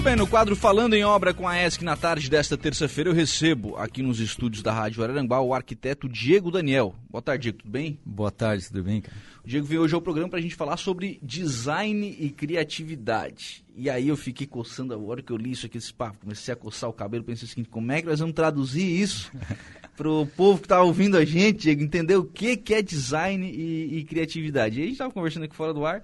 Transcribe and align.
Muito 0.00 0.08
bem, 0.08 0.16
no 0.16 0.26
quadro 0.26 0.56
Falando 0.56 0.94
em 0.94 1.04
Obra 1.04 1.34
com 1.34 1.46
a 1.46 1.62
ESC 1.62 1.84
na 1.84 1.94
tarde 1.94 2.30
desta 2.30 2.56
terça-feira, 2.56 3.10
eu 3.10 3.14
recebo 3.14 3.76
aqui 3.76 4.00
nos 4.00 4.18
estúdios 4.18 4.62
da 4.62 4.72
Rádio 4.72 5.04
Araranguá 5.04 5.42
o 5.42 5.52
arquiteto 5.52 6.08
Diego 6.08 6.50
Daniel. 6.50 6.94
Boa 7.10 7.20
tarde, 7.20 7.42
Diego, 7.42 7.58
tudo 7.58 7.70
bem? 7.70 7.98
Boa 8.02 8.30
tarde, 8.30 8.66
tudo 8.66 8.82
bem, 8.82 9.02
cara? 9.02 9.14
O 9.44 9.46
Diego 9.46 9.66
veio 9.66 9.82
hoje 9.82 9.94
ao 9.94 10.00
programa 10.00 10.30
para 10.30 10.38
a 10.38 10.42
gente 10.42 10.54
falar 10.54 10.78
sobre 10.78 11.20
design 11.22 12.16
e 12.18 12.30
criatividade. 12.30 13.62
E 13.76 13.90
aí 13.90 14.08
eu 14.08 14.16
fiquei 14.16 14.46
coçando, 14.46 14.94
a 14.94 14.96
hora 14.96 15.20
que 15.20 15.30
eu 15.30 15.36
li 15.36 15.50
isso 15.50 15.66
aqui, 15.66 15.76
esse 15.76 15.92
papo, 15.92 16.20
comecei 16.20 16.54
a 16.54 16.56
coçar 16.56 16.88
o 16.88 16.94
cabelo, 16.94 17.22
pensei 17.22 17.44
o 17.44 17.48
seguinte, 17.48 17.68
como 17.68 17.92
é 17.92 18.00
que 18.00 18.08
nós 18.08 18.20
vamos 18.20 18.34
traduzir 18.34 18.86
isso 18.86 19.30
pro 19.98 20.26
povo 20.34 20.62
que 20.62 20.68
tá 20.68 20.82
ouvindo 20.82 21.18
a 21.18 21.26
gente, 21.26 21.58
Diego, 21.58 21.82
entender 21.82 22.16
o 22.16 22.24
que, 22.24 22.56
que 22.56 22.72
é 22.72 22.80
design 22.80 23.46
e, 23.46 23.98
e 23.98 24.04
criatividade. 24.04 24.78
E 24.78 24.82
a 24.82 24.84
gente 24.84 24.92
estava 24.92 25.12
conversando 25.12 25.42
aqui 25.42 25.54
fora 25.54 25.74
do 25.74 25.84
ar, 25.84 26.02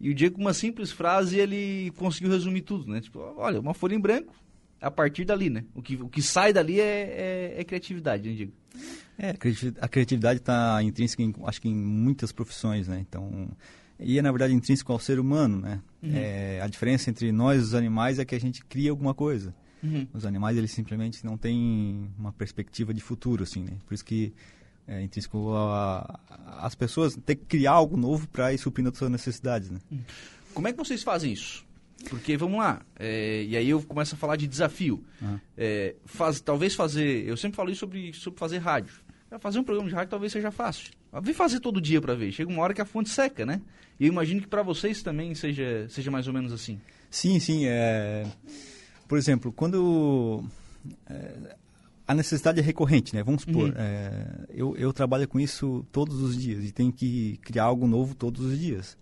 e 0.00 0.10
o 0.10 0.14
Diego, 0.14 0.36
com 0.36 0.42
uma 0.42 0.54
simples 0.54 0.90
frase, 0.90 1.38
ele 1.38 1.90
conseguiu 1.96 2.30
resumir 2.30 2.62
tudo, 2.62 2.90
né? 2.90 3.00
Tipo, 3.00 3.18
olha, 3.36 3.60
uma 3.60 3.74
folha 3.74 3.94
em 3.94 4.00
branco, 4.00 4.34
a 4.80 4.90
partir 4.90 5.24
dali, 5.24 5.48
né? 5.48 5.64
O 5.74 5.82
que, 5.82 5.96
o 5.96 6.08
que 6.08 6.20
sai 6.20 6.52
dali 6.52 6.80
é, 6.80 7.54
é, 7.56 7.60
é 7.60 7.64
criatividade, 7.64 8.28
né, 8.28 8.34
Diego? 8.34 8.52
É, 9.18 9.34
a 9.80 9.88
criatividade 9.88 10.40
está 10.40 10.82
intrínseca, 10.82 11.22
em, 11.22 11.34
acho 11.44 11.60
que 11.60 11.68
em 11.68 11.74
muitas 11.74 12.30
profissões, 12.30 12.86
né? 12.86 13.04
Então, 13.08 13.48
e 13.98 14.18
é, 14.18 14.22
na 14.22 14.30
verdade, 14.30 14.52
intrínseco 14.52 14.92
ao 14.92 14.98
ser 14.98 15.18
humano, 15.18 15.60
né? 15.60 15.80
Uhum. 16.02 16.10
É, 16.14 16.60
a 16.60 16.66
diferença 16.66 17.08
entre 17.08 17.32
nós 17.32 17.60
e 17.60 17.64
os 17.64 17.74
animais 17.74 18.18
é 18.18 18.24
que 18.24 18.34
a 18.34 18.40
gente 18.40 18.62
cria 18.64 18.90
alguma 18.90 19.14
coisa. 19.14 19.54
Uhum. 19.82 20.06
Os 20.12 20.26
animais, 20.26 20.56
eles 20.56 20.70
simplesmente 20.70 21.24
não 21.24 21.38
têm 21.38 22.10
uma 22.18 22.32
perspectiva 22.32 22.92
de 22.92 23.00
futuro, 23.00 23.44
assim, 23.44 23.62
né? 23.62 23.78
Por 23.86 23.94
isso 23.94 24.04
que 24.04 24.34
é 24.86 25.02
intrínseco 25.02 25.52
a, 25.54 26.20
a, 26.30 26.66
as 26.66 26.74
pessoas 26.74 27.16
ter 27.24 27.36
que 27.36 27.44
criar 27.44 27.72
algo 27.72 27.96
novo 27.96 28.28
para 28.28 28.52
ir 28.52 28.58
suprindo 28.58 28.90
as 28.90 28.98
suas 28.98 29.10
necessidades, 29.10 29.70
né? 29.70 29.80
Uhum. 29.90 30.00
Como 30.54 30.68
é 30.68 30.72
que 30.72 30.78
vocês 30.78 31.02
fazem 31.02 31.32
isso? 31.32 31.64
Porque, 32.08 32.36
vamos 32.36 32.58
lá, 32.58 32.82
é, 32.98 33.42
e 33.42 33.56
aí 33.56 33.68
eu 33.68 33.82
começo 33.82 34.14
a 34.14 34.18
falar 34.18 34.36
de 34.36 34.46
desafio. 34.46 35.02
Uhum. 35.20 35.40
É, 35.56 35.96
faz, 36.04 36.40
talvez 36.40 36.74
fazer, 36.74 37.26
eu 37.26 37.36
sempre 37.36 37.56
falo 37.56 37.70
isso 37.70 37.80
sobre, 37.80 38.12
sobre 38.12 38.38
fazer 38.38 38.58
rádio. 38.58 38.94
Fazer 39.40 39.58
um 39.58 39.64
programa 39.64 39.88
de 39.88 39.94
rádio 39.94 40.10
talvez 40.10 40.32
seja 40.32 40.50
fácil. 40.50 40.92
Vem 41.20 41.34
fazer 41.34 41.60
todo 41.60 41.80
dia 41.80 42.00
para 42.00 42.14
ver. 42.14 42.30
Chega 42.32 42.50
uma 42.50 42.62
hora 42.62 42.72
que 42.72 42.80
a 42.80 42.84
fonte 42.84 43.10
seca, 43.10 43.44
né? 43.44 43.60
E 43.98 44.06
eu 44.06 44.12
imagino 44.12 44.40
que 44.40 44.46
para 44.46 44.62
vocês 44.62 45.02
também 45.02 45.34
seja, 45.34 45.86
seja 45.88 46.10
mais 46.10 46.28
ou 46.28 46.32
menos 46.32 46.52
assim. 46.52 46.80
Sim, 47.10 47.40
sim. 47.40 47.66
É... 47.66 48.24
Por 49.08 49.18
exemplo, 49.18 49.52
quando... 49.52 50.44
É... 51.08 51.56
A 52.06 52.14
necessidade 52.14 52.60
é 52.60 52.62
recorrente, 52.62 53.14
né? 53.14 53.22
Vamos 53.22 53.42
supor, 53.42 53.70
uhum. 53.70 53.74
é... 53.76 54.46
eu, 54.50 54.76
eu 54.76 54.92
trabalho 54.92 55.26
com 55.26 55.40
isso 55.40 55.84
todos 55.90 56.20
os 56.20 56.36
dias 56.36 56.64
e 56.64 56.70
tenho 56.70 56.92
que 56.92 57.38
criar 57.42 57.64
algo 57.64 57.86
novo 57.86 58.14
todos 58.14 58.44
os 58.44 58.58
dias 58.58 58.96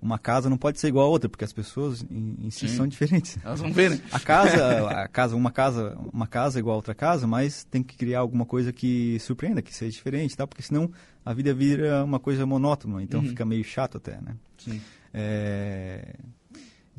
uma 0.00 0.18
casa 0.18 0.48
não 0.48 0.56
pode 0.56 0.78
ser 0.78 0.88
igual 0.88 1.06
a 1.06 1.08
outra, 1.08 1.28
porque 1.28 1.44
as 1.44 1.52
pessoas 1.52 2.04
em, 2.10 2.36
em 2.42 2.50
si 2.50 2.68
Sim. 2.68 2.76
são 2.76 2.86
diferentes. 2.86 3.38
Elas 3.42 3.60
vão 3.60 3.72
ver, 3.72 3.90
né? 3.90 4.00
A 4.12 4.20
casa, 4.20 4.88
a 5.02 5.08
casa, 5.08 5.36
uma 5.36 5.50
casa, 5.50 5.98
uma 6.12 6.26
casa 6.26 6.58
é 6.58 6.60
igual 6.60 6.74
a 6.74 6.76
outra 6.76 6.94
casa, 6.94 7.26
mas 7.26 7.64
tem 7.64 7.82
que 7.82 7.96
criar 7.96 8.20
alguma 8.20 8.44
coisa 8.44 8.72
que 8.72 9.18
surpreenda, 9.20 9.62
que 9.62 9.74
seja 9.74 9.92
diferente, 9.92 10.36
tá? 10.36 10.46
Porque 10.46 10.62
senão 10.62 10.90
a 11.24 11.32
vida 11.32 11.52
vira 11.54 12.04
uma 12.04 12.20
coisa 12.20 12.44
monótona, 12.46 13.02
então 13.02 13.20
uhum. 13.20 13.28
fica 13.28 13.44
meio 13.44 13.64
chato 13.64 13.96
até, 13.96 14.20
né? 14.20 14.36
Sim. 14.58 14.80
É... 15.12 16.14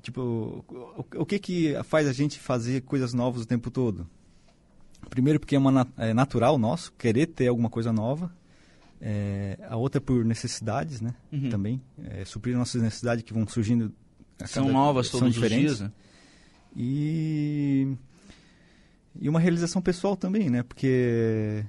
Tipo, 0.02 0.63
o, 0.69 1.05
o, 1.22 1.25
que 1.25 1.39
que 1.39 1.75
faz 1.83 2.08
a 2.08 2.13
gente 2.13 2.39
fazer 2.39 2.81
coisas 2.81 3.13
novas 3.13 3.44
o 3.44 3.45
tempo 3.45 3.69
todo? 3.69 4.08
Primeiro 5.09 5.40
porque 5.40 5.56
é, 5.56 5.59
uma, 5.59 5.88
é 5.98 6.14
natural 6.14 6.58
nosso 6.58 6.92
querer 6.94 7.28
ter 7.28 7.48
alguma 7.48 7.70
coisa 7.70 7.92
nova. 7.92 8.31
É, 9.00 9.58
a 9.70 9.76
outra 9.76 10.00
é 10.00 10.02
por 10.02 10.26
necessidades, 10.26 11.02
né? 11.02 11.14
Uhum. 11.31 11.50
Também. 11.50 11.81
É, 12.03 12.26
suprir 12.26 12.56
nossas 12.56 12.81
necessidades 12.81 13.23
que 13.23 13.34
vão 13.34 13.48
surgindo. 13.48 13.94
São 14.45 14.72
novas 14.72 15.09
todos 15.09 15.20
são 15.20 15.30
diferentes. 15.30 15.72
os 15.72 15.78
dias, 15.78 15.90
né? 15.90 15.92
E, 16.75 17.95
e 19.20 19.30
uma 19.30 19.40
realização 19.40 19.81
pessoal 19.81 20.16
também, 20.16 20.50
né? 20.50 20.62
Porque 20.64 21.66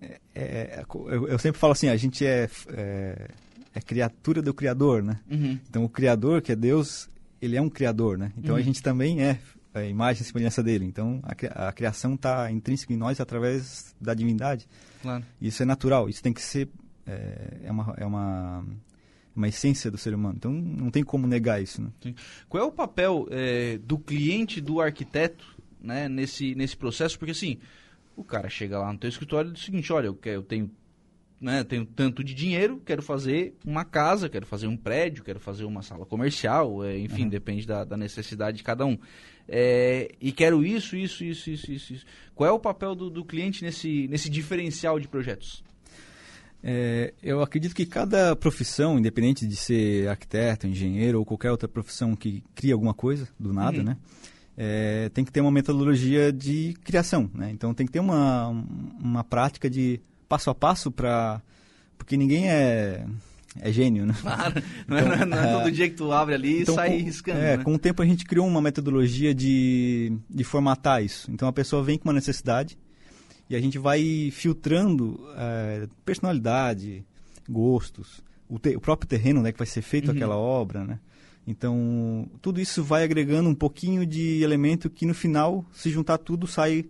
é, 0.00 0.20
é, 0.34 0.84
eu, 0.88 1.28
eu, 1.28 1.38
sempre 1.38 1.58
falo 1.58 1.72
assim, 1.72 1.88
a 1.88 1.96
gente 1.96 2.24
é, 2.24 2.48
é, 2.68 3.28
é 3.74 3.80
criatura 3.80 4.42
do 4.42 4.52
Criador, 4.54 5.02
né? 5.02 5.18
Uhum. 5.30 5.58
Então 5.68 5.84
o 5.84 5.88
Criador, 5.88 6.42
que 6.42 6.52
é 6.52 6.56
Deus, 6.56 7.08
ele 7.40 7.56
é 7.56 7.62
um 7.62 7.68
Criador, 7.68 8.18
né? 8.18 8.32
Então 8.36 8.54
uhum. 8.54 8.60
a 8.60 8.62
gente 8.62 8.82
também 8.82 9.22
é 9.22 9.38
a 9.72 9.82
imagem 9.84 10.22
e 10.22 10.24
semelhança 10.24 10.62
dele. 10.62 10.84
Então 10.84 11.20
a, 11.22 11.68
a 11.68 11.72
criação 11.72 12.14
está 12.14 12.50
intrínseca 12.50 12.92
em 12.92 12.96
nós 12.96 13.20
através 13.20 13.94
da 14.00 14.14
divindade. 14.14 14.68
Claro. 15.02 15.24
Isso 15.40 15.62
é 15.62 15.66
natural, 15.66 16.08
isso 16.08 16.22
tem 16.22 16.32
que 16.32 16.42
ser. 16.42 16.68
É, 17.06 17.60
é, 17.64 17.72
uma, 17.72 17.94
é 17.96 18.04
uma, 18.04 18.64
uma 19.34 19.48
essência 19.48 19.90
do 19.90 19.98
ser 19.98 20.14
humano. 20.14 20.36
Então 20.36 20.52
não 20.52 20.90
tem 20.90 21.02
como 21.02 21.26
negar 21.26 21.62
isso. 21.62 21.82
Né? 21.82 22.14
Qual 22.48 22.62
é 22.62 22.66
o 22.66 22.72
papel 22.72 23.26
é, 23.30 23.78
do 23.78 23.98
cliente, 23.98 24.60
do 24.60 24.80
arquiteto, 24.80 25.56
né, 25.80 26.08
nesse, 26.08 26.54
nesse 26.54 26.76
processo? 26.76 27.18
Porque 27.18 27.32
assim, 27.32 27.58
o 28.16 28.22
cara 28.24 28.48
chega 28.48 28.78
lá 28.78 28.92
no 28.92 28.98
teu 28.98 29.08
escritório 29.08 29.50
e 29.50 29.52
diz 29.54 29.62
o 29.62 29.64
seguinte: 29.64 29.92
olha, 29.92 30.06
eu, 30.06 30.14
quero, 30.14 30.36
eu 30.36 30.42
tenho 30.42 30.70
né, 31.40 31.64
tenho 31.64 31.86
tanto 31.86 32.22
de 32.22 32.34
dinheiro, 32.34 32.82
quero 32.84 33.02
fazer 33.02 33.54
uma 33.64 33.84
casa, 33.84 34.28
quero 34.28 34.44
fazer 34.44 34.66
um 34.66 34.76
prédio, 34.76 35.24
quero 35.24 35.40
fazer 35.40 35.64
uma 35.64 35.80
sala 35.80 36.04
comercial, 36.04 36.84
é, 36.84 36.98
enfim, 36.98 37.22
uhum. 37.22 37.28
depende 37.30 37.66
da, 37.66 37.82
da, 37.82 37.96
necessidade 37.96 38.58
de 38.58 38.62
cada 38.62 38.84
um. 38.84 38.98
É, 39.48 40.10
e 40.20 40.32
quero 40.32 40.62
isso, 40.64 40.94
isso, 40.96 41.24
isso, 41.24 41.50
isso, 41.50 41.72
isso, 41.72 41.92
isso. 41.94 42.06
Qual 42.34 42.48
é 42.48 42.52
o 42.52 42.58
papel 42.58 42.94
do, 42.94 43.08
do 43.08 43.24
cliente 43.24 43.64
nesse, 43.64 44.06
nesse 44.08 44.28
diferencial 44.28 45.00
de 45.00 45.08
projetos? 45.08 45.64
É, 46.62 47.14
eu 47.22 47.40
acredito 47.40 47.74
que 47.74 47.86
cada 47.86 48.36
profissão, 48.36 48.98
independente 48.98 49.46
de 49.46 49.56
ser 49.56 50.08
arquiteto, 50.08 50.66
engenheiro 50.66 51.18
ou 51.18 51.24
qualquer 51.24 51.50
outra 51.50 51.66
profissão 51.66 52.14
que 52.14 52.44
cria 52.54 52.74
alguma 52.74 52.92
coisa 52.92 53.26
do 53.38 53.52
nada, 53.52 53.78
uhum. 53.78 53.84
né? 53.84 53.96
É, 54.62 55.08
tem 55.08 55.24
que 55.24 55.32
ter 55.32 55.40
uma 55.40 55.50
metodologia 55.50 56.30
de 56.30 56.74
criação, 56.84 57.30
né? 57.34 57.50
Então 57.50 57.72
tem 57.72 57.86
que 57.86 57.92
ter 57.92 58.00
uma, 58.00 58.48
uma 59.00 59.24
prática 59.24 59.70
de 59.70 60.02
passo 60.30 60.48
a 60.48 60.54
passo 60.54 60.92
para 60.92 61.42
porque 61.98 62.16
ninguém 62.16 62.48
é 62.48 63.04
é 63.60 63.72
gênio, 63.72 64.06
né? 64.06 64.14
Claro, 64.20 64.62
não, 64.86 64.96
é, 64.96 65.02
então, 65.02 65.26
não, 65.26 65.38
é, 65.38 65.52
todo 65.58 65.72
dia 65.72 65.90
que 65.90 65.96
tu 65.96 66.12
abre 66.12 66.36
ali 66.36 66.62
então, 66.62 66.74
e 66.74 66.76
sai 66.76 66.90
com, 66.90 67.04
riscando. 67.04 67.38
É, 67.40 67.56
né? 67.56 67.64
com 67.64 67.74
o 67.74 67.78
tempo 67.78 68.00
a 68.00 68.06
gente 68.06 68.24
criou 68.24 68.46
uma 68.46 68.62
metodologia 68.62 69.34
de, 69.34 70.16
de 70.30 70.44
formatar 70.44 71.02
isso. 71.02 71.28
Então 71.32 71.48
a 71.48 71.52
pessoa 71.52 71.82
vem 71.82 71.98
com 71.98 72.08
uma 72.08 72.14
necessidade 72.14 72.78
e 73.48 73.56
a 73.56 73.60
gente 73.60 73.76
vai 73.76 74.30
filtrando 74.32 75.20
é, 75.36 75.88
personalidade, 76.04 77.04
gostos, 77.48 78.22
o, 78.48 78.56
te, 78.56 78.76
o, 78.76 78.80
próprio 78.80 79.08
terreno 79.08 79.42
né, 79.42 79.50
que 79.50 79.58
vai 79.58 79.66
ser 79.66 79.82
feito 79.82 80.10
uhum. 80.10 80.14
aquela 80.14 80.36
obra, 80.36 80.84
né? 80.84 81.00
Então 81.44 82.30
tudo 82.40 82.60
isso 82.60 82.84
vai 82.84 83.02
agregando 83.02 83.48
um 83.48 83.54
pouquinho 83.54 84.06
de 84.06 84.44
elemento 84.44 84.88
que 84.88 85.04
no 85.04 85.14
final, 85.14 85.64
se 85.72 85.90
juntar 85.90 86.18
tudo, 86.18 86.46
sai 86.46 86.84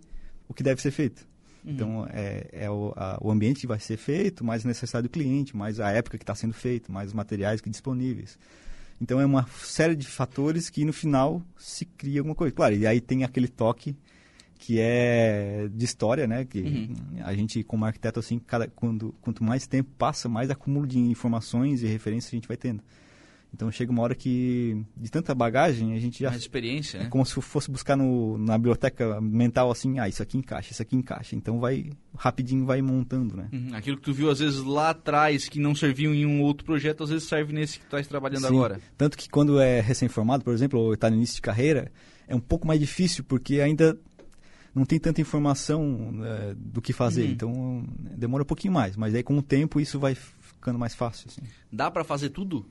o 0.47 0.53
que 0.53 0.61
deve 0.61 0.79
ser 0.79 0.91
feito. 0.91 1.30
Uhum. 1.63 1.71
Então, 1.73 2.07
é, 2.11 2.47
é 2.51 2.69
o, 2.69 2.93
a, 2.95 3.17
o, 3.21 3.31
ambiente 3.31 3.61
que 3.61 3.67
vai 3.67 3.79
ser 3.79 3.97
feito, 3.97 4.43
mais 4.43 4.65
a 4.65 4.67
necessidade 4.67 5.07
do 5.07 5.11
cliente, 5.11 5.55
mais 5.55 5.79
a 5.79 5.91
época 5.91 6.17
que 6.17 6.23
está 6.23 6.33
sendo 6.33 6.53
feito, 6.53 6.91
mais 6.91 7.09
os 7.09 7.13
materiais 7.13 7.61
que 7.61 7.69
disponíveis. 7.69 8.37
Então, 8.99 9.19
é 9.19 9.25
uma 9.25 9.47
série 9.63 9.95
de 9.95 10.07
fatores 10.07 10.69
que, 10.69 10.85
no 10.85 10.93
final, 10.93 11.41
se 11.57 11.85
cria 11.85 12.19
alguma 12.19 12.35
coisa. 12.35 12.53
Claro, 12.53 12.75
e 12.75 12.85
aí 12.85 13.01
tem 13.01 13.23
aquele 13.23 13.47
toque 13.47 13.95
que 14.61 14.79
é 14.79 15.67
de 15.73 15.85
história, 15.85 16.27
né? 16.27 16.45
Que 16.45 16.61
uhum. 16.61 16.95
a 17.23 17.33
gente, 17.33 17.63
como 17.63 17.83
arquiteto, 17.83 18.19
assim, 18.19 18.37
cada, 18.37 18.67
quando, 18.67 19.13
quanto 19.19 19.43
mais 19.43 19.65
tempo 19.65 19.89
passa, 19.97 20.29
mais 20.29 20.51
acúmulo 20.51 20.85
de 20.85 20.99
informações 20.99 21.81
e 21.81 21.87
referências 21.87 22.31
a 22.31 22.35
gente 22.35 22.47
vai 22.47 22.57
tendo. 22.57 22.83
Então 23.53 23.69
chega 23.69 23.91
uma 23.91 24.01
hora 24.01 24.15
que, 24.15 24.81
de 24.95 25.11
tanta 25.11 25.35
bagagem, 25.35 25.93
a 25.93 25.99
gente 25.99 26.21
já. 26.21 26.29
Mais 26.29 26.41
experiência, 26.41 26.99
né? 26.99 27.05
É 27.05 27.09
como 27.09 27.25
se 27.25 27.39
fosse 27.41 27.69
buscar 27.69 27.97
no, 27.97 28.37
na 28.37 28.57
biblioteca 28.57 29.19
mental 29.19 29.69
assim, 29.69 29.99
ah, 29.99 30.07
isso 30.07 30.23
aqui 30.23 30.37
encaixa, 30.37 30.71
isso 30.71 30.81
aqui 30.81 30.95
encaixa. 30.95 31.35
Então 31.35 31.59
vai, 31.59 31.89
rapidinho 32.15 32.65
vai 32.65 32.81
montando, 32.81 33.35
né? 33.35 33.49
Uhum. 33.51 33.75
Aquilo 33.75 33.97
que 33.97 34.03
tu 34.03 34.13
viu 34.13 34.29
às 34.29 34.39
vezes 34.39 34.63
lá 34.63 34.91
atrás, 34.91 35.49
que 35.49 35.59
não 35.59 35.75
serviu 35.75 36.13
em 36.13 36.25
um 36.25 36.41
outro 36.41 36.65
projeto, 36.65 37.03
às 37.03 37.09
vezes 37.09 37.27
serve 37.27 37.51
nesse 37.51 37.77
que 37.77 37.83
tu 37.83 37.87
estás 37.87 38.07
trabalhando 38.07 38.47
Sim. 38.47 38.55
agora. 38.55 38.79
Tanto 38.97 39.17
que 39.17 39.29
quando 39.29 39.59
é 39.59 39.81
recém-formado, 39.81 40.45
por 40.45 40.53
exemplo, 40.53 40.79
ou 40.79 40.93
está 40.93 41.09
no 41.09 41.17
início 41.17 41.35
de 41.35 41.41
carreira, 41.41 41.91
é 42.27 42.35
um 42.35 42.39
pouco 42.39 42.65
mais 42.65 42.79
difícil, 42.79 43.23
porque 43.25 43.59
ainda 43.59 43.99
não 44.73 44.85
tem 44.85 44.97
tanta 44.97 45.19
informação 45.19 46.13
é, 46.23 46.55
do 46.55 46.81
que 46.81 46.93
fazer. 46.93 47.25
Uhum. 47.25 47.31
Então 47.31 47.85
demora 48.17 48.43
um 48.43 48.47
pouquinho 48.47 48.73
mais, 48.73 48.95
mas 48.95 49.13
aí 49.13 49.23
com 49.23 49.37
o 49.37 49.41
tempo 49.41 49.79
isso 49.79 49.99
vai 49.99 50.15
ficando 50.15 50.79
mais 50.79 50.95
fácil. 50.95 51.27
Assim. 51.29 51.41
Dá 51.71 51.91
para 51.91 52.05
fazer 52.05 52.29
tudo? 52.29 52.65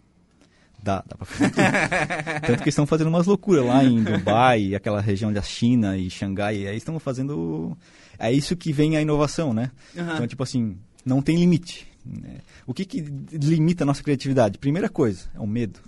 Dá, 0.83 1.05
dá 1.07 1.17
pra 1.17 1.27
fazer 1.27 1.51
tudo. 1.51 1.63
Tanto 2.47 2.63
que 2.63 2.69
estão 2.69 2.87
fazendo 2.87 3.09
umas 3.09 3.27
loucuras 3.27 3.65
lá 3.65 3.85
em 3.85 4.03
Dubai, 4.03 4.75
aquela 4.75 5.01
região 5.01 5.33
da 5.33 5.43
China 5.43 5.97
e 5.97 6.09
Xangai. 6.09 6.67
Aí 6.67 6.77
estão 6.77 6.99
fazendo. 6.99 7.77
É 8.19 8.33
isso 8.33 8.57
que 8.57 8.73
vem 8.73 8.97
a 8.97 9.03
inovação, 9.03 9.53
né? 9.53 9.71
Uhum. 9.95 10.15
Então, 10.15 10.27
tipo 10.27 10.43
assim, 10.43 10.77
não 11.05 11.21
tem 11.21 11.37
limite. 11.37 11.87
Né? 12.05 12.39
O 12.67 12.73
que, 12.73 12.85
que 12.85 13.01
limita 13.01 13.85
a 13.85 13.87
nossa 13.87 14.03
criatividade? 14.03 14.59
Primeira 14.59 14.89
coisa, 14.89 15.29
é 15.35 15.41
o 15.41 15.47
medo. 15.47 15.81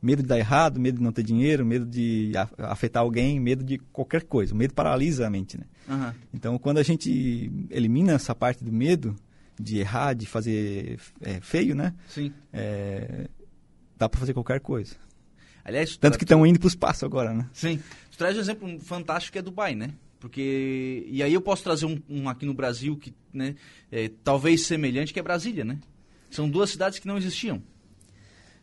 Medo 0.00 0.22
de 0.22 0.28
dar 0.28 0.38
errado, 0.38 0.78
medo 0.78 0.98
de 0.98 1.02
não 1.02 1.10
ter 1.10 1.24
dinheiro, 1.24 1.66
medo 1.66 1.84
de 1.84 2.32
afetar 2.58 3.02
alguém, 3.02 3.40
medo 3.40 3.64
de 3.64 3.78
qualquer 3.78 4.22
coisa. 4.22 4.54
O 4.54 4.56
medo 4.56 4.72
paralisa 4.72 5.26
a 5.26 5.30
mente, 5.30 5.58
né? 5.58 5.64
Uhum. 5.88 6.12
Então, 6.32 6.58
quando 6.58 6.78
a 6.78 6.84
gente 6.84 7.50
elimina 7.68 8.12
essa 8.12 8.34
parte 8.34 8.62
do 8.62 8.72
medo, 8.72 9.16
de 9.58 9.78
errar, 9.78 10.14
de 10.14 10.24
fazer 10.24 11.00
é, 11.20 11.40
feio, 11.40 11.74
né? 11.74 11.94
Sim. 12.08 12.32
É, 12.52 13.28
dá 13.98 14.08
para 14.08 14.20
fazer 14.20 14.32
qualquer 14.32 14.60
coisa. 14.60 14.94
Aliás, 15.64 15.96
Tanto 15.96 16.16
que 16.16 16.24
estão 16.24 16.46
indo 16.46 16.58
para 16.58 16.66
o 16.66 16.68
espaço 16.68 17.04
agora, 17.04 17.34
né? 17.34 17.46
Sim. 17.52 17.82
traz 18.16 18.36
um 18.36 18.40
exemplo 18.40 18.80
fantástico 18.80 19.32
que 19.32 19.38
é 19.38 19.42
Dubai, 19.42 19.74
né? 19.74 19.90
Porque. 20.18 21.06
E 21.08 21.22
aí 21.22 21.32
eu 21.32 21.40
posso 21.40 21.62
trazer 21.62 21.86
um, 21.86 22.00
um 22.08 22.28
aqui 22.28 22.46
no 22.46 22.54
Brasil 22.54 22.96
que, 22.96 23.14
né, 23.32 23.54
é, 23.92 24.10
talvez 24.24 24.66
semelhante, 24.66 25.12
que 25.12 25.20
é 25.20 25.22
Brasília, 25.22 25.64
né? 25.64 25.78
São 26.30 26.48
duas 26.48 26.70
cidades 26.70 26.98
que 26.98 27.06
não 27.06 27.16
existiam. 27.16 27.62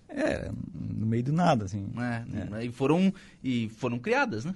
É, 0.10 0.52
no 0.74 1.06
meio 1.06 1.24
do 1.24 1.34
nada, 1.34 1.66
assim. 1.66 1.88
É, 1.98 2.60
é. 2.60 2.66
E, 2.66 2.72
foram, 2.72 3.14
e 3.44 3.70
foram 3.70 3.98
criadas, 4.00 4.46
né? 4.46 4.56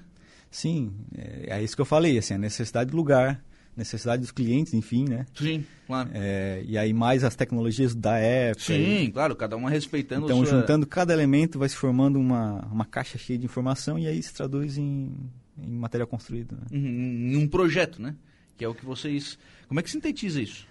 Sim, 0.51 0.93
é, 1.15 1.57
é 1.57 1.63
isso 1.63 1.75
que 1.75 1.81
eu 1.81 1.85
falei, 1.85 2.17
assim, 2.17 2.33
a 2.33 2.37
necessidade 2.37 2.91
do 2.91 2.97
lugar, 2.97 3.43
necessidade 3.79 4.21
dos 4.21 4.31
clientes, 4.31 4.73
enfim, 4.73 5.05
né? 5.07 5.25
Sim, 5.33 5.65
claro. 5.87 6.09
É, 6.13 6.61
e 6.67 6.77
aí 6.77 6.93
mais 6.93 7.23
as 7.23 7.35
tecnologias 7.35 7.95
da 7.95 8.17
época. 8.17 8.65
Sim, 8.65 9.03
e... 9.05 9.11
claro, 9.11 9.35
cada 9.35 9.55
uma 9.57 9.69
respeitando 9.69 10.25
Então, 10.25 10.45
sua... 10.45 10.59
juntando 10.59 10.85
cada 10.85 11.13
elemento, 11.13 11.57
vai 11.57 11.69
se 11.69 11.75
formando 11.75 12.19
uma, 12.19 12.67
uma 12.71 12.85
caixa 12.85 13.17
cheia 13.17 13.39
de 13.39 13.45
informação 13.45 13.97
e 13.97 14.05
aí 14.05 14.21
se 14.21 14.33
traduz 14.33 14.77
em, 14.77 15.11
em 15.57 15.71
material 15.71 16.07
construído. 16.07 16.55
Né? 16.55 16.67
Em, 16.71 17.33
em 17.33 17.37
um 17.37 17.47
projeto, 17.47 18.01
né? 18.01 18.15
Que 18.57 18.65
é 18.65 18.67
o 18.67 18.75
que 18.75 18.85
vocês... 18.85 19.39
Como 19.67 19.79
é 19.79 19.83
que 19.83 19.89
sintetiza 19.89 20.41
isso? 20.41 20.67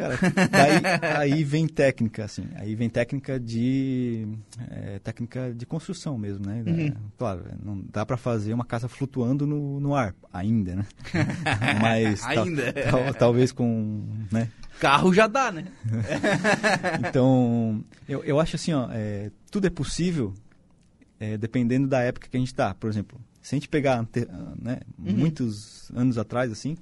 Cara, 0.00 0.18
daí, 0.50 1.32
aí 1.34 1.44
vem 1.44 1.68
técnica, 1.68 2.24
assim. 2.24 2.48
Aí 2.54 2.74
vem 2.74 2.88
técnica 2.88 3.38
de 3.38 4.26
é, 4.70 4.98
técnica 5.00 5.52
de 5.54 5.66
construção 5.66 6.16
mesmo, 6.16 6.46
né? 6.46 6.64
Uhum. 6.66 6.86
É, 6.86 6.92
claro, 7.18 7.44
não 7.62 7.84
dá 7.92 8.06
para 8.06 8.16
fazer 8.16 8.54
uma 8.54 8.64
casa 8.64 8.88
flutuando 8.88 9.46
no, 9.46 9.78
no 9.78 9.94
ar 9.94 10.14
ainda, 10.32 10.76
né? 10.76 10.86
Mas 11.82 12.24
ainda. 12.24 12.72
Tal, 12.72 13.04
tal, 13.04 13.14
talvez 13.14 13.52
com, 13.52 14.08
né? 14.32 14.48
Carro 14.78 15.12
já 15.12 15.26
dá, 15.26 15.52
né? 15.52 15.66
então, 17.06 17.84
eu, 18.08 18.24
eu 18.24 18.40
acho 18.40 18.56
assim, 18.56 18.72
ó, 18.72 18.88
é, 18.90 19.30
tudo 19.50 19.66
é 19.66 19.70
possível 19.70 20.32
é, 21.18 21.36
dependendo 21.36 21.86
da 21.86 22.00
época 22.00 22.26
que 22.26 22.36
a 22.38 22.40
gente 22.40 22.48
está. 22.48 22.72
Por 22.72 22.88
exemplo, 22.88 23.20
se 23.42 23.54
a 23.54 23.56
gente 23.56 23.68
pegar 23.68 24.02
né, 24.58 24.80
uhum. 24.98 25.12
muitos 25.12 25.90
anos 25.94 26.16
atrás, 26.16 26.50
assim, 26.50 26.78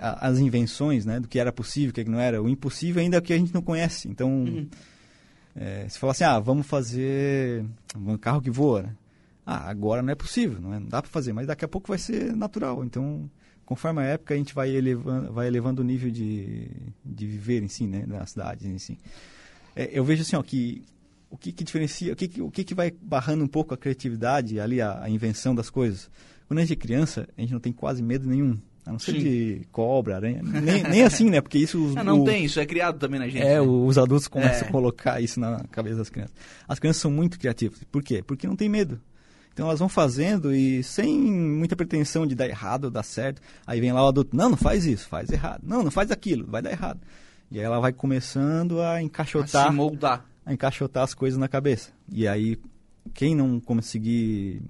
as 0.00 0.38
invenções, 0.38 1.06
né, 1.06 1.20
do 1.20 1.28
que 1.28 1.38
era 1.38 1.52
possível, 1.52 1.90
o 1.90 1.92
que 1.92 2.04
não 2.04 2.18
era. 2.18 2.42
O 2.42 2.48
impossível 2.48 3.00
ainda 3.00 3.16
é 3.16 3.20
o 3.20 3.22
que 3.22 3.32
a 3.32 3.38
gente 3.38 3.54
não 3.54 3.62
conhece. 3.62 4.08
Então, 4.08 4.28
uhum. 4.28 4.68
é, 5.54 5.88
se 5.88 5.98
falar 5.98 6.10
assim, 6.12 6.24
ah, 6.24 6.40
vamos 6.40 6.66
fazer 6.66 7.64
um 7.96 8.16
carro 8.18 8.40
que 8.40 8.50
voa, 8.50 8.82
né? 8.82 8.96
Ah, 9.46 9.70
agora 9.70 10.02
não 10.02 10.12
é 10.12 10.14
possível, 10.14 10.60
não, 10.60 10.74
é, 10.74 10.78
não 10.78 10.88
dá 10.88 11.00
para 11.00 11.10
fazer, 11.10 11.32
mas 11.32 11.46
daqui 11.46 11.64
a 11.64 11.68
pouco 11.68 11.88
vai 11.88 11.98
ser 11.98 12.34
natural. 12.36 12.84
Então, 12.84 13.30
conforme 13.64 14.00
a 14.00 14.04
época, 14.04 14.34
a 14.34 14.36
gente 14.36 14.54
vai 14.54 14.70
elevando, 14.70 15.32
vai 15.32 15.46
elevando 15.46 15.82
o 15.82 15.84
nível 15.84 16.10
de, 16.10 16.68
de 17.04 17.26
viver 17.26 17.62
em 17.62 17.68
si, 17.68 17.86
né, 17.86 18.04
na 18.06 18.26
cidade 18.26 18.68
em 18.68 18.78
si. 18.78 18.98
É, 19.74 19.88
eu 19.92 20.04
vejo 20.04 20.22
assim, 20.22 20.36
ó, 20.36 20.42
que 20.42 20.84
o 21.30 21.36
que, 21.36 21.52
que 21.52 21.62
diferencia, 21.62 22.12
o 22.12 22.16
que, 22.16 22.42
o 22.42 22.50
que, 22.50 22.64
que 22.64 22.74
vai 22.74 22.90
barrando 22.90 23.44
um 23.44 23.48
pouco 23.48 23.72
a 23.72 23.76
criatividade, 23.76 24.58
ali 24.58 24.80
a, 24.80 25.04
a 25.04 25.08
invenção 25.08 25.54
das 25.54 25.70
coisas. 25.70 26.10
Quando 26.48 26.58
a 26.58 26.62
gente 26.62 26.72
é 26.72 26.76
criança, 26.76 27.28
a 27.38 27.40
gente 27.40 27.52
não 27.52 27.60
tem 27.60 27.72
quase 27.72 28.02
medo 28.02 28.28
nenhum 28.28 28.58
a 28.86 28.92
não 28.92 28.98
ser 28.98 29.12
Sim. 29.12 29.18
de 29.18 29.62
cobra, 29.70 30.16
aranha. 30.16 30.42
Nem, 30.42 30.82
nem 30.82 31.02
assim, 31.04 31.28
né? 31.28 31.40
Porque 31.40 31.58
isso. 31.58 31.82
Os, 31.82 31.94
não, 31.94 32.04
não 32.04 32.20
o, 32.22 32.24
tem, 32.24 32.44
isso 32.44 32.58
é 32.58 32.66
criado 32.66 32.98
também 32.98 33.20
na 33.20 33.28
gente. 33.28 33.42
É, 33.42 33.54
né? 33.54 33.60
os 33.60 33.98
adultos 33.98 34.26
começam 34.26 34.66
é. 34.66 34.68
a 34.68 34.72
colocar 34.72 35.20
isso 35.20 35.38
na 35.38 35.64
cabeça 35.70 35.96
das 35.96 36.08
crianças. 36.08 36.34
As 36.66 36.78
crianças 36.78 37.02
são 37.02 37.10
muito 37.10 37.38
criativas. 37.38 37.82
Por 37.84 38.02
quê? 38.02 38.22
Porque 38.22 38.46
não 38.46 38.56
tem 38.56 38.68
medo. 38.68 39.00
Então 39.52 39.66
elas 39.66 39.78
vão 39.78 39.88
fazendo 39.88 40.54
e 40.54 40.82
sem 40.82 41.18
muita 41.18 41.76
pretensão 41.76 42.26
de 42.26 42.34
dar 42.34 42.48
errado 42.48 42.84
ou 42.84 42.90
dar 42.90 43.02
certo. 43.02 43.42
Aí 43.66 43.80
vem 43.80 43.92
lá 43.92 44.04
o 44.04 44.08
adulto: 44.08 44.36
não, 44.36 44.50
não 44.50 44.56
faz 44.56 44.86
isso, 44.86 45.08
faz 45.08 45.30
errado. 45.30 45.62
Não, 45.62 45.82
não 45.82 45.90
faz 45.90 46.10
aquilo, 46.10 46.46
vai 46.46 46.62
dar 46.62 46.70
errado. 46.70 47.00
E 47.50 47.58
aí 47.58 47.64
ela 47.64 47.80
vai 47.80 47.92
começando 47.92 48.80
a 48.80 49.02
encaixotar. 49.02 49.66
A 49.66 49.70
se 49.70 49.76
moldar. 49.76 50.24
A 50.46 50.52
encaixotar 50.52 51.02
as 51.02 51.14
coisas 51.14 51.38
na 51.38 51.48
cabeça. 51.48 51.90
E 52.12 52.26
aí, 52.26 52.56
quem 53.12 53.34
não 53.34 53.60
conseguir 53.60 54.62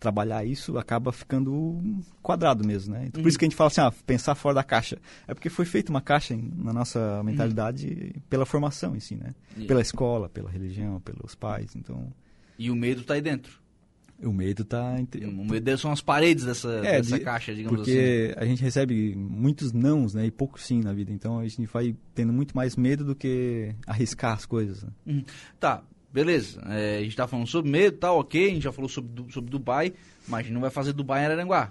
trabalhar 0.00 0.44
isso 0.44 0.78
acaba 0.78 1.12
ficando 1.12 1.78
quadrado 2.22 2.66
mesmo, 2.66 2.94
né? 2.94 3.04
Então, 3.06 3.22
Por 3.22 3.28
isso 3.28 3.38
que 3.38 3.44
a 3.44 3.48
gente 3.48 3.56
fala 3.56 3.68
assim, 3.68 3.82
ah, 3.82 3.92
pensar 4.06 4.34
fora 4.34 4.54
da 4.54 4.64
caixa. 4.64 4.98
É 5.28 5.34
porque 5.34 5.50
foi 5.50 5.66
feita 5.66 5.90
uma 5.90 6.00
caixa 6.00 6.34
na 6.56 6.72
nossa 6.72 7.22
mentalidade 7.22 8.12
uhum. 8.16 8.22
pela 8.30 8.46
formação 8.46 8.96
em 8.96 9.00
si, 9.00 9.14
né? 9.14 9.34
Yeah. 9.50 9.68
Pela 9.68 9.82
escola, 9.82 10.28
pela 10.30 10.50
religião, 10.50 10.98
pelos 11.00 11.34
pais, 11.34 11.76
então... 11.76 12.10
E 12.58 12.70
o 12.70 12.74
medo 12.74 13.02
está 13.02 13.14
aí 13.14 13.20
dentro. 13.20 13.60
O 14.22 14.32
medo 14.32 14.62
está... 14.62 14.98
Entre... 14.98 15.24
O 15.24 15.44
medo 15.44 15.78
são 15.78 15.92
as 15.92 16.00
paredes 16.00 16.44
dessa, 16.44 16.68
é, 16.84 17.00
dessa 17.00 17.18
de... 17.18 17.24
caixa, 17.24 17.54
digamos 17.54 17.80
porque 17.80 17.90
assim. 17.90 18.28
Porque 18.28 18.34
a 18.38 18.46
gente 18.46 18.62
recebe 18.62 19.14
muitos 19.14 19.72
nãos, 19.72 20.14
né? 20.14 20.26
E 20.26 20.30
poucos 20.30 20.64
sim 20.66 20.80
na 20.80 20.92
vida. 20.92 21.12
Então 21.12 21.38
a 21.38 21.46
gente 21.46 21.66
vai 21.66 21.94
tendo 22.14 22.32
muito 22.32 22.56
mais 22.56 22.76
medo 22.76 23.04
do 23.04 23.14
que 23.14 23.74
arriscar 23.86 24.34
as 24.34 24.44
coisas. 24.44 24.82
Né? 24.82 24.90
Uhum. 25.06 25.24
Tá, 25.58 25.82
beleza, 26.12 26.60
é, 26.66 26.98
a 26.98 27.02
gente 27.02 27.16
tá 27.16 27.26
falando 27.26 27.46
sobre 27.46 27.70
medo, 27.70 27.98
tá 27.98 28.12
ok, 28.12 28.50
a 28.50 28.54
gente 28.54 28.62
já 28.62 28.72
falou 28.72 28.88
sobre, 28.88 29.32
sobre 29.32 29.50
Dubai, 29.50 29.92
mas 30.26 30.40
a 30.40 30.42
gente 30.42 30.52
não 30.52 30.60
vai 30.60 30.70
fazer 30.70 30.92
Dubai 30.92 31.22
em 31.22 31.24
Araranguá. 31.26 31.70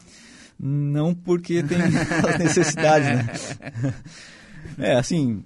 Não 0.59 1.13
porque 1.15 1.63
tem 1.63 1.77
as 1.81 2.39
necessidades, 2.39 3.07
né? 3.07 3.93
É, 4.77 4.93
assim, 4.93 5.43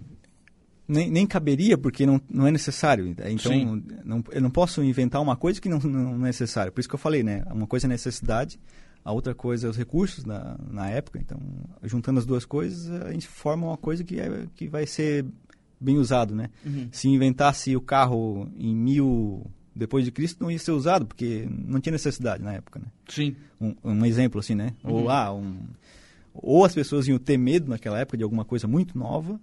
nem, 0.87 1.09
nem 1.09 1.25
caberia 1.25 1.77
porque 1.77 2.05
não, 2.05 2.19
não 2.29 2.47
é 2.47 2.51
necessário. 2.51 3.07
Então, 3.07 3.81
não, 4.03 4.23
eu 4.31 4.41
não 4.41 4.49
posso 4.49 4.83
inventar 4.83 5.21
uma 5.21 5.35
coisa 5.35 5.61
que 5.61 5.69
não, 5.69 5.79
não 5.79 6.15
é 6.15 6.27
necessária. 6.27 6.71
Por 6.71 6.79
isso 6.79 6.89
que 6.89 6.95
eu 6.95 6.99
falei, 6.99 7.23
né? 7.23 7.43
Uma 7.51 7.67
coisa 7.67 7.87
é 7.87 7.89
necessidade, 7.89 8.59
a 9.03 9.11
outra 9.11 9.33
coisa 9.33 9.67
é 9.67 9.69
os 9.69 9.77
recursos 9.77 10.25
na, 10.25 10.57
na 10.69 10.89
época. 10.89 11.19
Então, 11.19 11.39
juntando 11.83 12.19
as 12.19 12.25
duas 12.25 12.43
coisas, 12.43 12.89
a 13.03 13.11
gente 13.11 13.27
forma 13.27 13.67
uma 13.67 13.77
coisa 13.77 14.03
que, 14.03 14.19
é, 14.19 14.47
que 14.55 14.67
vai 14.67 14.85
ser 14.85 15.25
bem 15.83 15.97
usado, 15.97 16.33
né? 16.33 16.49
Uhum. 16.65 16.87
Se 16.91 17.07
inventasse 17.07 17.75
o 17.75 17.81
carro 17.81 18.49
em 18.57 18.75
mil 18.75 19.45
depois 19.75 20.05
de 20.05 20.11
Cristo 20.11 20.43
não 20.43 20.51
ia 20.51 20.59
ser 20.59 20.71
usado 20.71 21.05
porque 21.05 21.47
não 21.49 21.79
tinha 21.79 21.91
necessidade 21.93 22.43
na 22.43 22.53
época, 22.53 22.79
né? 22.79 22.85
Sim. 23.07 23.35
Um, 23.59 23.75
um 23.83 24.05
exemplo 24.05 24.39
assim, 24.39 24.55
né? 24.55 24.73
Uhum. 24.83 24.91
Ou 24.91 25.09
ah, 25.09 25.33
um, 25.33 25.57
ou 26.33 26.63
as 26.63 26.73
pessoas 26.73 27.07
iam 27.07 27.17
ter 27.17 27.37
medo 27.37 27.69
naquela 27.69 27.99
época 27.99 28.17
de 28.17 28.23
alguma 28.23 28.45
coisa 28.45 28.67
muito 28.67 28.97
nova 28.97 29.39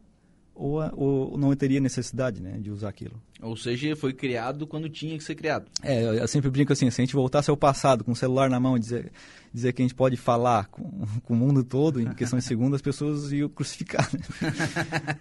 ou, 0.55 0.81
ou 0.94 1.38
não 1.38 1.55
teria 1.55 1.81
necessidade 1.81 2.43
né, 2.43 2.58
de 2.58 2.70
usar 2.70 2.88
aquilo. 2.88 3.20
Ou 3.41 3.56
seja, 3.56 3.97
foi 3.97 4.12
criado 4.12 4.67
quando 4.67 4.88
tinha 4.88 5.17
que 5.17 5.25
ser 5.25 5.35
criado. 5.35 5.67
É, 5.82 6.20
eu 6.20 6.29
sempre 6.29 6.50
brinco 6.50 6.73
assim, 6.73 6.91
se 6.91 7.00
a 7.00 7.05
gente 7.05 7.14
voltasse 7.14 7.49
ao 7.49 7.56
passado 7.56 8.05
com 8.05 8.12
o 8.12 8.17
celular 8.17 8.50
na 8.50 8.61
mão 8.61 8.76
e 8.76 8.81
dizer, 8.81 9.11
dizer 9.52 9.73
que 9.73 9.81
a 9.81 9.85
gente 9.85 9.94
pode 9.94 10.17
falar 10.17 10.67
com, 10.67 10.82
com 11.25 11.35
o 11.35 11.37
mundo 11.37 11.64
todo 11.64 12.00
em 12.00 12.12
questão 12.12 12.38
de 12.38 12.44
segundos, 12.44 12.75
as 12.75 12.82
pessoas 12.82 13.32
iam 13.32 13.49
crucificar. 13.49 14.08
Né? 14.12 14.20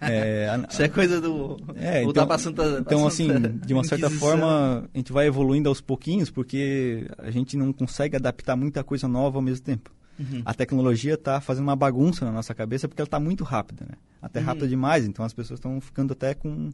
É, 0.02 0.48
a, 0.48 0.66
Isso 0.68 0.82
é 0.82 0.88
coisa 0.88 1.20
do... 1.20 1.58
É, 1.76 2.02
então, 2.02 2.26
pra 2.26 2.38
Santa, 2.38 2.78
então 2.80 3.06
assim, 3.06 3.28
de 3.64 3.72
uma 3.72 3.84
certa 3.84 4.10
forma, 4.10 4.88
a 4.92 4.98
gente 4.98 5.12
vai 5.12 5.26
evoluindo 5.26 5.68
aos 5.68 5.80
pouquinhos 5.80 6.30
porque 6.30 7.06
a 7.18 7.30
gente 7.30 7.56
não 7.56 7.72
consegue 7.72 8.16
adaptar 8.16 8.56
muita 8.56 8.82
coisa 8.82 9.06
nova 9.06 9.38
ao 9.38 9.42
mesmo 9.42 9.64
tempo. 9.64 9.90
Uhum. 10.20 10.42
A 10.44 10.52
tecnologia 10.52 11.14
está 11.14 11.40
fazendo 11.40 11.64
uma 11.64 11.76
bagunça 11.76 12.24
na 12.24 12.32
nossa 12.32 12.54
cabeça 12.54 12.86
porque 12.86 13.00
ela 13.00 13.06
está 13.06 13.18
muito 13.18 13.42
rápida, 13.42 13.86
né? 13.88 13.96
Até 14.20 14.40
uhum. 14.40 14.46
rápida 14.46 14.68
demais, 14.68 15.06
então 15.06 15.24
as 15.24 15.32
pessoas 15.32 15.58
estão 15.58 15.80
ficando 15.80 16.12
até 16.12 16.34
com 16.34 16.70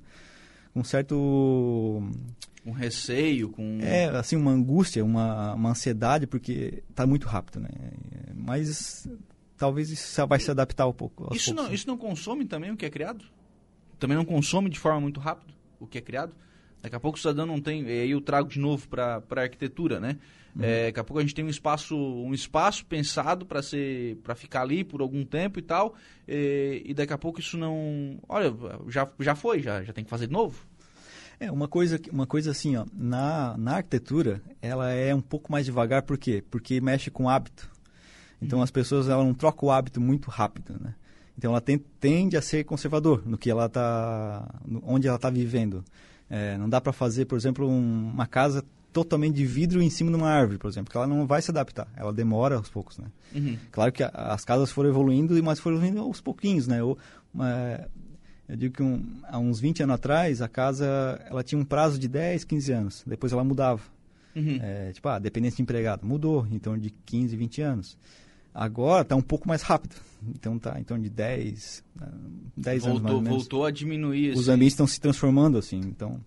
um 0.75 0.83
certo 0.85 2.03
um 2.65 2.73
receio, 2.73 3.49
com 3.51 3.79
é 3.81 4.07
assim 4.09 4.35
uma 4.35 4.51
angústia, 4.51 5.05
uma, 5.05 5.55
uma 5.55 5.71
ansiedade 5.71 6.27
porque 6.27 6.83
está 6.91 7.07
muito 7.07 7.29
rápido, 7.29 7.61
né? 7.61 7.69
Mas 8.35 9.09
talvez 9.57 9.91
isso 9.91 10.27
vai 10.27 10.41
se 10.41 10.51
adaptar 10.51 10.87
um 10.89 10.93
pouco. 10.93 11.33
Isso 11.35 11.55
poucos, 11.55 11.65
não, 11.65 11.73
isso 11.73 11.87
não 11.87 11.97
consome 11.97 12.45
também 12.45 12.73
o 12.73 12.77
que 12.77 12.85
é 12.85 12.91
criado? 12.91 13.25
Também 13.99 14.17
não 14.17 14.25
consome 14.25 14.69
de 14.69 14.79
forma 14.79 15.01
muito 15.01 15.21
rápida 15.21 15.55
o 15.79 15.87
que 15.87 15.99
é 15.99 16.01
criado? 16.01 16.35
Daqui 16.83 16.95
a 16.95 17.01
pouco 17.01 17.19
o 17.19 17.21
cidadão 17.21 17.47
não 17.47 17.61
tem, 17.61 17.83
e 17.83 18.01
aí 18.03 18.11
eu 18.11 18.21
trago 18.21 18.49
de 18.49 18.59
novo 18.59 18.89
para 18.89 19.23
a 19.29 19.41
arquitetura, 19.41 19.99
né? 19.99 20.19
Uhum. 20.55 20.63
É, 20.63 20.87
daqui 20.87 21.01
a 21.01 21.05
pouco 21.05 21.19
a 21.19 21.23
gente 21.23 21.35
tem 21.35 21.45
um 21.45 21.51
espaço, 21.51 21.97
um 21.97 22.33
espaço 22.33 22.85
pensado 22.87 23.45
para 23.45 23.63
ser, 23.63 24.17
para 24.23 24.35
ficar 24.35 24.63
ali 24.63 24.85
por 24.85 25.01
algum 25.01 25.25
tempo 25.25 25.59
e 25.59 25.63
tal, 25.63 25.95
e, 26.27 26.83
e, 26.87 26.95
daqui 26.95 27.13
a 27.13 27.19
pouco 27.19 27.41
isso 27.41 27.59
não, 27.59 28.19
olha, 28.29 28.55
já, 28.89 29.09
já 29.21 29.35
foi, 29.35 29.61
já, 29.61 29.83
já 29.83 29.93
tem 29.93 30.05
que 30.05 30.11
fazer 30.11 30.27
de 30.27 30.33
novo. 30.33 30.65
É 31.39 31.51
uma 31.51 31.69
coisa, 31.69 32.01
uma 32.11 32.27
coisa 32.27 32.53
assim, 32.53 32.77
ó, 32.77 32.87
na, 32.95 33.57
na 33.59 33.77
arquitetura 33.77 34.41
ela 34.63 34.91
é 34.91 35.15
um 35.15 35.21
pouco 35.21 35.53
mais 35.53 35.67
devagar, 35.67 36.03
por 36.03 36.17
quê? 36.17 36.43
Porque 36.51 36.81
mexe 36.81 37.11
com 37.11 37.29
hábito. 37.29 37.71
Então 38.41 38.59
uhum. 38.59 38.65
as 38.65 38.71
pessoas 38.71 39.09
ela 39.09 39.23
não 39.23 39.35
trocam 39.35 39.69
o 39.69 39.73
hábito 39.73 40.01
muito 40.01 40.31
rápido, 40.31 40.79
né? 40.81 40.95
Então 41.37 41.51
ela 41.51 41.61
tem, 41.61 41.77
tende 41.77 42.37
a 42.37 42.43
ser 42.43 42.65
conservador 42.65 43.23
no 43.27 43.37
que 43.37 43.51
ela 43.51 43.69
tá, 43.69 44.49
onde 44.83 45.07
ela 45.07 45.17
está 45.17 45.29
vivendo. 45.29 45.85
É, 46.29 46.57
não 46.59 46.69
dá 46.69 46.81
para 46.81 46.93
fazer, 46.93 47.25
por 47.27 47.39
exemplo, 47.39 47.69
um, 47.69 48.11
uma 48.11 48.27
casa 48.27 48.65
totalmente 48.93 49.35
de 49.35 49.45
vidro 49.45 49.83
em 49.83 49.91
cima 49.91 50.11
de 50.11 50.17
uma 50.17 50.29
árvore, 50.29 50.59
por 50.59 50.69
exemplo, 50.69 50.91
que 50.91 50.97
ela 50.97 51.07
não 51.07 51.27
vai 51.27 51.43
se 51.43 51.51
adaptar, 51.51 51.87
ela 51.95 52.13
demora 52.13 52.57
aos 52.57 52.71
poucos, 52.71 52.99
né? 52.99 53.07
Uhum. 53.35 53.59
Claro 53.71 53.93
que 53.93 54.03
a, 54.03 54.09
as 54.09 54.45
casas 54.45 54.71
foram 54.73 54.89
evoluindo, 54.89 55.41
mas 55.45 55.61
foram 55.61 55.77
evoluindo 55.77 56.01
aos 56.01 56.21
pouquinhos, 56.21 56.67
né? 56.67 56.83
Ou, 56.83 56.97
uma, 57.33 57.87
eu 58.49 58.57
digo 58.57 58.75
que 58.75 58.83
um, 58.83 59.05
há 59.25 59.39
uns 59.39 59.61
20 59.61 59.83
anos 59.83 59.95
atrás, 59.97 60.41
a 60.41 60.49
casa 60.49 61.21
ela 61.29 61.43
tinha 61.43 61.61
um 61.61 61.65
prazo 61.65 61.99
de 61.99 62.09
10, 62.09 62.45
15 62.45 62.73
anos, 62.73 63.05
depois 63.07 63.33
ela 63.33 63.45
mudava. 63.45 63.83
Uhum. 64.35 64.59
É, 64.63 64.93
tipo, 64.93 65.09
a 65.09 65.17
ah, 65.17 65.19
dependência 65.19 65.57
de 65.57 65.63
empregado 65.63 66.07
mudou 66.07 66.47
torno 66.59 66.81
de 66.81 66.91
15, 66.91 67.37
20 67.37 67.63
anos. 67.63 67.99
Agora 68.57 69.03
está 69.03 69.15
um 69.15 69.23
pouco 69.23 69.47
mais 69.47 69.61
rápido. 69.61 69.95
Então 70.35 70.57
está 70.57 70.81
em 70.81 70.83
torno 70.83 71.05
de 71.05 71.11
10, 71.11 71.85
10 72.57 72.83
voltou, 72.83 72.91
anos 72.91 73.03
mais 73.03 73.15
ou 73.15 73.21
menos. 73.21 73.39
Voltou 73.39 73.67
a 73.67 73.71
diminuir. 73.71 74.33
Os 74.35 74.49
ambientes 74.49 74.73
estão 74.73 74.87
se 74.87 74.99
transformando 74.99 75.59
assim. 75.59 75.79
Então 75.79 76.19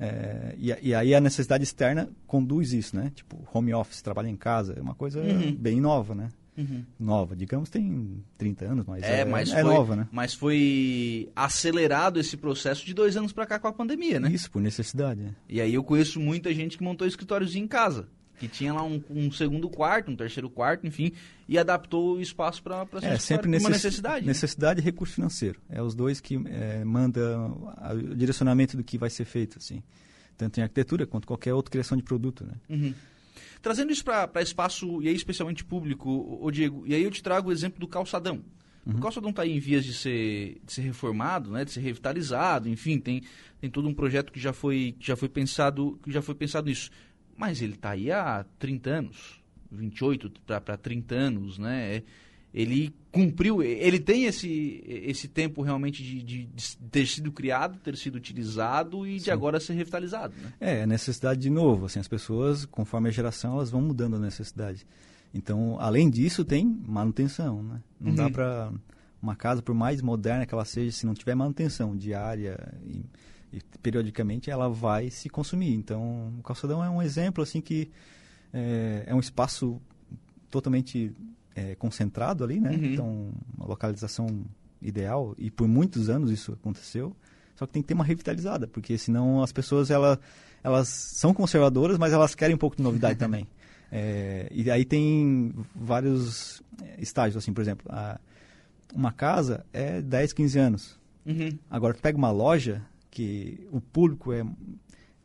É, 0.00 0.54
e, 0.58 0.88
e, 0.88 0.94
aí 0.94 1.14
a 1.14 1.20
necessidade 1.20 1.62
externa 1.62 2.08
conduz 2.26 2.72
isso, 2.72 2.96
né? 2.96 3.12
Tipo, 3.14 3.46
home 3.52 3.72
office, 3.74 4.02
trabalho 4.02 4.28
em 4.28 4.36
casa, 4.36 4.74
é 4.76 4.80
uma 4.80 4.94
coisa 4.94 5.20
uhum. 5.20 5.54
bem 5.54 5.80
nova, 5.80 6.14
né? 6.14 6.30
Uhum. 6.56 6.84
Nova, 6.98 7.36
digamos, 7.36 7.68
tem 7.68 8.24
30 8.38 8.64
anos, 8.64 8.86
mas 8.86 9.02
é, 9.02 9.20
é, 9.20 9.24
mas 9.24 9.50
é 9.52 9.62
foi, 9.62 9.74
nova, 9.74 9.96
né? 9.96 10.08
Mas 10.10 10.34
foi 10.34 11.28
acelerado 11.34 12.18
esse 12.18 12.36
processo 12.36 12.86
de 12.86 12.94
dois 12.94 13.16
anos 13.16 13.32
para 13.32 13.46
cá 13.46 13.58
com 13.58 13.68
a 13.68 13.72
pandemia, 13.72 14.18
né? 14.18 14.30
Isso, 14.30 14.50
por 14.50 14.62
necessidade. 14.62 15.20
É. 15.22 15.30
E 15.48 15.60
aí 15.60 15.74
eu 15.74 15.84
conheço 15.84 16.18
muita 16.18 16.52
gente 16.54 16.78
que 16.78 16.84
montou 16.84 17.06
escritórios 17.06 17.54
em 17.54 17.66
casa 17.66 18.08
que 18.38 18.48
tinha 18.48 18.72
lá 18.72 18.82
um, 18.82 19.02
um, 19.10 19.30
segundo 19.30 19.68
quarto, 19.68 20.10
um 20.10 20.16
terceiro 20.16 20.50
quarto, 20.50 20.86
enfim, 20.86 21.12
e 21.48 21.58
adaptou 21.58 22.16
o 22.16 22.20
espaço 22.20 22.62
para 22.62 22.86
é, 23.02 23.16
sempre 23.18 23.48
necess... 23.48 23.64
uma 23.64 23.70
necessidade. 23.70 24.26
Necessidade 24.26 24.80
né? 24.80 24.82
e 24.82 24.84
recurso 24.84 25.14
financeiro. 25.14 25.60
É 25.68 25.82
os 25.82 25.94
dois 25.94 26.20
que 26.20 26.40
é, 26.46 26.84
mandam 26.84 27.72
o 28.10 28.14
direcionamento 28.14 28.76
do 28.76 28.84
que 28.84 28.98
vai 28.98 29.10
ser 29.10 29.24
feito, 29.24 29.58
assim. 29.58 29.82
Tanto 30.36 30.58
em 30.58 30.62
arquitetura 30.62 31.06
quanto 31.06 31.26
qualquer 31.26 31.54
outra 31.54 31.70
criação 31.70 31.96
de 31.96 32.02
produto, 32.02 32.44
né? 32.44 32.54
Uhum. 32.68 32.94
Trazendo 33.62 33.92
isso 33.92 34.04
para 34.04 34.42
espaço, 34.42 35.02
e 35.02 35.08
aí 35.08 35.14
especialmente 35.14 35.64
público, 35.64 36.38
o 36.40 36.50
Diego, 36.50 36.84
e 36.86 36.94
aí 36.94 37.02
eu 37.02 37.10
te 37.10 37.22
trago 37.22 37.48
o 37.48 37.52
exemplo 37.52 37.80
do 37.80 37.88
calçadão. 37.88 38.44
Uhum. 38.84 38.96
O 38.96 39.00
calçadão 39.00 39.30
está 39.30 39.46
em 39.46 39.58
vias 39.58 39.84
de 39.84 39.94
ser, 39.94 40.60
de 40.62 40.72
ser 40.72 40.82
reformado, 40.82 41.50
né, 41.50 41.64
de 41.64 41.70
ser 41.70 41.80
revitalizado, 41.80 42.68
enfim, 42.68 42.98
tem, 42.98 43.22
tem 43.60 43.70
todo 43.70 43.88
um 43.88 43.94
projeto 43.94 44.30
que 44.30 44.38
já 44.38 44.52
foi, 44.52 44.94
que 44.98 45.06
já 45.06 45.16
foi 45.16 45.28
pensado 45.28 45.98
que 46.02 46.12
já 46.12 46.20
foi 46.20 46.34
pensado 46.34 46.68
nisso. 46.68 46.90
Mas 47.36 47.60
ele 47.60 47.74
está 47.74 47.90
aí 47.90 48.10
há 48.10 48.44
30 48.58 48.90
anos, 48.90 49.40
28 49.70 50.30
para 50.46 50.76
30 50.76 51.14
anos, 51.14 51.58
né? 51.58 51.96
É, 51.96 52.02
ele 52.54 52.94
cumpriu, 53.10 53.60
ele 53.62 53.98
tem 53.98 54.26
esse, 54.26 54.84
esse 54.86 55.26
tempo 55.26 55.60
realmente 55.60 56.04
de, 56.04 56.22
de, 56.22 56.44
de 56.44 56.76
ter 56.90 57.04
sido 57.04 57.32
criado, 57.32 57.80
ter 57.80 57.96
sido 57.96 58.14
utilizado 58.14 59.04
e 59.04 59.18
Sim. 59.18 59.24
de 59.24 59.30
agora 59.32 59.58
ser 59.58 59.74
revitalizado. 59.74 60.34
Né? 60.40 60.52
É, 60.60 60.86
necessidade 60.86 61.40
de 61.40 61.50
novo. 61.50 61.86
Assim, 61.86 61.98
as 61.98 62.06
pessoas, 62.06 62.64
conforme 62.64 63.08
a 63.08 63.12
geração, 63.12 63.54
elas 63.54 63.70
vão 63.70 63.82
mudando 63.82 64.14
a 64.14 64.20
necessidade. 64.20 64.86
Então, 65.34 65.76
além 65.80 66.08
disso, 66.08 66.44
tem 66.44 66.64
manutenção. 66.64 67.60
Né? 67.60 67.82
Não 68.00 68.10
uhum. 68.10 68.14
dá 68.14 68.30
para 68.30 68.72
uma 69.20 69.34
casa, 69.34 69.60
por 69.60 69.74
mais 69.74 70.00
moderna 70.00 70.46
que 70.46 70.54
ela 70.54 70.64
seja, 70.64 70.92
se 70.92 71.06
não 71.06 71.14
tiver 71.14 71.34
manutenção 71.34 71.96
diária 71.96 72.72
e 72.86 73.04
e 73.54 73.78
periodicamente 73.78 74.50
ela 74.50 74.68
vai 74.68 75.10
se 75.10 75.28
consumir. 75.28 75.72
Então, 75.74 76.32
o 76.38 76.42
calçadão 76.42 76.82
é 76.82 76.90
um 76.90 77.00
exemplo 77.00 77.42
assim 77.42 77.60
que 77.60 77.88
é, 78.52 79.04
é 79.06 79.14
um 79.14 79.20
espaço 79.20 79.80
totalmente 80.50 81.14
é, 81.54 81.76
concentrado 81.76 82.42
ali, 82.42 82.58
né? 82.58 82.70
Uhum. 82.70 82.84
Então, 82.84 83.32
uma 83.56 83.66
localização 83.66 84.44
ideal 84.82 85.34
e 85.38 85.50
por 85.50 85.68
muitos 85.68 86.08
anos 86.08 86.30
isso 86.30 86.52
aconteceu. 86.52 87.14
Só 87.54 87.66
que 87.66 87.72
tem 87.72 87.82
que 87.82 87.88
ter 87.88 87.94
uma 87.94 88.04
revitalizada, 88.04 88.66
porque 88.66 88.98
senão 88.98 89.40
as 89.40 89.52
pessoas 89.52 89.88
ela, 89.88 90.18
elas 90.64 90.88
são 90.88 91.32
conservadoras, 91.32 91.96
mas 91.96 92.12
elas 92.12 92.34
querem 92.34 92.56
um 92.56 92.58
pouco 92.58 92.76
de 92.76 92.82
novidade 92.82 93.16
também. 93.20 93.46
É, 93.92 94.48
e 94.50 94.68
aí 94.68 94.84
tem 94.84 95.54
vários 95.72 96.60
estágios, 96.98 97.36
assim, 97.36 97.52
por 97.52 97.60
exemplo, 97.60 97.86
a, 97.88 98.18
uma 98.92 99.12
casa 99.12 99.64
é 99.72 100.02
10, 100.02 100.32
15 100.32 100.58
anos. 100.58 101.00
Uhum. 101.24 101.56
Agora, 101.70 101.94
tu 101.94 102.02
pega 102.02 102.18
uma 102.18 102.32
loja, 102.32 102.82
que 103.14 103.66
o 103.70 103.80
público 103.80 104.32
é 104.32 104.44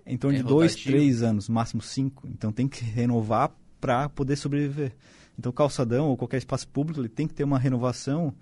em 0.05 0.17
torno 0.17 0.37
é 0.37 0.41
de 0.41 0.47
dois, 0.47 0.75
três 0.75 1.23
anos, 1.23 1.49
máximo 1.49 1.81
cinco. 1.81 2.27
Então 2.27 2.51
tem 2.51 2.67
que 2.67 2.83
renovar 2.83 3.51
para 3.81 4.07
poder 4.07 4.35
sobreviver. 4.35 4.93
Então 5.37 5.51
calçadão 5.51 6.07
ou 6.07 6.15
qualquer 6.15 6.37
espaço 6.37 6.67
público 6.67 7.01
ele 7.01 7.09
tem 7.09 7.27
que 7.27 7.33
ter 7.33 7.43
uma 7.43 7.57
renovação 7.57 8.33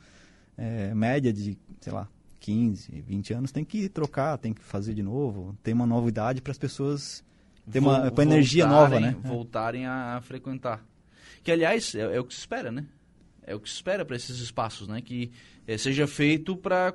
é, 0.58 0.94
média 0.94 1.32
de, 1.32 1.58
sei 1.80 1.94
lá, 1.94 2.08
15, 2.42 3.02
20 3.02 3.34
anos. 3.34 3.52
Tem 3.52 3.64
que 3.64 3.88
trocar, 3.90 4.38
tem 4.38 4.54
que 4.54 4.62
fazer 4.62 4.94
de 4.94 5.04
novo. 5.04 5.58
Tem 5.64 5.74
uma 5.74 5.86
novidade 5.86 6.42
para 6.42 6.52
as 6.52 6.58
pessoas 6.58 7.24
ter 7.72 7.80
uma, 7.80 8.12
uma 8.12 8.24
energia 8.24 8.66
nova, 8.66 9.00
né? 9.00 9.16
Voltarem 9.24 9.86
a 9.86 10.20
frequentar. 10.22 10.84
Que 11.44 11.52
aliás 11.52 11.96
é, 11.96 12.16
é 12.16 12.20
o 12.20 12.26
que 12.26 12.34
se 12.34 12.42
espera, 12.42 12.72
né? 12.72 12.86
É 13.44 13.56
o 13.56 13.60
que 13.60 13.70
se 13.70 13.76
espera 13.76 14.04
para 14.04 14.16
esses 14.16 14.40
espaços, 14.40 14.88
né? 14.88 15.02
Que 15.02 15.32
é, 15.66 15.78
seja 15.78 16.06
feito 16.08 16.56
para 16.56 16.94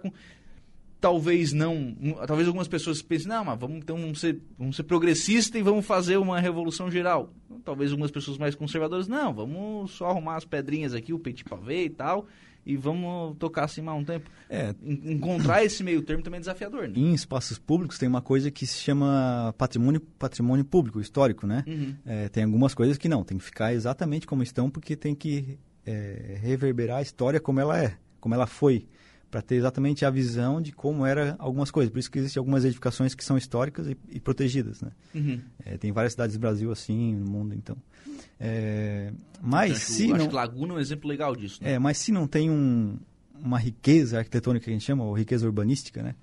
talvez 1.03 1.53
não, 1.53 1.97
talvez 2.29 2.47
algumas 2.47 2.69
pessoas 2.69 3.03
pensem, 3.03 3.27
não, 3.27 3.45
mas 3.45 3.59
vamos 3.59 3.79
então 3.79 3.99
vamos 3.99 4.21
ser, 4.21 4.41
vamos 4.57 4.77
ser 4.77 4.85
progressistas 4.85 5.61
e 5.61 5.63
vamos 5.63 5.85
fazer 5.85 6.17
uma 6.17 6.39
revolução 6.39 6.89
geral. 6.89 7.35
Talvez 7.65 7.91
algumas 7.91 8.13
pessoas 8.13 8.39
mais 8.39 8.55
conservadoras, 8.55 9.09
não, 9.09 9.35
vamos 9.35 9.91
só 9.91 10.09
arrumar 10.09 10.37
as 10.37 10.45
pedrinhas 10.45 10.95
aqui, 10.95 11.13
o 11.13 11.19
petit 11.19 11.45
pavé 11.45 11.83
e 11.83 11.91
tal, 11.91 12.29
e 12.65 12.77
vamos 12.77 13.37
tocar 13.37 13.65
assim 13.65 13.83
mais 13.83 14.01
um 14.01 14.05
tempo. 14.05 14.31
É. 14.49 14.73
Encontrar 14.81 15.65
esse 15.65 15.83
meio 15.83 16.03
termo 16.03 16.23
também 16.23 16.39
é 16.39 16.43
desafiador, 16.43 16.87
né? 16.87 16.95
Em 16.97 17.13
espaços 17.13 17.59
públicos 17.59 17.99
tem 17.99 18.09
uma 18.09 18.23
coisa 18.23 18.49
que 18.49 18.65
se 18.65 18.79
chama 18.79 19.53
patrimônio, 19.59 20.01
patrimônio 20.21 20.65
público, 20.65 21.01
histórico, 21.01 21.49
né? 21.49 21.65
Uhum. 21.67 21.97
É, 22.07 22.29
tem 22.29 22.45
algumas 22.45 22.75
coisas 22.75 22.97
que 22.97 23.09
não, 23.09 23.25
tem 23.25 23.39
que 23.39 23.45
ficar 23.45 23.75
exatamente 23.75 24.25
como 24.25 24.45
estão, 24.45 24.71
porque 24.71 24.95
tem 24.95 25.17
que 25.17 25.59
é, 25.85 26.39
reverberar 26.41 26.99
a 26.99 27.03
história 27.03 27.41
como 27.41 27.59
ela 27.59 27.77
é, 27.77 27.97
como 28.21 28.37
ela 28.37 28.47
foi 28.47 28.87
para 29.33 29.41
ter 29.41 29.55
exatamente 29.55 30.05
a 30.05 30.11
visão 30.11 30.61
de 30.61 30.73
como 30.73 31.07
era 31.07 31.35
algumas 31.39 31.71
coisas. 31.71 31.91
Por 31.91 31.99
isso 31.99 32.11
que 32.11 32.19
existem 32.19 32.39
algumas 32.39 32.67
edificações 32.67 33.15
que 33.15 33.25
são 33.25 33.39
históricas 33.39 33.89
e, 33.89 33.97
e 34.11 34.21
protegidas, 34.21 34.83
né? 34.83 34.91
Uhum. 35.15 35.41
É, 35.65 35.79
tem 35.79 35.91
várias 35.91 36.13
cidades 36.13 36.37
do 36.37 36.39
Brasil 36.39 36.71
assim 36.71 37.15
no 37.15 37.25
mundo, 37.25 37.55
então. 37.55 37.75
É, 38.39 39.11
mas 39.41 39.71
então, 39.71 39.81
se 39.81 40.05
acho 40.05 40.17
não, 40.19 40.29
que 40.29 40.35
Laguna 40.35 40.75
é 40.75 40.77
um 40.77 40.81
exemplo 40.81 41.09
legal 41.09 41.35
disso. 41.35 41.65
Né? 41.65 41.73
É, 41.73 41.79
mas 41.79 41.97
se 41.97 42.13
não 42.13 42.27
tem 42.27 42.51
um, 42.51 42.99
uma 43.41 43.59
riqueza 43.59 44.19
arquitetônica 44.19 44.65
que 44.65 44.71
a 44.71 44.75
gente 44.75 44.85
chama, 44.85 45.03
ou 45.03 45.15
riqueza 45.15 45.47
urbanística, 45.47 46.03
né? 46.03 46.15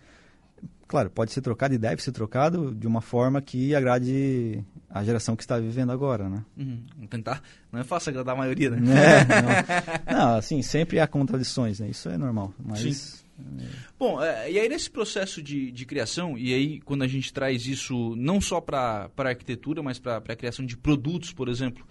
Claro, 0.88 1.12
pode 1.12 1.32
ser 1.32 1.42
trocado 1.42 1.74
e 1.76 1.78
deve 1.78 2.02
ser 2.02 2.12
trocado 2.12 2.74
de 2.74 2.88
uma 2.88 3.00
forma 3.00 3.40
que 3.42 3.76
agrade 3.76 4.66
a 4.90 5.04
geração 5.04 5.36
que 5.36 5.44
está 5.44 5.60
vivendo 5.60 5.92
agora, 5.92 6.28
né? 6.28 6.44
Uhum. 6.58 6.84
Tentar. 7.08 7.44
Não 7.72 7.80
é 7.80 7.84
fácil 7.84 8.10
agradar 8.10 8.34
a 8.34 8.38
maioria, 8.40 8.72
né? 8.72 8.80
É, 10.10 10.14
não. 10.16 10.18
não. 10.18 10.36
assim, 10.38 10.64
sempre 10.64 11.00
há 11.00 11.06
contradições, 11.06 11.80
né? 11.80 11.90
Isso 11.90 12.10
é 12.10 12.18
normal, 12.18 12.54
mas... 12.58 12.80
Sim. 12.80 13.26
É... 13.60 13.66
Bom, 14.00 14.22
é, 14.22 14.52
e 14.52 14.60
aí 14.60 14.68
nesse 14.68 14.90
processo 14.90 15.44
de, 15.44 15.72
de 15.72 15.86
criação, 15.86 16.36
e 16.36 16.54
aí 16.54 16.82
quando 16.82 17.04
a 17.04 17.08
gente 17.08 17.32
traz 17.32 17.68
isso 17.68 18.16
não 18.16 18.42
só 18.42 18.60
para 18.60 19.10
a 19.16 19.22
arquitetura, 19.22 19.84
mas 19.84 20.00
para 20.00 20.18
a 20.18 20.36
criação 20.36 20.66
de 20.66 20.76
produtos, 20.76 21.32
por 21.32 21.48
exemplo, 21.48 21.86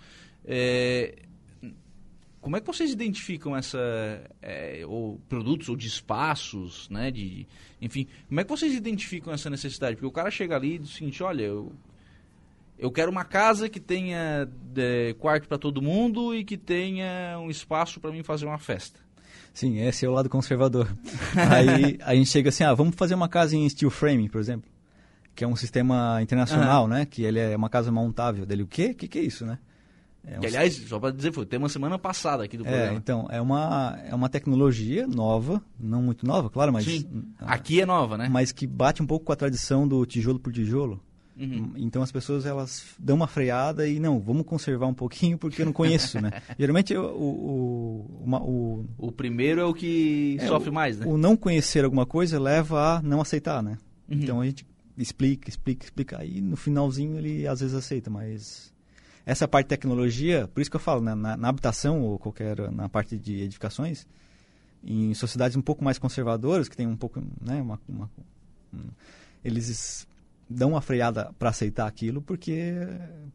é, 0.44 1.14
como 2.40 2.57
é 2.57 2.61
que 2.61 2.66
vocês 2.66 2.92
identificam 2.92 3.57
essa 3.57 3.78
é, 4.40 4.83
ou 4.87 5.18
produtos 5.28 5.68
ou 5.68 5.76
de 5.76 5.87
espaços, 5.87 6.88
né? 6.88 7.11
De, 7.11 7.47
enfim, 7.80 8.07
como 8.28 8.40
é 8.40 8.45
que 8.45 8.50
vocês 8.50 8.75
identificam 8.75 9.33
essa 9.33 9.50
necessidade? 9.50 9.97
Porque 9.97 10.07
o 10.07 10.12
cara 10.12 10.30
chega 10.30 10.57
ali 10.57 10.75
e 10.75 10.78
diz 10.78 10.90
o 10.90 10.95
seguinte, 10.95 11.23
olha, 11.23 11.42
eu, 11.42 11.73
eu 12.78 12.90
quero 12.90 13.11
uma 13.11 13.25
casa 13.25 13.68
que 13.68 13.80
tenha 13.80 14.49
é, 14.76 15.14
quarto 15.14 15.49
para 15.49 15.59
todo 15.59 15.83
mundo 15.83 16.35
e 16.35 16.45
que 16.45 16.57
tenha 16.57 17.38
um 17.40 17.50
espaço 17.50 18.00
para 18.00 18.12
mim 18.12 18.23
fazer 18.23 18.47
uma 18.47 18.59
festa. 18.59 19.00
Sim, 19.52 19.78
esse 19.80 20.07
é 20.07 20.09
o 20.09 20.12
lado 20.12 20.28
conservador. 20.28 20.88
Aí 21.50 21.99
a 22.02 22.14
gente 22.14 22.30
chega 22.30 22.50
assim, 22.50 22.62
ah, 22.62 22.73
vamos 22.73 22.95
fazer 22.95 23.14
uma 23.14 23.28
casa 23.28 23.57
em 23.57 23.68
steel 23.68 23.90
frame, 23.90 24.28
por 24.28 24.40
exemplo, 24.40 24.71
que 25.35 25.42
é 25.42 25.47
um 25.47 25.57
sistema 25.57 26.23
internacional, 26.23 26.83
uhum. 26.85 26.88
né? 26.88 27.04
Que 27.07 27.25
ele 27.25 27.40
é 27.40 27.57
uma 27.57 27.68
casa 27.68 27.90
montável. 27.90 28.47
Dele, 28.47 28.62
o 28.62 28.66
quê? 28.68 28.90
O 28.92 28.95
que, 28.95 29.09
que 29.09 29.18
é 29.18 29.23
isso, 29.23 29.45
né? 29.45 29.59
É 30.26 30.37
um... 30.37 30.40
que, 30.40 30.46
aliás, 30.46 30.75
só 30.75 30.98
para 30.98 31.10
dizer, 31.10 31.32
foi 31.32 31.46
tem 31.46 31.58
uma 31.58 31.68
semana 31.68 31.98
passada 31.98 32.44
aqui 32.44 32.56
do 32.56 32.66
é, 32.66 32.70
programa. 32.70 32.92
É, 32.92 32.96
então, 32.96 33.26
é 33.30 33.40
uma, 33.40 33.98
é 34.04 34.14
uma 34.14 34.28
tecnologia 34.28 35.06
nova, 35.06 35.62
não 35.78 36.02
muito 36.02 36.26
nova, 36.26 36.50
claro, 36.50 36.72
mas... 36.72 36.84
Sim, 36.84 37.32
aqui 37.40 37.80
é 37.80 37.87
nova, 37.87 38.18
né? 38.18 38.28
Mas 38.28 38.52
que 38.52 38.66
bate 38.66 39.02
um 39.02 39.06
pouco 39.06 39.26
com 39.26 39.32
a 39.32 39.37
tradição 39.37 39.87
do 39.87 40.04
tijolo 40.04 40.38
por 40.38 40.52
tijolo. 40.52 41.00
Uhum. 41.38 41.72
Então 41.76 42.02
as 42.02 42.10
pessoas 42.10 42.44
elas 42.44 42.84
dão 42.98 43.14
uma 43.14 43.28
freada 43.28 43.87
e 43.87 44.00
não, 44.00 44.18
vamos 44.18 44.44
conservar 44.44 44.88
um 44.88 44.94
pouquinho 44.94 45.38
porque 45.38 45.62
eu 45.62 45.66
não 45.66 45.72
conheço, 45.72 46.20
né? 46.20 46.32
Geralmente 46.58 46.96
o 46.96 47.04
o, 47.04 48.22
uma, 48.25 48.42
o 48.42 48.84
o 48.98 49.12
primeiro 49.12 49.60
é 49.60 49.64
o 49.64 49.72
que 49.72 50.37
é, 50.40 50.46
sofre 50.48 50.72
mais, 50.72 50.98
né? 50.98 51.06
O 51.06 51.16
não 51.16 51.37
conhecer 51.37 51.84
alguma 51.84 52.04
coisa 52.04 52.40
leva 52.40 52.96
a 52.96 53.02
não 53.02 53.20
aceitar, 53.20 53.62
né? 53.62 53.78
Uhum. 54.10 54.18
Então 54.18 54.40
a 54.40 54.46
gente 54.46 54.66
explica, 54.96 55.48
explica, 55.48 55.84
explica 55.84 56.20
aí 56.20 56.40
no 56.40 56.56
finalzinho 56.56 57.16
ele 57.16 57.46
às 57.46 57.60
vezes 57.60 57.76
aceita, 57.76 58.10
mas 58.10 58.75
essa 59.28 59.47
parte 59.47 59.66
de 59.66 59.68
tecnologia, 59.68 60.49
por 60.49 60.62
isso 60.62 60.70
que 60.70 60.76
eu 60.76 60.80
falo, 60.80 61.02
né, 61.02 61.14
na, 61.14 61.37
na, 61.37 61.49
habitação 61.50 62.00
ou 62.00 62.18
qualquer 62.18 62.70
na 62.73 62.88
parte 62.88 63.18
de 63.18 63.42
edificações, 63.42 64.06
em 64.82 65.12
sociedades 65.12 65.54
um 65.54 65.61
pouco 65.61 65.85
mais 65.85 65.99
conservadoras, 65.99 66.66
que 66.66 66.75
tem 66.75 66.87
um 66.87 66.97
pouco, 66.97 67.23
né, 67.38 67.61
uma, 67.61 67.78
uma 67.87 68.11
um, 68.73 68.88
eles 69.44 70.08
dão 70.49 70.70
uma 70.70 70.80
freada 70.80 71.30
para 71.38 71.50
aceitar 71.50 71.87
aquilo, 71.87 72.23
porque 72.23 72.73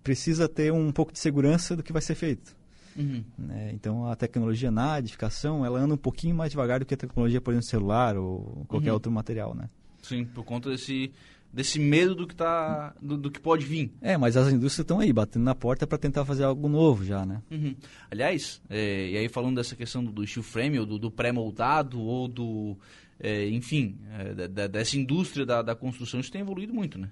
precisa 0.04 0.50
ter 0.50 0.74
um 0.74 0.92
pouco 0.92 1.14
de 1.14 1.20
segurança 1.20 1.76
do 1.76 1.84
que 1.84 1.94
vai 1.94 2.02
ser 2.02 2.16
feito. 2.16 2.56
Uhum. 2.96 3.24
Né? 3.38 3.72
Então 3.74 4.08
a 4.08 4.16
tecnologia 4.16 4.72
na 4.72 4.98
edificação 4.98 5.64
ela 5.64 5.80
anda 5.80 5.94
um 5.94 5.98
pouquinho 5.98 6.36
mais 6.36 6.50
devagar 6.50 6.80
do 6.80 6.88
que 6.88 6.96
a 6.96 6.98
tecnologia, 6.98 7.40
por 7.40 7.52
exemplo, 7.52 7.70
celular 7.70 8.18
ou 8.18 8.66
qualquer 8.68 8.90
uhum. 8.90 8.96
outro 8.96 9.12
material, 9.12 9.54
né? 9.54 9.70
Sim, 10.02 10.26
por 10.26 10.44
conta 10.44 10.72
desse 10.72 11.12
desse 11.54 11.80
medo 11.80 12.16
do 12.16 12.28
que 12.28 12.36
tá 12.36 12.96
do, 13.00 13.16
do 13.16 13.30
que 13.30 13.40
pode 13.40 13.64
vir. 13.64 13.94
É, 14.02 14.18
mas 14.18 14.36
as 14.36 14.48
indústrias 14.48 14.84
estão 14.84 15.00
aí 15.00 15.14
batendo 15.14 15.44
na 15.44 15.54
porta 15.54 15.86
para 15.86 16.00
tentar 16.00 16.26
fazer 16.26 16.44
algo 16.44 16.68
novo 16.68 17.06
já, 17.06 17.26
né? 17.26 17.42
Uhum. 17.52 17.76
Aliás, 18.10 18.60
é, 18.70 19.12
e 19.12 19.18
aí 19.18 19.30
falando 19.30 19.58
dessa 19.58 19.76
questão 19.76 20.04
do, 20.04 20.12
do 20.12 20.26
steel 20.26 20.44
frame 20.44 20.80
ou 20.80 20.86
do, 20.86 20.98
do 20.98 21.12
pré-moldado 21.12 22.02
ou 22.02 22.28
do 22.28 22.76
é, 23.20 23.48
enfim, 23.50 23.98
é, 24.12 24.48
da, 24.48 24.68
dessa 24.68 24.98
indústria 24.98 25.46
da, 25.46 25.62
da 25.62 25.76
construção, 25.76 26.20
isso 26.20 26.32
tem 26.32 26.42
evoluído 26.42 26.74
muito, 26.74 26.98
né? 26.98 27.10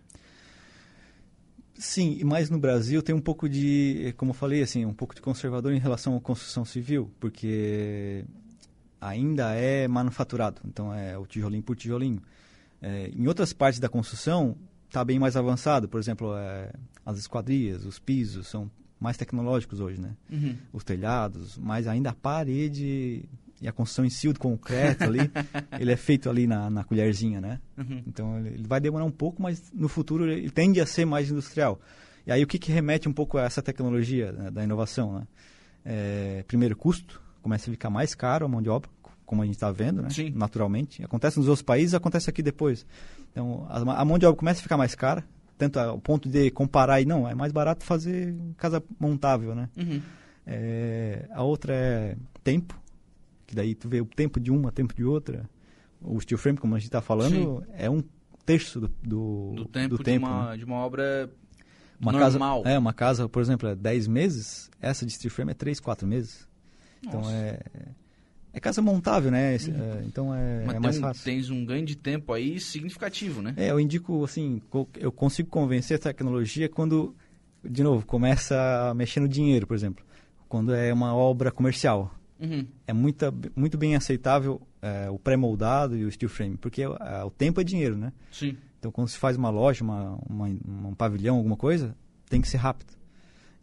Sim, 1.75 2.21
mas 2.25 2.49
no 2.49 2.59
Brasil 2.59 3.01
tem 3.01 3.15
um 3.15 3.21
pouco 3.21 3.47
de, 3.47 4.13
como 4.17 4.31
eu 4.31 4.35
falei, 4.35 4.61
assim, 4.61 4.85
um 4.85 4.93
pouco 4.93 5.15
de 5.15 5.21
conservador 5.21 5.73
em 5.73 5.79
relação 5.79 6.15
à 6.15 6.21
construção 6.21 6.65
civil, 6.65 7.11
porque 7.19 8.23
ainda 8.99 9.55
é 9.55 9.87
manufaturado, 9.87 10.61
então 10.65 10.93
é 10.93 11.17
o 11.17 11.25
tijolinho 11.25 11.63
por 11.63 11.75
tijolinho. 11.75 12.21
É, 12.81 13.09
em 13.09 13.27
outras 13.27 13.53
partes 13.53 13.79
da 13.79 13.87
construção 13.87 14.57
está 14.87 15.03
bem 15.05 15.19
mais 15.19 15.37
avançado, 15.37 15.87
por 15.87 15.99
exemplo, 15.99 16.35
é, 16.35 16.71
as 17.05 17.17
esquadrias, 17.17 17.85
os 17.85 17.99
pisos 17.99 18.47
são 18.47 18.69
mais 18.99 19.17
tecnológicos 19.17 19.79
hoje, 19.79 19.99
né? 19.99 20.15
Uhum. 20.29 20.55
Os 20.73 20.83
telhados, 20.83 21.57
mas 21.57 21.87
ainda 21.87 22.11
a 22.11 22.13
parede 22.13 23.25
e 23.61 23.67
a 23.67 23.71
construção 23.71 24.05
em 24.05 24.09
si, 24.09 24.27
o 24.27 24.37
concreto 24.37 25.03
ali, 25.03 25.19
ele 25.79 25.91
é 25.91 25.95
feito 25.95 26.29
ali 26.29 26.45
na, 26.47 26.69
na 26.69 26.83
colherzinha, 26.83 27.39
né? 27.39 27.59
Uhum. 27.77 28.03
Então 28.05 28.39
ele, 28.39 28.49
ele 28.49 28.67
vai 28.67 28.79
demorar 28.79 29.05
um 29.05 29.11
pouco, 29.11 29.41
mas 29.41 29.71
no 29.73 29.87
futuro 29.87 30.29
ele 30.29 30.49
tende 30.49 30.81
a 30.81 30.85
ser 30.85 31.05
mais 31.05 31.29
industrial. 31.31 31.79
E 32.25 32.31
aí 32.31 32.43
o 32.43 32.47
que, 32.47 32.59
que 32.59 32.71
remete 32.71 33.07
um 33.07 33.13
pouco 33.13 33.37
a 33.37 33.43
essa 33.43 33.61
tecnologia 33.61 34.31
né, 34.31 34.51
da 34.51 34.63
inovação, 34.63 35.19
né? 35.19 35.27
É, 35.83 36.43
primeiro, 36.47 36.75
custo, 36.75 37.21
começa 37.41 37.69
a 37.69 37.73
ficar 37.73 37.89
mais 37.89 38.13
caro 38.13 38.45
a 38.45 38.47
mão 38.47 38.61
de 38.61 38.69
obra, 38.69 38.89
como 39.31 39.43
a 39.43 39.45
gente 39.45 39.55
está 39.55 39.71
vendo, 39.71 40.01
né? 40.01 40.09
Sim. 40.09 40.29
Naturalmente. 40.35 41.01
Acontece 41.05 41.39
nos 41.39 41.47
outros 41.47 41.61
países, 41.61 41.93
acontece 41.93 42.29
aqui 42.29 42.43
depois. 42.43 42.85
Então 43.31 43.65
a, 43.69 44.01
a 44.01 44.03
mão 44.03 44.19
de 44.19 44.25
obra 44.25 44.37
começa 44.37 44.59
a 44.59 44.63
ficar 44.63 44.75
mais 44.75 44.93
cara, 44.93 45.23
tanto 45.57 45.79
ao 45.79 45.97
ponto 45.97 46.27
de 46.27 46.51
comparar 46.51 46.99
e 46.99 47.05
não, 47.05 47.25
é 47.25 47.33
mais 47.33 47.53
barato 47.53 47.85
fazer 47.85 48.35
casa 48.57 48.83
montável, 48.99 49.55
né? 49.55 49.69
Uhum. 49.77 50.01
É, 50.45 51.29
a 51.31 51.43
outra 51.43 51.73
é 51.73 52.17
tempo, 52.43 52.77
que 53.47 53.55
daí 53.55 53.73
tu 53.73 53.87
vê 53.87 54.01
o 54.01 54.05
tempo 54.05 54.37
de 54.37 54.51
uma, 54.51 54.67
o 54.67 54.71
tempo 54.73 54.93
de 54.93 55.05
outra. 55.05 55.49
O 56.01 56.19
steel 56.19 56.37
frame, 56.37 56.57
como 56.57 56.75
a 56.75 56.77
gente 56.77 56.89
está 56.89 56.99
falando, 56.99 57.65
é 57.71 57.89
um 57.89 58.03
terço 58.45 58.81
do, 58.81 58.89
do, 59.01 59.53
Do 59.55 59.65
tempo, 59.65 59.89
do 59.91 59.97
de, 59.99 60.03
tempo, 60.03 60.25
uma, 60.25 60.49
né? 60.49 60.57
de 60.57 60.65
uma 60.65 60.75
obra 60.75 61.31
Uma 62.01 62.11
normal. 62.11 62.63
Casa, 62.63 62.75
é, 62.75 62.77
uma 62.77 62.91
casa, 62.91 63.29
por 63.29 63.41
exemplo, 63.41 63.69
é 63.69 63.75
10 63.75 64.07
meses, 64.07 64.69
essa 64.81 65.05
de 65.05 65.13
steel 65.13 65.31
frame 65.31 65.51
é 65.51 65.53
3, 65.53 65.79
4 65.79 66.05
meses. 66.05 66.45
Então 67.01 67.21
Nossa. 67.21 67.33
é, 67.33 67.61
é 68.53 68.59
casa 68.59 68.81
montável, 68.81 69.31
né? 69.31 69.55
É, 69.55 70.03
então 70.05 70.33
é, 70.33 70.63
Mas 70.65 70.75
é 70.75 70.79
mais 70.79 70.97
um- 70.97 71.01
fácil. 71.01 71.23
tens 71.23 71.49
um 71.49 71.63
ganho 71.65 71.85
de 71.85 71.95
tempo 71.95 72.33
aí 72.33 72.59
significativo, 72.59 73.41
né? 73.41 73.53
É, 73.57 73.71
eu 73.71 73.79
indico, 73.79 74.23
assim, 74.23 74.61
eu 74.99 75.11
consigo 75.11 75.49
convencer 75.49 75.97
a 75.97 75.99
tecnologia 75.99 76.67
quando, 76.69 77.15
de 77.63 77.83
novo, 77.83 78.05
começa 78.05 78.89
a 78.89 78.93
mexer 78.93 79.19
no 79.19 79.27
dinheiro, 79.27 79.65
por 79.67 79.75
exemplo. 79.75 80.03
Quando 80.49 80.73
é 80.73 80.91
uma 80.93 81.15
obra 81.15 81.51
comercial. 81.51 82.13
Uhum. 82.39 82.65
É 82.87 82.91
muita, 82.93 83.31
muito 83.55 83.77
bem 83.77 83.95
aceitável 83.95 84.59
é, 84.81 85.09
o 85.09 85.19
pré-moldado 85.19 85.95
e 85.95 86.03
o 86.03 86.11
steel 86.11 86.27
frame, 86.29 86.57
porque 86.57 86.81
é, 86.81 87.23
o 87.23 87.29
tempo 87.29 87.61
é 87.61 87.63
dinheiro, 87.63 87.95
né? 87.95 88.11
Sim. 88.31 88.57
Então, 88.79 88.91
quando 88.91 89.09
se 89.09 89.17
faz 89.17 89.37
uma 89.37 89.49
loja, 89.51 89.83
uma, 89.83 90.17
uma- 90.27 90.47
um 90.89 90.95
pavilhão, 90.95 91.37
alguma 91.37 91.55
coisa, 91.55 91.95
tem 92.27 92.41
que 92.41 92.47
ser 92.49 92.57
rápido. 92.57 92.93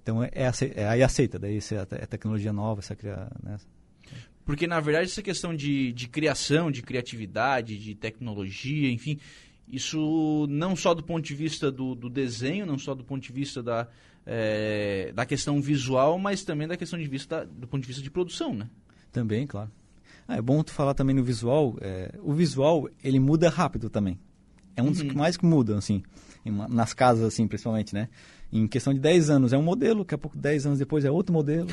Então, 0.00 0.22
é, 0.22 0.30
é, 0.32 0.50
é 0.76 0.88
aí 0.88 1.02
aceita, 1.02 1.38
daí 1.40 1.56
é, 1.58 1.60
te- 1.60 1.94
é 1.96 2.06
tecnologia 2.06 2.52
nova, 2.52 2.80
essa 2.80 2.94
cria, 2.94 3.28
né? 3.42 3.56
Porque, 4.48 4.66
na 4.66 4.80
verdade, 4.80 5.10
essa 5.10 5.20
questão 5.20 5.54
de, 5.54 5.92
de 5.92 6.08
criação, 6.08 6.70
de 6.70 6.80
criatividade, 6.80 7.76
de 7.76 7.94
tecnologia, 7.94 8.90
enfim, 8.90 9.18
isso 9.68 10.46
não 10.48 10.74
só 10.74 10.94
do 10.94 11.02
ponto 11.02 11.22
de 11.22 11.34
vista 11.34 11.70
do, 11.70 11.94
do 11.94 12.08
desenho, 12.08 12.64
não 12.64 12.78
só 12.78 12.94
do 12.94 13.04
ponto 13.04 13.22
de 13.22 13.30
vista 13.30 13.62
da, 13.62 13.86
eh, 14.24 15.12
da 15.14 15.26
questão 15.26 15.60
visual, 15.60 16.18
mas 16.18 16.44
também 16.44 16.66
da 16.66 16.78
questão 16.78 16.98
de 16.98 17.06
vista 17.06 17.44
do 17.44 17.68
ponto 17.68 17.82
de 17.82 17.88
vista 17.88 18.02
de 18.02 18.10
produção, 18.10 18.54
né? 18.54 18.70
Também, 19.12 19.46
claro. 19.46 19.70
Ah, 20.26 20.36
é 20.38 20.40
bom 20.40 20.62
tu 20.62 20.72
falar 20.72 20.94
também 20.94 21.14
no 21.14 21.22
visual. 21.22 21.76
é, 21.82 22.14
o 22.22 22.32
visual, 22.32 22.88
ele 23.04 23.20
muda 23.20 23.50
rápido 23.50 23.90
também. 23.90 24.18
É 24.74 24.82
um 24.82 24.90
dos 24.90 25.00
Uhum. 25.02 25.08
que 25.08 25.14
mais 25.14 25.36
que 25.36 25.44
mudam, 25.44 25.76
assim, 25.76 26.02
nas 26.70 26.94
casas, 26.94 27.22
assim, 27.26 27.46
principalmente, 27.46 27.92
né? 27.92 28.08
Em 28.50 28.66
questão 28.66 28.94
de 28.94 29.00
10 29.00 29.28
anos 29.28 29.52
é 29.52 29.58
um 29.58 29.62
modelo, 29.62 30.00
daqui 30.00 30.14
a 30.14 30.18
pouco 30.18 30.36
10 30.36 30.64
anos 30.66 30.78
depois 30.78 31.04
é 31.04 31.10
outro 31.10 31.32
modelo. 31.34 31.68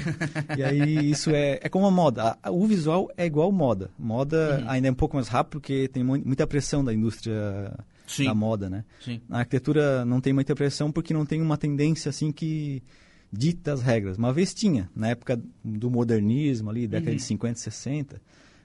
e 0.57 0.61
aí 0.63 1.09
isso 1.11 1.29
é, 1.31 1.59
é 1.63 1.69
como 1.69 1.85
a 1.85 1.91
moda. 1.91 2.37
A- 2.43 2.51
O 2.51 2.67
visual 2.67 3.09
é 3.15 3.25
igual 3.25 3.51
moda. 3.51 3.89
Moda 3.97 4.59
Uhum. 4.61 4.69
ainda 4.69 4.87
é 4.89 4.91
um 4.91 4.95
pouco 4.95 5.15
mais 5.15 5.27
rápido 5.29 5.51
porque 5.51 5.87
tem 5.87 6.03
mu- 6.03 6.21
muita 6.25 6.45
pressão 6.45 6.83
da 6.83 6.93
indústria 6.93 7.73
Sim. 8.05 8.25
da 8.25 8.33
moda, 8.35 8.69
né? 8.69 8.83
Sim. 9.03 9.21
Na 9.29 9.39
arquitetura 9.39 10.03
não 10.03 10.19
tem 10.19 10.33
muita 10.33 10.53
pressão 10.53 10.91
porque 10.91 11.13
não 11.13 11.25
tem 11.25 11.41
uma 11.41 11.57
tendência 11.57 12.09
assim 12.09 12.29
que 12.31 12.83
dita 13.31 13.71
as 13.73 13.81
regras. 13.81 14.17
Uma 14.17 14.33
vez 14.33 14.53
tinha, 14.53 14.89
na 14.95 15.07
época 15.09 15.41
do 15.63 15.89
modernismo 15.89 16.69
ali, 16.69 16.87
década 16.87 17.11
Uhum. 17.11 17.17
de 17.17 17.23
50, 17.23 17.57
60, 17.59 18.21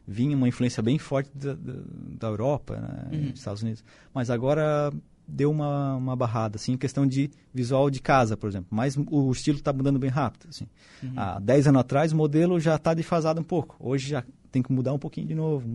vinha 0.07 0.37
uma 0.37 0.49
influência 0.49 0.83
bem 0.83 0.99
forte 0.99 1.31
da, 1.35 1.55
da, 1.55 2.27
Europa, 2.29 2.77
né, 2.77 3.09
Uhum. 3.13 3.31
dos 3.31 3.39
Estados 3.39 3.63
Unidos. 3.63 3.85
Mas 4.13 4.31
agora 4.31 4.93
deu 5.31 5.51
uma, 5.51 5.97
uma 5.97 6.17
barrada, 6.17 6.57
assim, 6.57 6.73
em 6.73 6.77
questão 6.77 7.07
de 7.07 7.31
visual 7.53 7.89
de 7.91 8.01
casa, 8.01 8.37
por 8.37 8.49
exemplo. 8.49 8.69
Mas 8.71 8.97
o 8.97 9.31
estilo 9.31 9.59
está 9.59 9.73
mudando 9.73 9.99
bem 9.99 10.11
rápido, 10.11 10.49
assim. 10.49 10.67
Uhum. 11.03 11.13
Há 11.17 11.39
10 11.39 11.69
anos 11.69 11.81
atrás 11.81 12.13
o 12.13 12.17
modelo 12.17 12.59
já 12.59 12.77
está 12.77 12.95
defasado 12.95 13.41
um 13.41 13.45
pouco. 13.45 13.77
Hoje 13.79 14.11
já 14.11 14.25
tem 14.51 14.63
que 14.63 14.73
mudar 14.73 14.93
um 14.93 14.99
pouquinho 14.99 15.27
de 15.27 15.35
novo. 15.35 15.67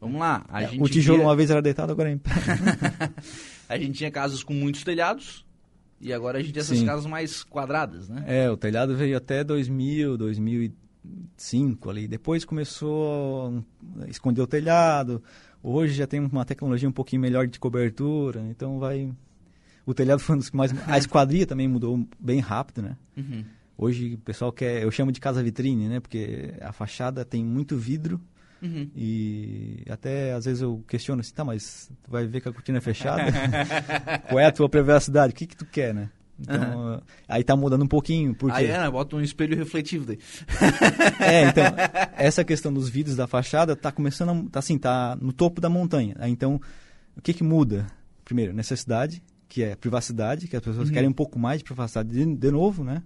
Vamos 0.00 0.20
lá. 0.20 0.46
É, 0.52 0.80
o 0.80 0.88
tijolo 0.88 1.22
uma 1.22 1.34
vez 1.34 1.50
era 1.50 1.60
deitado, 1.60 1.90
agora 1.90 2.08
é 2.08 2.12
em 2.12 2.18
pé. 2.18 2.30
A 3.68 3.76
gente 3.76 3.98
tinha 3.98 4.10
casas 4.10 4.42
com 4.42 4.54
muitos 4.54 4.82
telhados 4.82 5.44
e 6.00 6.12
agora 6.12 6.38
a 6.38 6.40
gente 6.40 6.54
tem 6.54 6.60
essas 6.60 6.78
Sim. 6.78 6.86
casas 6.86 7.06
mais 7.06 7.42
quadradas, 7.42 8.08
né? 8.08 8.24
É, 8.26 8.50
o 8.50 8.56
telhado 8.56 8.96
veio 8.96 9.16
até 9.16 9.42
2000, 9.42 10.16
2005 10.16 11.90
ali. 11.90 12.08
Depois 12.08 12.44
começou 12.44 13.62
a 14.00 14.08
esconder 14.08 14.40
o 14.40 14.46
telhado. 14.46 15.22
Hoje 15.62 15.94
já 15.94 16.06
tem 16.06 16.20
uma 16.20 16.44
tecnologia 16.44 16.88
um 16.88 16.92
pouquinho 16.92 17.20
melhor 17.22 17.46
de 17.46 17.58
cobertura, 17.58 18.40
então 18.50 18.78
vai... 18.78 19.12
O 19.84 19.94
telhado 19.94 20.20
foi 20.20 20.36
um 20.36 20.38
dos 20.38 20.50
que 20.50 20.56
mais... 20.56 20.72
A 20.86 20.98
esquadria 20.98 21.46
também 21.46 21.66
mudou 21.66 22.06
bem 22.18 22.40
rápido, 22.40 22.82
né? 22.82 22.96
Uhum. 23.16 23.44
Hoje 23.76 24.14
o 24.14 24.18
pessoal 24.18 24.52
quer... 24.52 24.82
Eu 24.82 24.90
chamo 24.90 25.10
de 25.10 25.20
casa 25.20 25.42
vitrine, 25.42 25.88
né? 25.88 26.00
Porque 26.00 26.54
a 26.60 26.72
fachada 26.72 27.24
tem 27.24 27.44
muito 27.44 27.76
vidro 27.76 28.20
Uhum. 28.60 28.90
e 28.96 29.84
até 29.88 30.32
às 30.32 30.44
vezes 30.44 30.62
eu 30.62 30.82
questiono 30.88 31.20
assim, 31.20 31.32
tá, 31.32 31.44
mas 31.44 31.88
tu 32.02 32.10
vai 32.10 32.26
ver 32.26 32.40
que 32.40 32.48
a 32.48 32.52
cortina 32.52 32.78
é 32.78 32.80
fechada? 32.80 33.22
Qual 34.28 34.40
é 34.40 34.46
a 34.46 34.50
tua 34.50 34.68
privacidade? 34.68 35.32
O 35.32 35.36
que 35.36 35.46
que 35.46 35.56
tu 35.56 35.64
quer, 35.64 35.94
né? 35.94 36.10
Então, 36.40 37.02
aí 37.28 37.42
tá 37.42 37.56
mudando 37.56 37.82
um 37.82 37.88
pouquinho, 37.88 38.34
porque... 38.34 38.56
Aí, 38.56 38.70
Ana, 38.70 38.90
bota 38.90 39.16
um 39.16 39.20
espelho 39.20 39.56
refletivo 39.56 40.06
daí. 40.06 40.18
É, 41.20 41.44
então, 41.48 41.64
essa 42.16 42.44
questão 42.44 42.72
dos 42.72 42.88
vidros 42.88 43.16
da 43.16 43.26
fachada 43.26 43.74
tá 43.74 43.90
começando, 43.90 44.30
a, 44.46 44.50
tá 44.50 44.58
assim, 44.60 44.78
tá 44.78 45.16
no 45.20 45.32
topo 45.32 45.60
da 45.60 45.68
montanha. 45.68 46.14
Então, 46.22 46.60
o 47.16 47.20
que 47.20 47.32
que 47.34 47.42
muda? 47.42 47.86
Primeiro, 48.24 48.52
necessidade, 48.52 49.22
que 49.48 49.62
é 49.62 49.74
privacidade, 49.74 50.46
que 50.46 50.56
as 50.56 50.62
pessoas 50.62 50.88
Uhum. 50.88 50.94
querem 50.94 51.08
um 51.08 51.12
pouco 51.14 51.38
mais 51.38 51.58
de 51.58 51.64
privacidade 51.64 52.10
de, 52.10 52.24
de 52.36 52.50
novo, 52.50 52.84
né? 52.84 53.02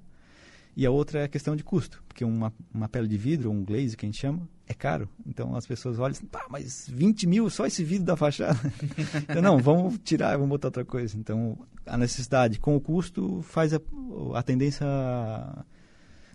E 0.74 0.86
a 0.86 0.90
outra 0.90 1.20
é 1.20 1.24
a 1.24 1.28
questão 1.28 1.54
de 1.54 1.62
custo, 1.62 2.02
porque 2.08 2.24
uma, 2.24 2.52
uma 2.72 2.88
pele 2.88 3.06
de 3.06 3.18
vidro, 3.18 3.50
um 3.50 3.62
glaze, 3.62 3.96
que 3.96 4.06
a 4.06 4.08
gente 4.08 4.18
chama, 4.18 4.48
é 4.66 4.72
caro. 4.72 5.08
Então, 5.26 5.54
as 5.54 5.66
pessoas 5.66 5.98
olham 5.98 6.12
assim, 6.12 6.26
pá, 6.26 6.46
mas 6.48 6.88
20 6.90 7.26
mil 7.26 7.50
só 7.50 7.66
esse 7.66 7.84
vidro 7.84 8.06
da 8.06 8.16
fachada? 8.16 8.58
então, 9.28 9.42
não, 9.42 9.58
vamos 9.58 9.98
tirar, 10.02 10.32
vamos 10.32 10.48
botar 10.48 10.68
outra 10.68 10.84
coisa. 10.84 11.16
Então, 11.18 11.58
a 11.84 11.98
necessidade 11.98 12.58
com 12.58 12.74
o 12.74 12.80
custo 12.80 13.42
faz 13.42 13.74
a, 13.74 13.80
a 14.34 14.42
tendência 14.42 14.86
a, 14.86 15.64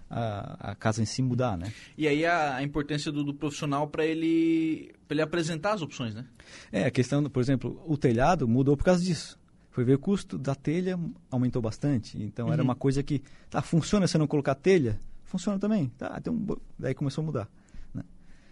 a, 0.10 0.72
a 0.72 0.76
casa 0.76 1.02
em 1.02 1.06
si 1.06 1.24
mudar, 1.24 1.58
né? 1.58 1.74
E 1.98 2.08
aí 2.08 2.24
a, 2.24 2.58
a 2.58 2.64
importância 2.64 3.12
do, 3.12 3.24
do 3.24 3.34
profissional 3.34 3.88
para 3.88 4.06
ele, 4.06 4.94
pra 5.08 5.16
ele 5.16 5.22
apresentar 5.24 5.74
as 5.74 5.82
opções, 5.82 6.14
né? 6.14 6.26
É, 6.72 6.86
a 6.86 6.92
questão, 6.92 7.24
do, 7.24 7.30
por 7.30 7.42
exemplo, 7.42 7.82
o 7.88 7.98
telhado 7.98 8.48
mudou 8.48 8.78
por 8.78 8.84
causa 8.84 9.04
disso. 9.04 9.40
Foi 9.78 9.84
ver 9.86 9.94
o 9.94 10.00
custo 10.00 10.40
da 10.40 10.56
telha 10.56 11.00
aumentou 11.30 11.62
bastante. 11.62 12.20
Então 12.20 12.52
era 12.52 12.64
Uhum. 12.64 12.70
uma 12.70 12.76
coisa 12.76 13.04
que, 13.04 13.22
tá, 13.48 13.62
funciona 13.62 14.08
se 14.08 14.18
eu 14.18 14.20
não 14.20 14.26
colocar 14.26 14.56
telha? 14.56 15.00
Funciona 15.24 15.60
também. 15.60 15.90
Tá, 16.00 16.20
tem 16.20 16.34
um, 16.34 16.48
daí 16.80 16.96
começou 16.96 17.22
a 17.22 17.26
mudar. 17.26 17.50
né? 17.94 18.02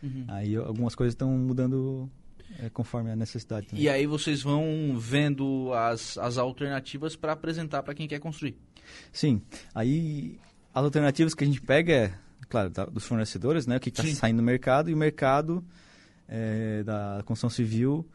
Uhum. 0.04 0.26
Aí 0.28 0.56
algumas 0.56 0.94
coisas 0.94 1.14
estão 1.16 1.32
mudando 1.36 2.08
é, 2.60 2.70
conforme 2.70 3.10
a 3.10 3.16
necessidade 3.16 3.66
também. 3.66 3.84
E 3.84 3.90
aí 3.90 4.06
vocês 4.06 4.44
vão 4.44 4.96
vendo 5.00 5.74
as, 5.74 6.16
as 6.20 6.38
alternativas 6.38 7.16
para 7.16 7.32
apresentar 7.32 7.82
para 7.82 7.96
quem 7.96 8.08
quer 8.08 8.20
construir. 8.20 8.56
Sim. 9.12 9.42
Aí 9.74 10.38
as 10.76 10.84
alternativas 10.84 11.34
que 11.34 11.44
a 11.44 11.48
gente 11.48 11.60
pega 11.60 11.92
é, 11.92 12.14
claro, 12.48 12.70
da- 12.70 12.86
dos 12.86 13.04
fornecedores, 13.04 13.66
né? 13.66 13.78
O 13.78 13.80
que 13.80 13.90
está 13.90 14.04
saindo 14.06 14.38
no 14.38 14.44
mercado 14.44 14.92
e 14.92 14.94
o 14.94 14.98
mercado 14.98 15.66
é, 16.28 16.84
da 16.84 17.24
construção 17.26 17.50
civil 17.50 18.08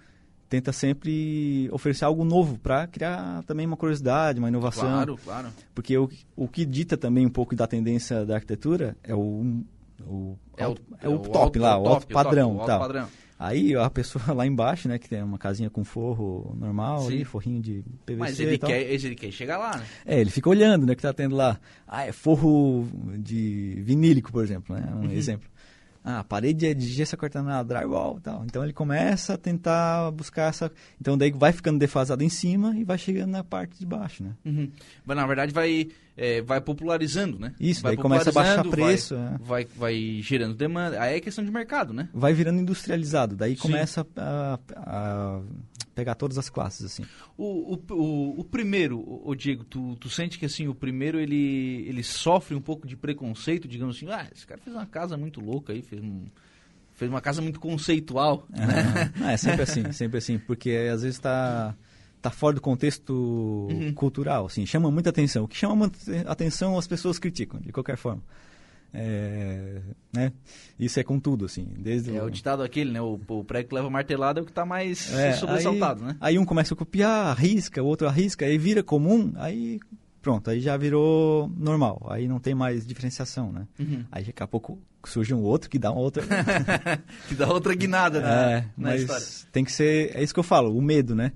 tenta 0.50 0.72
sempre 0.72 1.68
oferecer 1.72 2.04
algo 2.04 2.24
novo 2.24 2.58
para 2.58 2.86
criar 2.88 3.42
também 3.46 3.64
uma 3.66 3.76
curiosidade, 3.76 4.38
uma 4.40 4.48
inovação. 4.48 4.82
Claro, 4.90 5.16
claro. 5.24 5.48
Porque 5.74 5.96
o, 5.96 6.10
o 6.36 6.46
que 6.48 6.66
dita 6.66 6.96
também 6.96 7.24
um 7.24 7.30
pouco 7.30 7.54
da 7.56 7.66
tendência 7.66 8.26
da 8.26 8.34
arquitetura 8.34 8.96
é 9.02 9.14
o, 9.14 9.62
o, 10.02 10.36
É 10.56 10.66
o, 10.66 10.76
é 11.00 11.08
o 11.08 11.18
top 11.20 11.38
alto- 11.38 11.58
lá, 11.60 11.78
o 11.78 11.80
o 11.80 11.84
top, 11.84 11.94
alto 11.94 12.08
padrão. 12.12 12.50
top, 12.50 12.62
o 12.62 12.66
tal. 12.66 12.78
padrão. 12.80 13.08
Aí 13.38 13.74
a 13.74 13.88
pessoa 13.88 14.22
lá 14.34 14.46
embaixo, 14.46 14.86
né, 14.88 14.98
que 14.98 15.08
tem 15.08 15.22
uma 15.22 15.38
casinha 15.38 15.70
com 15.70 15.82
forro 15.84 16.54
normal 16.58 17.06
ali, 17.06 17.24
forrinho 17.24 17.62
de 17.62 17.82
PVC 18.04 18.16
Mas 18.18 18.38
ele 18.40 18.58
quer, 18.58 18.82
ele 18.82 19.14
quer 19.14 19.30
chegar 19.30 19.56
lá, 19.56 19.78
né? 19.78 19.84
É, 20.04 20.20
ele 20.20 20.30
fica 20.30 20.50
olhando, 20.50 20.84
né, 20.84 20.94
que 20.94 21.00
tá 21.00 21.12
tendo 21.12 21.36
lá. 21.36 21.58
Ah, 21.86 22.04
é 22.04 22.12
forro 22.12 22.86
de 23.18 23.80
vinílico, 23.82 24.30
por 24.32 24.42
exemplo, 24.44 24.74
né, 24.76 24.86
um 24.94 25.04
Uhum. 25.04 25.12
exemplo. 25.12 25.48
Ah, 26.02 26.20
a 26.20 26.24
parede 26.24 26.66
é 26.66 26.72
de 26.72 26.86
gesso 26.86 27.16
cortanado, 27.16 27.68
drywall 27.68 28.16
e 28.18 28.20
tal. 28.22 28.44
Então 28.44 28.64
ele 28.64 28.72
começa 28.72 29.34
a 29.34 29.36
tentar 29.36 30.10
buscar 30.12 30.48
essa. 30.48 30.72
Então 30.98 31.16
daí 31.16 31.30
vai 31.30 31.52
ficando 31.52 31.78
defasado 31.78 32.24
em 32.24 32.28
cima 32.28 32.74
e 32.76 32.84
vai 32.84 32.96
chegando 32.96 33.30
na 33.30 33.44
parte 33.44 33.78
de 33.78 33.84
baixo, 33.84 34.24
né? 34.24 34.34
Uhum. 34.44 34.70
Mas 35.04 35.16
na 35.16 35.26
verdade 35.26 35.52
vai, 35.52 35.88
é, 36.20 36.42
vai 36.42 36.60
popularizando, 36.60 37.38
né? 37.38 37.54
Isso, 37.58 37.80
vai 37.80 37.96
daí 37.96 38.02
começa 38.02 38.28
a 38.28 38.32
baixar 38.32 38.62
preço. 38.68 39.16
Vai, 39.16 39.24
é. 39.24 39.38
vai, 39.38 39.64
vai 39.64 40.20
gerando 40.22 40.54
demanda. 40.54 41.00
Aí 41.00 41.16
é 41.16 41.20
questão 41.20 41.42
de 41.42 41.50
mercado, 41.50 41.94
né? 41.94 42.10
Vai 42.12 42.34
virando 42.34 42.60
industrializado. 42.60 43.34
Daí 43.34 43.56
Sim. 43.56 43.62
começa 43.62 44.06
a, 44.14 44.58
a 44.76 45.40
pegar 45.94 46.14
todas 46.16 46.36
as 46.36 46.50
classes, 46.50 46.84
assim. 46.84 47.06
O, 47.38 47.74
o, 47.74 47.94
o, 47.94 48.40
o 48.40 48.44
primeiro, 48.44 49.02
o, 49.26 49.34
Diego, 49.34 49.64
tu, 49.64 49.96
tu 49.96 50.10
sente 50.10 50.38
que 50.38 50.44
assim, 50.44 50.68
o 50.68 50.74
primeiro 50.74 51.18
ele, 51.18 51.86
ele 51.88 52.02
sofre 52.02 52.54
um 52.54 52.60
pouco 52.60 52.86
de 52.86 52.98
preconceito, 52.98 53.66
digamos 53.66 53.96
assim, 53.96 54.10
ah, 54.10 54.28
esse 54.30 54.46
cara 54.46 54.60
fez 54.60 54.76
uma 54.76 54.86
casa 54.86 55.16
muito 55.16 55.40
louca 55.40 55.72
aí, 55.72 55.80
fez, 55.80 56.02
um, 56.02 56.26
fez 56.92 57.10
uma 57.10 57.22
casa 57.22 57.40
muito 57.40 57.58
conceitual. 57.58 58.46
né? 58.50 59.10
Ah, 59.22 59.32
é 59.32 59.38
sempre 59.38 59.62
assim, 59.64 59.90
sempre 59.92 60.18
assim, 60.18 60.38
porque 60.38 60.70
às 60.92 61.00
vezes 61.00 61.16
está 61.16 61.74
tá 62.20 62.30
fora 62.30 62.54
do 62.54 62.60
contexto 62.60 63.68
Uhum. 63.70 63.92
cultural, 63.94 64.46
assim, 64.46 64.66
chama 64.66 64.90
muita 64.90 65.10
atenção. 65.10 65.44
O 65.44 65.48
que 65.48 65.56
chama 65.56 65.74
muita 65.74 65.98
atenção 66.26 66.78
as 66.78 66.86
pessoas 66.86 67.18
criticam, 67.18 67.60
de 67.60 67.72
qualquer 67.72 67.96
forma. 67.96 68.22
É, 68.92 69.80
né? 70.12 70.32
Isso 70.78 70.98
é 70.98 71.04
com 71.04 71.20
tudo, 71.20 71.44
assim, 71.44 71.64
desde 71.78 72.16
É 72.16 72.22
o 72.22 72.28
ditado 72.28 72.62
aquele, 72.62 72.90
né? 72.90 73.00
O, 73.00 73.20
o 73.28 73.44
prego 73.44 73.68
que 73.68 73.74
leva 73.74 73.88
martelada 73.88 74.40
é 74.40 74.42
o 74.42 74.46
que 74.46 74.52
tá 74.52 74.66
mais 74.66 75.12
É, 75.14 75.32
sobressaltado, 75.34 76.00
aí, 76.02 76.08
né? 76.08 76.16
Aí 76.20 76.38
um 76.38 76.44
começa 76.44 76.74
a 76.74 76.76
copiar, 76.76 77.28
arrisca, 77.28 77.80
o 77.82 77.86
outro 77.86 78.08
arrisca, 78.08 78.44
aí 78.44 78.58
vira 78.58 78.82
comum, 78.82 79.32
aí 79.36 79.78
pronto, 80.20 80.50
aí 80.50 80.60
já 80.60 80.76
virou 80.76 81.48
normal, 81.56 82.04
aí 82.10 82.26
não 82.26 82.40
tem 82.40 82.52
mais 82.54 82.84
diferenciação, 82.84 83.52
né? 83.52 83.66
Uhum. 83.78 84.04
Aí 84.10 84.24
daqui 84.24 84.42
a 84.42 84.46
pouco 84.48 84.76
surge 85.04 85.32
um 85.32 85.40
outro 85.40 85.70
que 85.70 85.78
dá 85.78 85.92
uma 85.92 86.00
outra. 86.00 86.24
Que 87.28 87.34
dá 87.36 87.46
outra 87.46 87.74
guinada 87.74 88.20
na, 88.20 88.50
é, 88.50 88.64
mas 88.76 89.46
tem 89.52 89.64
que 89.64 89.70
ser, 89.72 90.10
é 90.16 90.22
isso 90.22 90.34
que 90.34 90.40
eu 90.40 90.44
falo, 90.44 90.76
o 90.76 90.82
medo, 90.82 91.14
né? 91.14 91.32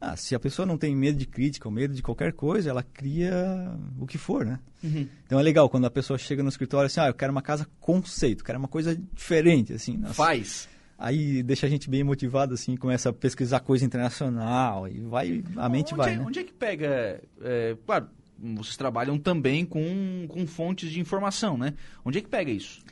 Ah, 0.00 0.14
se 0.14 0.34
a 0.34 0.40
pessoa 0.40 0.66
não 0.66 0.76
tem 0.76 0.94
medo 0.94 1.18
de 1.18 1.26
crítica 1.26 1.66
ou 1.66 1.72
medo 1.72 1.94
de 1.94 2.02
qualquer 2.02 2.32
coisa, 2.32 2.68
ela 2.68 2.82
cria 2.82 3.74
o 3.98 4.06
que 4.06 4.18
for, 4.18 4.44
né? 4.44 4.60
Uhum. 4.84 5.08
Então 5.24 5.40
é 5.40 5.42
legal 5.42 5.68
quando 5.70 5.86
a 5.86 5.90
pessoa 5.90 6.18
chega 6.18 6.42
no 6.42 6.48
escritório 6.48 6.86
assim, 6.86 7.00
ah, 7.00 7.06
eu 7.06 7.14
quero 7.14 7.32
uma 7.32 7.42
casa 7.42 7.66
conceito, 7.80 8.44
quero 8.44 8.58
uma 8.58 8.68
coisa 8.68 8.94
diferente, 9.14 9.72
assim. 9.72 9.96
nossa. 9.96 10.14
Faz. 10.14 10.68
Aí 10.98 11.42
deixa 11.42 11.66
a 11.66 11.70
gente 11.70 11.90
bem 11.90 12.04
motivado, 12.04 12.54
assim, 12.54 12.76
começa 12.76 13.10
a 13.10 13.12
pesquisar 13.12 13.60
coisa 13.60 13.84
internacional 13.84 14.88
e 14.88 15.00
vai, 15.00 15.42
a 15.56 15.68
mente 15.68 15.94
onde 15.94 15.96
vai, 15.96 16.12
é, 16.12 16.16
né? 16.16 16.24
Onde 16.26 16.38
é 16.40 16.44
que 16.44 16.52
pega... 16.52 17.20
é, 17.42 17.76
claro, 17.84 18.08
vocês 18.38 18.76
trabalham 18.76 19.18
também 19.18 19.64
com, 19.64 20.26
com 20.28 20.46
fontes 20.46 20.90
de 20.90 21.00
informação, 21.00 21.56
né? 21.56 21.74
Onde 22.04 22.18
é 22.18 22.20
que 22.20 22.28
pega 22.28 22.50
isso? 22.50 22.82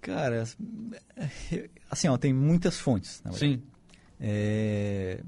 Cara, 0.00 0.44
assim, 1.90 2.08
ó, 2.08 2.16
tem 2.16 2.32
muitas 2.32 2.78
fontes, 2.78 3.22
na 3.22 3.30
verdade. 3.30 3.54
Sim. 3.54 3.62
É, 4.20 5.20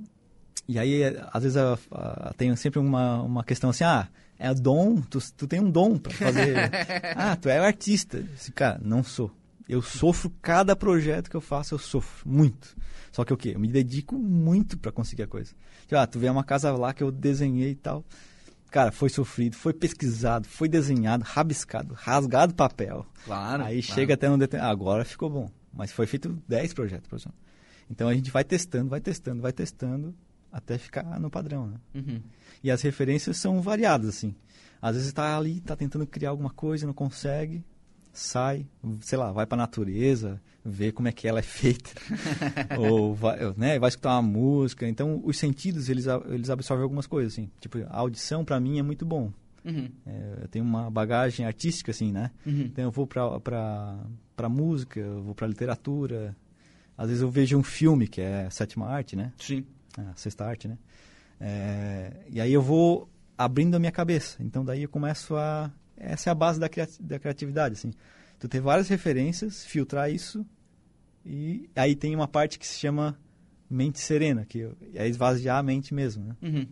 E 0.69 0.79
aí, 0.79 1.03
é, 1.03 1.27
às 1.33 1.43
vezes, 1.43 1.57
a- 1.57 1.77
a- 1.91 2.33
tem 2.37 2.55
sempre 2.57 2.79
uma, 2.79 3.21
uma 3.23 3.43
questão 3.45 3.71
assim, 3.71 3.83
ah, 3.85 4.07
é 4.39 4.53
dom, 4.55 5.01
tu, 5.01 5.19
tu 5.37 5.47
tem 5.47 5.61
um 5.61 5.71
dom 5.71 5.99
para 5.99 6.13
fazer. 6.13 6.55
ah, 7.17 7.35
tu 7.37 7.49
é 7.49 7.59
artista. 7.59 8.25
Esse 8.35 8.53
cara, 8.53 8.81
não 8.83 9.03
sou. 9.03 9.31
Eu 9.69 9.83
sofro 9.83 10.31
cada 10.41 10.77
projeto 10.77 11.29
que 11.31 11.37
eu 11.37 11.41
faço, 11.41 11.75
eu 11.75 11.79
sofro 11.79 12.29
muito. 12.29 12.77
Só 13.11 13.25
que 13.25 13.33
o 13.33 13.37
quê? 13.37 13.53
Eu 13.55 13.61
me 13.61 13.69
dedico 13.69 14.17
muito 14.17 14.79
para 14.79 14.93
conseguir 14.93 15.25
a 15.25 15.27
coisa. 15.27 15.53
Tipo, 15.83 15.97
ah, 15.97 16.07
tu 16.07 16.19
vê 16.19 16.29
uma 16.31 16.45
casa 16.45 16.71
lá 16.73 16.95
que 16.95 17.03
eu 17.03 17.11
desenhei 17.11 17.71
e 17.73 17.77
tal. 17.77 18.05
Cara, 18.71 18.91
foi 18.91 19.09
sofrido, 19.11 19.55
foi 19.57 19.73
pesquisado, 19.75 20.49
foi 20.49 20.69
desenhado, 20.69 21.25
rabiscado, 21.25 21.93
rasgado 21.95 22.55
papel. 22.55 23.05
Claro. 23.25 23.65
Aí 23.65 23.83
claro. 23.83 23.95
chega 24.01 24.15
até 24.15 24.31
um 24.31 24.39
determinado. 24.39 24.73
Agora 24.73 25.05
ficou 25.05 25.29
bom. 25.29 25.51
Mas 25.75 25.91
foi 25.93 26.07
feito 26.07 26.39
10 26.49 26.73
projetos, 26.73 27.09
por 27.09 27.17
exemplo. 27.17 27.35
Então 27.93 28.09
a 28.09 28.15
gente 28.15 28.31
vai 28.31 28.43
testando, 28.43 28.89
vai 28.89 29.01
testando, 29.03 29.43
vai 29.43 29.53
testando 29.53 30.15
até 30.51 30.79
ficar 30.79 31.21
no 31.21 31.31
padrão, 31.31 31.67
né? 31.67 31.77
Uhum. 31.95 32.23
E 32.65 32.71
as 32.71 32.81
referências 32.81 33.37
são 33.37 33.61
variadas, 33.61 34.09
assim. 34.09 34.35
Às 34.81 34.95
vezes 34.95 35.09
está 35.09 35.37
ali, 35.37 35.59
está 35.59 35.77
tentando 35.77 36.07
criar 36.07 36.31
alguma 36.31 36.49
coisa, 36.49 36.87
não 36.87 36.95
consegue, 36.95 37.63
sai, 38.11 38.67
sei 39.03 39.19
lá, 39.19 39.31
vai 39.31 39.47
para 39.47 39.57
a 39.57 39.65
natureza, 39.65 40.41
vê 40.65 40.91
como 40.91 41.07
é 41.07 41.13
que 41.13 41.29
ela 41.29 41.39
é 41.39 41.43
feita. 41.43 41.91
Ou 42.81 43.15
vai, 43.15 43.39
né, 43.59 43.79
vai 43.79 43.91
escutar 43.91 44.19
uma 44.19 44.23
música. 44.23 44.89
Então 44.89 45.21
os 45.23 45.37
sentidos, 45.37 45.91
eles, 45.91 46.07
eles 46.31 46.49
absorvem 46.49 46.83
algumas 46.83 47.07
coisas, 47.07 47.35
assim. 47.35 47.51
Tipo, 47.61 47.79
a 47.89 47.99
audição 47.99 48.43
para 48.43 48.59
mim 48.59 48.79
é 48.79 48.83
muito 48.83 49.05
bom. 49.05 49.31
Uhum. 49.65 49.91
É, 50.07 50.39
eu 50.43 50.49
tenho 50.49 50.65
uma 50.65 50.91
bagagem 50.91 51.45
artística, 51.45 51.91
assim, 51.91 52.11
né? 52.11 52.31
Uhum. 52.47 52.63
Então 52.63 52.85
eu 52.85 52.91
vou 52.91 53.07
pra, 53.07 53.39
pra 53.39 54.49
música, 54.49 54.99
eu 54.99 55.23
vou 55.23 55.35
pra 55.35 55.47
literatura. 55.47 56.35
Às 57.03 57.09
vezes 57.09 57.21
eu 57.21 57.29
vejo 57.29 57.59
um 57.59 57.65
filme, 57.65 58.07
que 58.07 58.21
é 58.21 58.47
a 58.47 58.51
sétima 58.51 58.87
arte, 58.87 59.17
né? 59.17 59.33
Sim. 59.37 59.67
A 59.99 60.15
sexta 60.15 60.45
arte, 60.45 60.69
né? 60.69 60.79
É, 61.41 62.13
e 62.31 62.41
aí 62.41 62.53
eu 62.53 62.63
vou 62.63 63.11
abrindo 63.37 63.75
a 63.75 63.79
minha 63.81 63.91
cabeça. 63.91 64.41
Então 64.41 64.65
daí 64.65 64.85
eu 64.85 64.89
começo 64.89 65.35
a... 65.35 65.73
Essa 65.97 66.31
é 66.31 66.33
a 66.33 66.35
base 66.35 66.61
da, 66.61 66.71
da 67.01 67.19
criatividade, 67.19 67.73
assim. 67.73 67.91
Tu 68.39 68.49
ter 68.49 68.61
várias 68.61 68.89
referências, 68.89 69.65
filtrar 69.65 70.13
isso. 70.13 70.47
E 71.27 71.69
aí 71.75 71.97
tem 71.97 72.15
uma 72.15 72.29
parte 72.29 72.57
que 72.57 72.65
se 72.65 72.79
chama 72.79 73.19
mente 73.69 73.99
serena, 73.99 74.45
que 74.45 74.71
é 74.95 75.09
esvaziar 75.09 75.59
a 75.59 75.63
mente 75.63 75.93
mesmo, 75.93 76.25
né? 76.25 76.37
Uhum. 76.41 76.69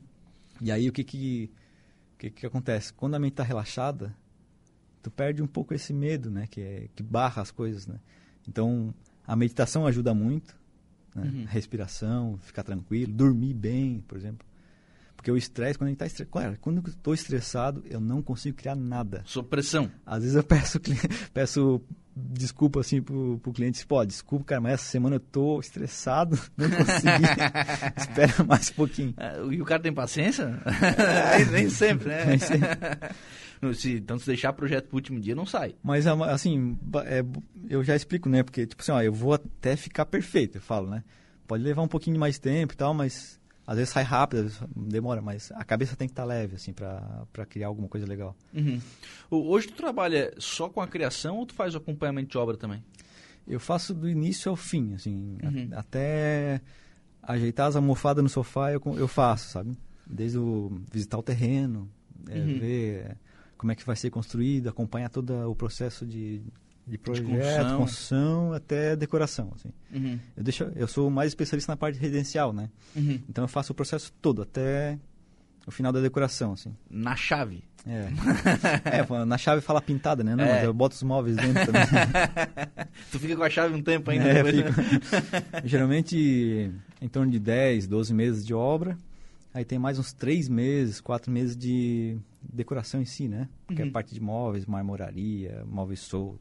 E 0.61 0.71
aí 0.71 0.88
o 0.88 0.93
que 0.93 1.03
que, 1.03 1.51
o 2.14 2.19
que 2.19 2.31
que 2.31 2.47
acontece? 2.47 2.93
Quando 2.93 3.16
a 3.16 3.19
mente 3.19 3.33
está 3.33 3.43
relaxada, 3.43 4.14
tu 5.03 5.11
perde 5.11 5.43
um 5.43 5.49
pouco 5.49 5.75
esse 5.75 5.93
medo, 5.93 6.31
né? 6.31 6.47
Que, 6.49 6.61
é, 6.61 6.88
que 6.95 7.03
barra 7.03 7.43
as 7.43 7.51
coisas, 7.51 7.88
né? 7.88 7.99
Então, 8.49 8.95
a 9.26 9.37
meditação 9.37 9.87
ajuda 9.87 10.12
muito, 10.14 10.56
né? 11.14 11.22
Uhum. 11.24 11.44
Respiração, 11.44 12.38
ficar 12.42 12.62
tranquilo, 12.62 13.12
dormir 13.12 13.54
bem, 13.54 14.04
por 14.06 14.16
exemplo. 14.16 14.46
Porque 15.16 15.30
o 15.30 15.37
estresse, 15.37 15.76
quando 15.78 15.88
a 15.88 15.90
gente 15.90 15.96
está 15.96 16.06
estressado... 16.06 16.30
Claro, 16.30 16.59
quando 16.62 16.78
eu 16.78 16.88
estou 16.88 17.12
estressado, 17.12 17.85
eu 17.90 18.00
não 18.00 18.22
consigo 18.22 18.56
criar 18.56 18.74
nada. 18.74 19.22
Sob 19.26 19.48
pressão. 19.48 19.90
Às 20.06 20.22
vezes 20.22 20.35
eu 20.35 20.42
peço, 20.44 20.80
peço 21.35 21.83
desculpa 22.16 22.80
assim 22.80 23.02
pro, 23.02 23.38
pro 23.38 23.52
cliente, 23.52 23.87
pô, 23.87 24.04
desculpa, 24.04 24.46
cara, 24.46 24.61
mas 24.62 24.72
essa 24.74 24.85
semana 24.85 25.16
eu 25.16 25.20
tô 25.20 25.61
estressado, 25.61 26.38
não 26.56 26.70
consegui. 26.70 27.24
Espera 27.96 28.44
mais 28.44 28.70
um 28.70 28.74
pouquinho. 28.74 29.14
Ah, 29.16 29.37
E 29.50 29.61
o 29.61 29.64
cara 29.64 29.83
tem 29.83 29.92
paciência? 29.92 30.59
nem, 31.37 31.46
nem 31.52 31.70
sempre, 31.70 32.09
né? 32.09 32.24
Nem 32.24 32.38
sempre. 32.38 32.68
Se, 33.75 33.94
então, 33.96 34.18
se 34.18 34.27
deixar 34.27 34.53
projeto 34.55 34.87
pro 34.88 34.96
último 34.96 35.20
dia, 35.20 35.35
não 35.35 35.44
sai. 35.46 35.75
Mas, 35.83 36.07
ama- 36.07 36.27
assim, 36.31 36.79
é, 37.05 37.23
eu 37.68 37.85
já 37.85 37.94
explico, 37.94 38.29
né? 38.29 38.42
Porque, 38.42 38.66
tipo 38.66 38.83
assim, 38.83 38.92
ó, 38.92 39.03
eu 39.03 39.12
vou 39.12 39.35
até 39.35 39.77
ficar 39.77 40.07
perfeito, 40.07 40.57
eu 40.59 40.62
falo, 40.62 40.88
né? 40.88 41.05
Pode 41.46 41.62
levar 41.62 41.83
um 41.83 41.88
pouquinho 41.88 42.18
mais 42.18 42.38
tempo 42.38 42.73
e 42.73 42.77
tal, 42.77 42.94
mas 42.94 43.38
às 43.66 43.77
vezes 43.77 43.92
sai 43.92 44.03
rápido, 44.03 44.38
às 44.38 44.44
vezes 44.57 44.61
demora, 44.75 45.20
mas 45.20 45.53
a 45.53 45.62
cabeça 45.64 45.94
tem 45.94 46.09
que 46.09 46.12
estar 46.12 46.25
leve, 46.25 46.57
assim, 46.57 46.73
pra 46.73 47.46
criar 47.49 47.66
alguma 47.66 47.87
coisa 47.88 48.07
legal. 48.07 48.35
Uhum. 48.55 48.81
Hoje 49.31 49.68
tu 49.68 49.75
trabalha 49.75 50.33
só 50.38 50.68
com 50.68 50.81
a 50.81 50.88
criação 50.88 51.37
ou 51.37 51.44
tu 51.46 51.55
faz 51.55 51.75
o 51.75 51.79
acompanhamento 51.79 52.31
de 52.31 52.38
obra 52.38 52.57
também? 52.57 52.83
Eu 53.46 53.61
faço 53.61 53.92
do 53.92 54.09
início 54.09 54.49
ao 54.49 54.57
fim, 54.57 54.94
assim, 54.94 55.37
a- 55.42 55.49
Uhum. 55.49 55.68
até 55.73 56.61
ajeitar 57.23 57.66
as 57.68 57.77
almofadas 57.77 58.23
no 58.23 58.29
sofá 58.31 58.73
eu, 58.73 58.81
eu 58.96 59.07
faço, 59.09 59.51
sabe? 59.51 59.77
Desde 60.07 60.38
o 60.38 60.81
visitar 60.90 61.18
o 61.18 61.23
terreno, 61.23 61.88
é, 62.29 62.38
Uhum. 62.38 62.59
ver 62.59 63.16
como 63.61 63.73
é 63.73 63.75
que 63.75 63.85
vai 63.85 63.94
ser 63.94 64.09
construído, 64.09 64.68
acompanhar 64.70 65.11
todo 65.11 65.35
o 65.51 65.55
processo 65.55 66.07
de, 66.07 66.40
de 66.87 66.96
projeto, 66.96 67.27
construção. 67.27 67.77
construção. 67.79 68.53
até 68.55 68.96
decoração, 68.96 69.53
assim. 69.55 69.68
Uhum. 69.92 70.18
Eu, 70.35 70.42
deixo, 70.42 70.64
eu 70.75 70.88
sou 70.88 71.11
mais 71.11 71.29
especialista 71.29 71.70
na 71.70 71.77
parte 71.77 71.99
residencial, 71.99 72.55
né? 72.55 72.70
Uhum. 72.96 73.20
Então 73.29 73.44
eu 73.44 73.49
faço 73.49 73.73
o 73.73 73.75
processo 73.77 74.11
todo, 74.23 74.40
até 74.40 74.99
o 75.66 75.70
final 75.70 75.92
da 75.92 76.01
decoração, 76.01 76.55
assim. 76.55 76.75
Na 76.88 77.14
chave. 77.14 77.62
É, 77.87 78.09
é 79.20 79.25
na 79.27 79.37
chave 79.37 79.61
fala 79.61 79.83
pintada, 79.83 80.25
né? 80.25 80.35
Não, 80.35 80.44
É. 80.44 80.55
mas 80.55 80.64
eu 80.64 80.73
boto 80.73 80.94
os 80.94 81.03
móveis 81.03 81.37
dentro 81.37 81.66
também. 81.66 81.83
tu 83.12 83.18
fica 83.18 83.37
com 83.37 83.42
a 83.42 83.51
chave 83.51 83.75
um 83.75 83.83
tempo 83.83 84.11
ainda. 84.11 84.25
É, 84.25 84.42
depois, 84.42 84.57
né? 84.57 84.64
Geralmente 85.66 86.73
em 86.99 87.09
torno 87.09 87.31
de 87.31 87.38
10, 87.38 87.87
12 87.87 88.14
meses 88.14 88.46
de 88.46 88.55
obra. 88.55 88.96
Aí 89.53 89.66
tem 89.66 89.79
mais 89.79 89.99
uns 89.99 90.14
3 90.14 90.49
meses, 90.49 90.99
4 90.99 91.31
meses 91.31 91.55
de 91.55 92.16
decoração 92.42 93.00
em 93.00 93.05
si, 93.05 93.29
né? 93.29 93.48
Que 93.68 93.83
Uhum. 93.83 93.88
é 93.88 93.90
parte 93.90 94.14
de 94.14 94.20
móveis, 94.20 94.66
marmoraria, 94.66 95.64
móveis 95.66 96.00
soltos. 96.00 96.40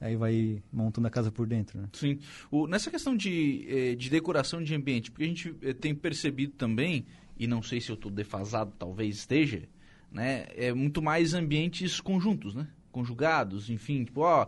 Aí 0.00 0.16
vai 0.16 0.62
montando 0.72 1.06
a 1.06 1.10
casa 1.10 1.30
por 1.32 1.46
dentro, 1.46 1.80
né? 1.80 1.88
Sim. 1.92 2.18
O- 2.50 2.66
nessa 2.66 2.90
questão 2.90 3.16
de, 3.16 3.64
eh, 3.68 3.94
de 3.94 4.10
decoração 4.10 4.62
de 4.62 4.74
ambiente, 4.74 5.10
porque 5.10 5.24
a 5.24 5.28
gente 5.28 5.54
eh, 5.62 5.72
tem 5.72 5.94
percebido 5.94 6.52
também, 6.54 7.06
e 7.38 7.46
não 7.46 7.62
sei 7.62 7.80
se 7.80 7.90
eu 7.90 7.94
estou 7.94 8.10
defasado, 8.10 8.72
talvez 8.78 9.16
esteja, 9.16 9.62
né? 10.10 10.46
É 10.54 10.72
muito 10.74 11.00
mais 11.00 11.32
ambientes 11.32 12.00
conjuntos, 12.00 12.54
né? 12.54 12.68
Conjugados, 12.92 13.70
enfim, 13.70 14.04
tipo, 14.04 14.20
ó, 14.20 14.46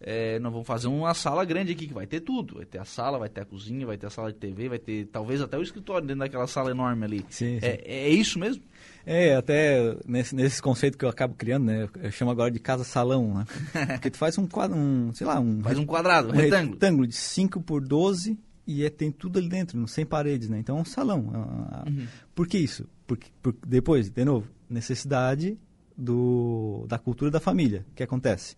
é, 0.00 0.38
nós 0.38 0.52
vamos 0.52 0.66
fazer 0.66 0.88
uma 0.88 1.14
sala 1.14 1.44
grande 1.44 1.72
aqui 1.72 1.86
que 1.86 1.94
vai 1.94 2.06
ter 2.06 2.20
tudo. 2.20 2.56
Vai 2.56 2.64
ter 2.66 2.78
a 2.78 2.84
sala, 2.84 3.18
vai 3.18 3.28
ter 3.28 3.40
a 3.40 3.44
cozinha, 3.44 3.86
vai 3.86 3.96
ter 3.96 4.06
a 4.06 4.10
sala 4.10 4.32
de 4.32 4.38
TV, 4.38 4.68
vai 4.68 4.78
ter 4.78 5.06
talvez 5.06 5.40
até 5.40 5.56
o 5.56 5.62
escritório 5.62 6.06
dentro 6.06 6.20
daquela 6.20 6.46
sala 6.46 6.70
enorme 6.70 7.04
ali. 7.04 7.26
Sim, 7.30 7.58
sim. 7.60 7.66
É, 7.66 7.82
é 7.84 8.08
isso 8.08 8.38
mesmo? 8.38 8.62
É, 9.04 9.34
até 9.36 9.96
nesse, 10.06 10.34
nesse 10.34 10.60
conceito 10.60 10.98
que 10.98 11.04
eu 11.04 11.08
acabo 11.08 11.34
criando, 11.34 11.66
né? 11.66 11.88
Eu 12.02 12.10
chamo 12.10 12.30
agora 12.30 12.50
de 12.50 12.58
casa-salão, 12.58 13.34
né? 13.34 13.44
Porque 13.94 14.10
tu 14.10 14.18
faz 14.18 14.36
um 14.36 14.46
quadro, 14.46 14.76
um, 14.76 15.12
sei 15.14 15.26
lá, 15.26 15.40
um... 15.40 15.60
Faz 15.60 15.78
um 15.78 15.86
quadrado, 15.86 16.28
um, 16.28 16.32
um 16.32 16.36
retângulo. 16.36 16.72
retângulo 16.74 17.06
de 17.06 17.14
5 17.14 17.62
por 17.62 17.80
12 17.80 18.38
e 18.66 18.84
é, 18.84 18.90
tem 18.90 19.10
tudo 19.12 19.38
ali 19.38 19.48
dentro, 19.48 19.86
sem 19.86 20.04
paredes, 20.04 20.48
né? 20.48 20.58
Então 20.58 20.76
é 20.76 20.80
um 20.80 20.84
salão. 20.84 21.30
É 21.86 21.88
uhum. 21.88 22.06
Por 22.34 22.46
que 22.46 22.58
isso? 22.58 22.86
Porque, 23.06 23.28
porque, 23.40 23.60
depois, 23.66 24.10
de 24.10 24.24
novo, 24.24 24.48
necessidade 24.68 25.56
do, 25.96 26.84
da 26.88 26.98
cultura 26.98 27.30
da 27.30 27.40
família. 27.40 27.86
O 27.92 27.94
que 27.94 28.02
acontece? 28.02 28.56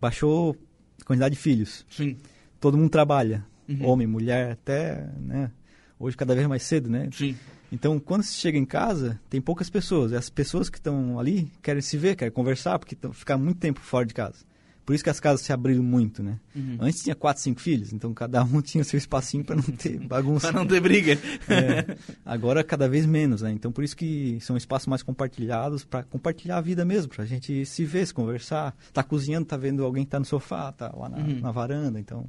Baixou 0.00 0.56
a 1.00 1.04
quantidade 1.04 1.34
de 1.34 1.40
filhos. 1.40 1.84
Sim. 1.88 2.16
Todo 2.58 2.76
mundo 2.76 2.90
trabalha. 2.90 3.44
Uhum. 3.68 3.86
Homem, 3.86 4.06
mulher, 4.06 4.52
até, 4.52 5.08
né? 5.18 5.50
Hoje 5.98 6.16
cada 6.16 6.34
vez 6.34 6.46
mais 6.46 6.62
cedo, 6.62 6.88
né? 6.88 7.08
Sim. 7.12 7.36
Então, 7.72 8.00
quando 8.00 8.22
você 8.22 8.34
chega 8.34 8.58
em 8.58 8.64
casa, 8.64 9.20
tem 9.28 9.40
poucas 9.40 9.70
pessoas. 9.70 10.12
E 10.12 10.16
as 10.16 10.28
pessoas 10.28 10.68
que 10.68 10.78
estão 10.78 11.20
ali 11.20 11.52
querem 11.62 11.80
se 11.80 11.96
ver, 11.96 12.16
querem 12.16 12.32
conversar, 12.32 12.78
porque 12.78 12.96
ficar 13.12 13.36
muito 13.36 13.58
tempo 13.58 13.80
fora 13.80 14.04
de 14.04 14.14
casa. 14.14 14.44
Por 14.84 14.94
isso 14.94 15.04
que 15.04 15.10
as 15.10 15.20
casas 15.20 15.42
se 15.42 15.52
abriram 15.52 15.82
muito, 15.82 16.22
né? 16.22 16.40
Uhum. 16.54 16.78
Antes 16.80 17.02
tinha 17.02 17.14
quatro, 17.14 17.42
cinco 17.42 17.60
filhos, 17.60 17.92
então 17.92 18.12
cada 18.12 18.42
um 18.42 18.60
tinha 18.62 18.82
seu 18.82 18.98
espacinho 18.98 19.44
para 19.44 19.56
não 19.56 19.62
ter 19.62 19.98
bagunça. 20.06 20.48
para 20.48 20.60
não 20.60 20.66
ter 20.66 20.80
briga. 20.80 21.12
É, 21.48 21.96
agora 22.24 22.64
cada 22.64 22.88
vez 22.88 23.06
menos, 23.06 23.42
né? 23.42 23.50
Então 23.52 23.70
por 23.70 23.84
isso 23.84 23.96
que 23.96 24.38
são 24.40 24.56
espaços 24.56 24.88
mais 24.88 25.02
compartilhados 25.02 25.84
para 25.84 26.02
compartilhar 26.02 26.58
a 26.58 26.60
vida 26.60 26.84
mesmo, 26.84 27.12
para 27.12 27.24
a 27.24 27.26
gente 27.26 27.64
se 27.64 27.84
ver, 27.84 28.06
se 28.06 28.14
conversar. 28.14 28.76
Tá 28.92 29.02
cozinhando, 29.02 29.46
tá 29.46 29.56
vendo 29.56 29.84
alguém 29.84 30.04
que 30.04 30.10
tá 30.10 30.18
no 30.18 30.24
sofá, 30.24 30.72
tá 30.72 30.92
lá 30.96 31.08
na, 31.08 31.18
uhum. 31.18 31.40
na 31.40 31.50
varanda, 31.50 32.00
então 32.00 32.26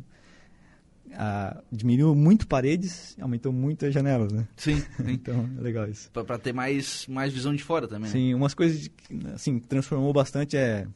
a, 1.13 1.61
diminuiu 1.71 2.15
muito 2.15 2.47
paredes, 2.47 3.15
aumentou 3.19 3.51
muito 3.51 3.85
as 3.85 3.93
janelas, 3.93 4.31
né? 4.31 4.47
Sim. 4.55 4.79
sim. 4.79 4.85
então, 5.07 5.49
é 5.57 5.61
legal 5.61 5.87
isso. 5.89 6.09
Para 6.11 6.37
ter 6.37 6.53
mais, 6.53 7.05
mais 7.07 7.33
visão 7.33 7.55
de 7.55 7.63
fora 7.63 7.87
também. 7.87 8.03
Né? 8.03 8.09
Sim, 8.09 8.33
umas 8.33 8.53
coisas 8.53 8.87
que 8.87 9.27
assim, 9.33 9.59
transformou 9.59 10.13
bastante 10.13 10.55
é 10.57 10.87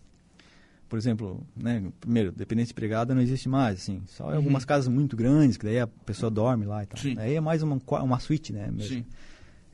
por 0.87 0.97
exemplo, 0.97 1.45
né, 1.55 1.83
primeiro, 1.99 2.31
dependência 2.31 2.67
de 2.67 2.73
empregada 2.73 3.13
não 3.13 3.21
existe 3.21 3.49
mais, 3.49 3.79
assim, 3.79 4.01
só 4.05 4.31
em 4.31 4.35
algumas 4.35 4.63
uhum. 4.63 4.67
casas 4.67 4.87
muito 4.87 5.15
grandes, 5.15 5.57
que 5.57 5.65
daí 5.65 5.79
a 5.79 5.87
pessoa 5.87 6.29
dorme 6.29 6.65
lá 6.65 6.83
e 6.83 6.85
tal. 6.85 6.99
Sim. 6.99 7.15
Aí 7.17 7.35
é 7.35 7.41
mais 7.41 7.63
uma, 7.63 7.79
uma 8.01 8.19
suíte, 8.19 8.53
né, 8.53 8.69
mesmo. 8.71 8.97
Sim. 8.97 9.05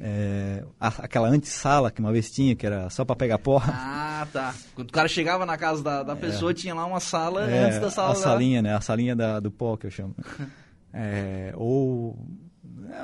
É, 0.03 0.63
a, 0.79 0.87
aquela 0.87 1.27
antessala 1.27 1.91
que 1.91 1.99
uma 1.99 2.11
vez 2.11 2.31
tinha, 2.31 2.55
que 2.55 2.65
era 2.65 2.89
só 2.89 3.05
para 3.05 3.15
pegar 3.15 3.37
porra. 3.37 3.71
Ah, 3.75 4.27
tá. 4.33 4.55
Quando 4.73 4.89
o 4.89 4.91
cara 4.91 5.07
chegava 5.07 5.45
na 5.45 5.57
casa 5.57 5.83
da, 5.83 6.01
da 6.01 6.15
pessoa, 6.15 6.51
é, 6.51 6.53
tinha 6.55 6.73
lá 6.73 6.85
uma 6.85 6.99
sala 6.99 7.49
é, 7.49 7.65
antes 7.65 7.79
da 7.79 7.91
sala. 7.91 8.13
A 8.13 8.15
salinha, 8.15 8.61
né, 8.61 8.75
a 8.75 8.81
salinha 8.81 9.15
da, 9.15 9.39
do 9.39 9.51
pó, 9.51 9.77
que 9.77 9.87
eu 9.87 9.91
chamo. 9.91 10.15
É, 10.93 11.53
ou, 11.55 12.19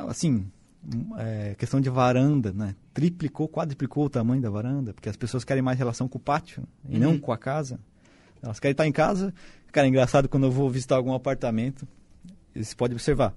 assim, 0.10 0.52
é, 1.18 1.56
questão 1.56 1.80
de 1.82 1.90
varanda, 1.90 2.52
né? 2.54 2.76
Triplicou, 2.94 3.48
quadriplicou 3.48 4.06
o 4.06 4.10
tamanho 4.10 4.42
da 4.42 4.50
varanda, 4.50 4.94
porque 4.94 5.10
as 5.10 5.18
pessoas 5.18 5.44
querem 5.44 5.62
mais 5.62 5.78
relação 5.78 6.08
com 6.08 6.18
o 6.18 6.22
pátio 6.22 6.64
e 6.88 6.96
uhum. 6.96 7.00
não 7.00 7.20
com 7.20 7.32
a 7.32 7.38
casa. 7.38 7.80
Elas 8.42 8.60
querem 8.60 8.74
estar 8.74 8.88
em 8.88 8.92
casa. 8.92 9.34
Cara, 9.72 9.88
é 9.88 9.90
engraçado 9.90 10.30
quando 10.30 10.46
eu 10.46 10.52
vou 10.52 10.70
visitar 10.70 10.96
algum 10.96 11.14
apartamento, 11.14 11.88
você 12.56 12.76
pode 12.76 12.94
observar. 12.94 13.34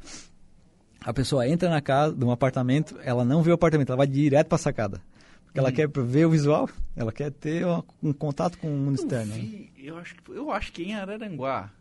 A 1.00 1.12
pessoa 1.12 1.48
entra 1.48 1.68
na 1.68 1.80
casa, 1.80 2.14
de 2.14 2.24
um 2.24 2.30
apartamento, 2.30 2.98
ela 3.02 3.24
não 3.24 3.42
vê 3.42 3.50
o 3.50 3.54
apartamento, 3.54 3.88
ela 3.88 3.96
vai 3.96 4.06
direto 4.06 4.48
para 4.48 4.56
a 4.56 4.58
sacada. 4.58 5.02
Porque 5.44 5.58
ela 5.58 5.70
hum. 5.70 5.72
quer 5.72 5.88
ver 5.88 6.26
o 6.26 6.30
visual, 6.30 6.68
ela 6.94 7.10
quer 7.10 7.30
ter 7.32 7.64
um 8.02 8.12
contato 8.12 8.58
com 8.58 8.68
o 8.68 8.78
mundo 8.78 8.96
externo. 8.96 9.32
Né? 9.32 9.38
Vi, 9.38 9.72
eu, 9.78 9.96
acho, 9.98 10.14
eu 10.28 10.50
acho 10.50 10.72
que 10.72 10.82
em 10.82 10.94
Araranguá, 10.94 11.72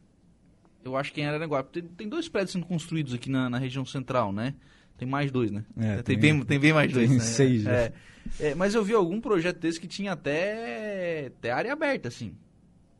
eu 0.83 0.95
acho 0.95 1.13
que 1.13 1.21
em 1.21 1.25
Araranguá, 1.25 1.61
tem, 1.61 1.83
tem 1.83 2.09
dois 2.09 2.27
prédios 2.27 2.53
sendo 2.53 2.65
construídos 2.65 3.13
aqui 3.13 3.29
na, 3.29 3.49
na 3.49 3.57
região 3.57 3.85
central, 3.85 4.31
né? 4.31 4.55
Tem 4.97 5.07
mais 5.07 5.31
dois, 5.31 5.51
né? 5.51 5.63
É, 5.77 6.01
tem, 6.01 6.03
tem, 6.03 6.19
bem, 6.19 6.45
tem 6.45 6.59
bem 6.59 6.73
mais 6.73 6.91
dois. 6.91 7.07
Tem 7.07 7.17
né? 7.17 7.23
seis. 7.23 7.65
É, 7.65 7.93
é, 8.39 8.55
mas 8.55 8.73
eu 8.73 8.83
vi 8.83 8.93
algum 8.93 9.21
projeto 9.21 9.59
desse 9.59 9.79
que 9.79 9.87
tinha 9.87 10.13
até, 10.13 11.27
até 11.27 11.51
área 11.51 11.71
aberta, 11.71 12.07
assim 12.07 12.35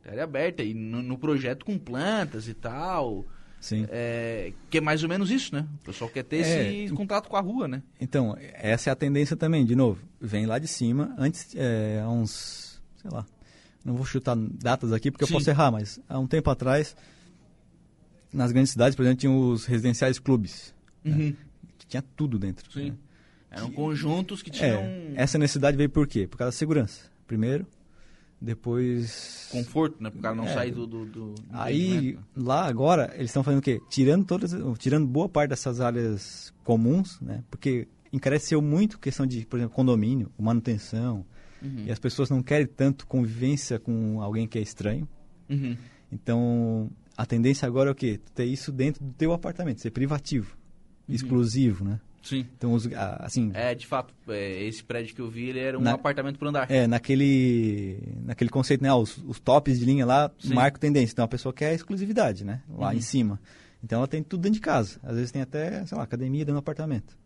área 0.04 0.24
aberta 0.24 0.62
e 0.62 0.74
no, 0.74 1.02
no, 1.02 1.18
projeto 1.18 1.64
com 1.64 1.78
plantas 1.78 2.48
e 2.48 2.54
tal. 2.54 3.26
Sim. 3.60 3.86
É, 3.90 4.52
que 4.70 4.78
é 4.78 4.80
mais 4.80 5.02
ou 5.02 5.08
menos 5.08 5.30
isso, 5.30 5.54
né? 5.54 5.66
O 5.82 5.84
pessoal 5.84 6.08
quer 6.08 6.24
ter 6.24 6.42
é, 6.44 6.74
esse 6.84 6.94
contato 6.94 7.28
com 7.28 7.36
a 7.36 7.40
rua, 7.40 7.68
né? 7.68 7.82
Então, 8.00 8.34
essa 8.54 8.88
é 8.88 8.92
a 8.92 8.96
tendência 8.96 9.36
também, 9.36 9.66
de 9.66 9.76
novo. 9.76 10.02
Vem 10.18 10.46
lá 10.46 10.58
de 10.58 10.66
cima, 10.66 11.14
antes, 11.18 11.54
é, 11.54 12.00
há 12.02 12.08
uns, 12.08 12.80
sei 12.96 13.10
lá, 13.10 13.26
não 13.84 13.94
vou 13.94 14.06
chutar 14.06 14.34
datas 14.36 14.92
aqui 14.92 15.10
porque 15.10 15.26
Sim. 15.26 15.34
eu 15.34 15.38
posso 15.38 15.50
errar, 15.50 15.70
mas 15.70 16.00
há 16.08 16.18
um 16.18 16.26
tempo 16.26 16.48
atrás, 16.48 16.96
nas 18.32 18.50
grandes 18.50 18.72
cidades, 18.72 18.96
por 18.96 19.02
exemplo, 19.02 19.20
tinha 19.20 19.32
os 19.32 19.66
residenciais 19.66 20.18
clubes. 20.18 20.74
Né? 21.04 21.12
Uhum. 21.12 21.18
Né? 21.26 21.36
Tinha 21.86 22.02
tudo 22.16 22.38
dentro. 22.38 22.70
Sim. 22.72 22.90
Né? 22.90 22.96
Eram 23.50 23.68
que, 23.68 23.74
conjuntos 23.74 24.42
que 24.42 24.50
tinham... 24.50 24.80
É, 24.80 25.12
essa 25.16 25.36
necessidade 25.36 25.76
veio 25.76 25.90
por 25.90 26.06
quê? 26.06 26.26
Por 26.26 26.38
causa 26.38 26.50
da 26.50 26.56
segurança, 26.56 27.10
primeiro. 27.26 27.66
Depois. 28.40 29.48
Conforto, 29.52 30.02
né? 30.02 30.08
Para 30.08 30.18
o 30.18 30.22
cara 30.22 30.34
não 30.34 30.44
é, 30.44 30.54
sair 30.54 30.70
do, 30.70 30.86
do, 30.86 31.04
do, 31.04 31.34
Aí, 31.50 32.18
lá 32.34 32.66
agora, 32.66 33.12
eles 33.14 33.30
estão 33.30 33.42
fazendo 33.42 33.58
o 33.58 33.62
quê? 33.62 33.80
Tirando 33.90 34.24
todas. 34.24 34.54
Tirando 34.78 35.06
boa 35.06 35.28
parte 35.28 35.50
dessas 35.50 35.80
áreas 35.80 36.52
comuns, 36.64 37.20
né? 37.20 37.44
Porque 37.50 37.86
encareceu 38.10 38.62
muito 38.62 38.98
questão 38.98 39.26
de, 39.26 39.44
por 39.44 39.58
exemplo, 39.58 39.74
condomínio, 39.74 40.32
manutenção. 40.38 41.26
Uhum. 41.62 41.84
E 41.86 41.92
as 41.92 41.98
pessoas 41.98 42.30
não 42.30 42.42
querem 42.42 42.66
tanto 42.66 43.06
convivência 43.06 43.78
com 43.78 44.22
alguém 44.22 44.48
que 44.48 44.58
é 44.58 44.62
estranho. 44.62 45.06
Uhum. 45.48 45.76
Então, 46.10 46.90
a 47.16 47.26
tendência 47.26 47.66
agora 47.66 47.90
é 47.90 47.92
o 47.92 47.94
quê? 47.94 48.18
Ter 48.34 48.44
isso 48.44 48.72
dentro 48.72 49.04
do 49.04 49.12
teu 49.12 49.32
apartamento, 49.32 49.80
ser 49.80 49.90
privativo, 49.90 50.56
uhum. 51.06 51.14
exclusivo, 51.14 51.84
né? 51.84 52.00
Sim. 52.22 52.46
Então, 52.56 52.72
os, 52.74 52.88
assim... 53.18 53.50
É, 53.54 53.74
de 53.74 53.86
fato, 53.86 54.12
é, 54.28 54.62
esse 54.64 54.84
prédio 54.84 55.14
que 55.14 55.20
eu 55.20 55.30
vi, 55.30 55.48
ele 55.48 55.58
era 55.58 55.78
um 55.78 55.80
na, 55.80 55.92
apartamento 55.92 56.38
por 56.38 56.48
andar. 56.48 56.70
É, 56.70 56.86
naquele, 56.86 57.98
naquele 58.24 58.50
conceito, 58.50 58.82
né? 58.82 58.92
Os, 58.92 59.18
os 59.26 59.40
tops 59.40 59.78
de 59.78 59.84
linha 59.84 60.04
lá 60.04 60.30
Sim. 60.38 60.54
marcam 60.54 60.78
tendência. 60.78 61.12
Então, 61.12 61.24
a 61.24 61.28
pessoa 61.28 61.52
quer 61.52 61.74
exclusividade, 61.74 62.44
né? 62.44 62.60
Lá 62.68 62.88
uhum. 62.88 62.94
em 62.94 63.00
cima. 63.00 63.40
Então, 63.82 63.98
ela 63.98 64.08
tem 64.08 64.22
tudo 64.22 64.42
dentro 64.42 64.56
de 64.56 64.60
casa. 64.60 65.00
Às 65.02 65.16
vezes 65.16 65.32
tem 65.32 65.40
até, 65.40 65.84
sei 65.86 65.96
lá, 65.96 66.04
academia 66.04 66.44
dentro 66.44 66.54
do 66.54 66.58
apartamento. 66.58 67.16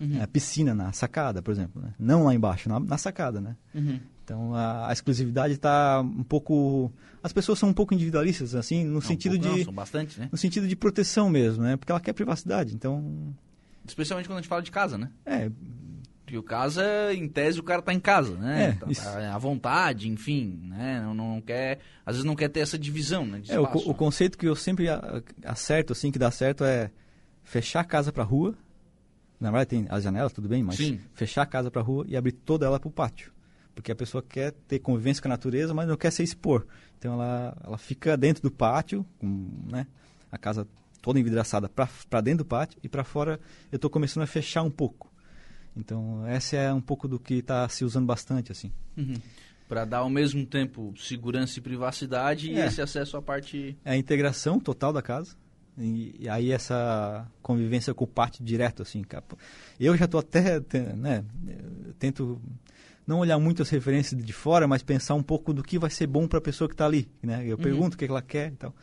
Uhum. 0.00 0.22
É, 0.22 0.26
piscina 0.26 0.74
na 0.74 0.92
sacada, 0.92 1.42
por 1.42 1.50
exemplo. 1.50 1.82
Né? 1.82 1.92
Não 1.98 2.24
lá 2.24 2.34
embaixo, 2.34 2.68
na, 2.68 2.78
na 2.78 2.96
sacada, 2.96 3.40
né? 3.40 3.56
Uhum. 3.74 3.98
Então, 4.22 4.54
a, 4.54 4.88
a 4.88 4.92
exclusividade 4.92 5.54
está 5.54 6.00
um 6.00 6.22
pouco... 6.22 6.92
As 7.22 7.32
pessoas 7.32 7.58
são 7.58 7.68
um 7.68 7.74
pouco 7.74 7.92
individualistas, 7.92 8.54
assim, 8.54 8.84
no 8.84 8.94
não, 8.94 9.00
sentido 9.00 9.34
um 9.34 9.38
de... 9.38 9.48
Não, 9.48 9.64
são 9.64 9.72
bastante, 9.72 10.18
né? 10.18 10.28
No 10.30 10.38
sentido 10.38 10.66
de 10.66 10.74
proteção 10.74 11.28
mesmo, 11.28 11.62
né? 11.62 11.76
Porque 11.76 11.92
ela 11.92 12.00
quer 12.00 12.12
privacidade, 12.12 12.74
então 12.74 13.34
Especialmente 13.86 14.28
quando 14.28 14.38
a 14.38 14.40
gente 14.40 14.48
fala 14.48 14.62
de 14.62 14.70
casa, 14.70 14.96
né? 14.96 15.10
É. 15.24 15.50
Porque 16.24 16.38
o 16.38 16.42
casa, 16.42 17.12
em 17.12 17.28
tese, 17.28 17.60
o 17.60 17.62
cara 17.62 17.82
tá 17.82 17.92
em 17.92 18.00
casa, 18.00 18.34
né? 18.36 18.70
É, 18.70 18.72
tá, 18.72 18.86
tá 18.86 19.34
à 19.34 19.38
vontade, 19.38 20.08
enfim, 20.08 20.58
né? 20.64 21.02
Não, 21.02 21.14
não, 21.14 21.40
quer... 21.40 21.80
Às 22.04 22.16
vezes 22.16 22.24
não 22.24 22.34
quer 22.34 22.48
ter 22.48 22.60
essa 22.60 22.78
divisão, 22.78 23.26
né? 23.26 23.42
é, 23.48 23.60
o, 23.60 23.64
o, 23.64 23.94
conceito 23.94 24.38
que 24.38 24.46
eu 24.46 24.56
sempre 24.56 24.86
acerto, 25.44 25.92
assim, 25.92 26.10
que 26.10 26.18
dá 26.18 26.30
certo 26.30 26.64
é 26.64 26.90
fechar 27.42 27.80
a 27.80 27.84
casa 27.84 28.10
pra 28.10 28.24
rua. 28.24 28.54
Na 29.38 29.50
verdade 29.50 29.68
tem 29.68 29.86
as 29.90 30.02
janelas, 30.02 30.32
tudo 30.32 30.48
bem, 30.48 30.62
mas 30.62 30.76
Sim. 30.76 30.98
fechar 31.12 31.42
a 31.42 31.46
casa 31.46 31.70
pra 31.70 31.82
rua 31.82 32.06
e 32.08 32.16
abrir 32.16 32.32
toda 32.32 32.64
ela 32.64 32.80
pro 32.80 32.90
pátio. 32.90 33.30
Porque 33.74 33.92
a 33.92 33.96
pessoa 33.96 34.22
quer 34.22 34.52
ter 34.66 34.78
convivência 34.78 35.22
com 35.22 35.28
a 35.28 35.30
natureza, 35.30 35.74
mas 35.74 35.86
não 35.86 35.96
quer 35.96 36.10
se 36.10 36.22
expor. 36.22 36.66
Então 36.98 37.14
ela, 37.14 37.54
ela 37.62 37.76
fica 37.76 38.16
dentro 38.16 38.42
do 38.42 38.50
pátio, 38.50 39.04
com, 39.18 39.50
né? 39.70 39.86
A 40.32 40.38
casa 40.38 40.66
toda 41.04 41.20
envidraçada 41.20 41.68
para 41.68 42.20
dentro 42.22 42.38
do 42.38 42.48
pátio 42.48 42.80
e 42.82 42.88
para 42.88 43.04
fora 43.04 43.38
eu 43.70 43.76
estou 43.76 43.90
começando 43.90 44.22
a 44.22 44.26
fechar 44.26 44.62
um 44.62 44.70
pouco. 44.70 45.12
Então, 45.76 46.26
essa 46.26 46.56
é 46.56 46.72
um 46.72 46.80
pouco 46.80 47.06
do 47.06 47.20
que 47.20 47.34
está 47.34 47.68
se 47.68 47.84
usando 47.84 48.06
bastante, 48.06 48.50
assim. 48.50 48.72
Uhum. 48.96 49.16
Para 49.68 49.84
dar 49.84 49.98
ao 49.98 50.08
mesmo 50.08 50.46
tempo 50.46 50.94
segurança 50.96 51.58
e 51.58 51.62
privacidade 51.62 52.50
é. 52.50 52.54
e 52.54 52.58
esse 52.66 52.80
acesso 52.80 53.18
à 53.18 53.22
parte... 53.22 53.76
É 53.84 53.90
a 53.90 53.96
integração 53.98 54.58
total 54.58 54.94
da 54.94 55.02
casa. 55.02 55.36
E, 55.76 56.14
e 56.20 56.26
aí 56.26 56.50
essa 56.50 57.30
convivência 57.42 57.92
com 57.92 58.04
o 58.04 58.08
pátio 58.08 58.42
direto, 58.42 58.80
assim. 58.80 59.04
Eu 59.78 59.94
já 59.98 60.06
estou 60.06 60.20
até, 60.20 60.58
né, 60.96 61.22
tento 61.98 62.40
não 63.06 63.18
olhar 63.18 63.38
muito 63.38 63.60
as 63.60 63.68
referências 63.68 64.24
de 64.24 64.32
fora, 64.32 64.66
mas 64.66 64.82
pensar 64.82 65.14
um 65.16 65.22
pouco 65.22 65.52
do 65.52 65.62
que 65.62 65.78
vai 65.78 65.90
ser 65.90 66.06
bom 66.06 66.26
para 66.26 66.38
a 66.38 66.42
pessoa 66.42 66.66
que 66.66 66.74
está 66.74 66.86
ali, 66.86 67.10
né? 67.22 67.44
Eu 67.46 67.58
uhum. 67.58 67.62
pergunto 67.62 67.94
o 67.94 67.98
que 67.98 68.06
ela 68.06 68.22
quer 68.22 68.52
e 68.52 68.56
tal 68.56 68.74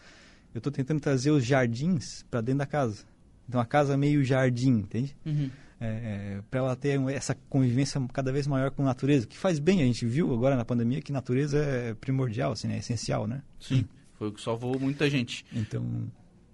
eu 0.53 0.59
estou 0.59 0.71
tentando 0.71 0.99
trazer 0.99 1.31
os 1.31 1.45
jardins 1.45 2.23
para 2.29 2.41
dentro 2.41 2.59
da 2.59 2.65
casa. 2.65 3.03
Então 3.47 3.59
a 3.59 3.65
casa 3.65 3.93
é 3.93 3.97
meio 3.97 4.23
jardim, 4.23 4.79
entende? 4.79 5.15
Uhum. 5.25 5.49
É, 5.79 5.87
é, 5.87 6.41
para 6.49 6.59
ela 6.59 6.75
ter 6.75 6.99
essa 7.09 7.35
convivência 7.49 7.99
cada 8.13 8.31
vez 8.31 8.45
maior 8.45 8.69
com 8.69 8.83
a 8.83 8.85
natureza, 8.85 9.25
que 9.25 9.37
faz 9.37 9.57
bem. 9.57 9.81
A 9.81 9.85
gente 9.85 10.05
viu 10.05 10.31
agora 10.33 10.55
na 10.55 10.63
pandemia 10.63 11.01
que 11.01 11.11
natureza 11.11 11.57
é 11.57 11.93
primordial, 11.95 12.51
assim, 12.51 12.67
né? 12.67 12.75
é 12.75 12.77
essencial, 12.77 13.25
né? 13.25 13.41
Sim, 13.59 13.85
foi 14.13 14.27
o 14.27 14.31
que 14.31 14.41
salvou 14.41 14.79
muita 14.79 15.09
gente. 15.09 15.43
Então, 15.51 16.11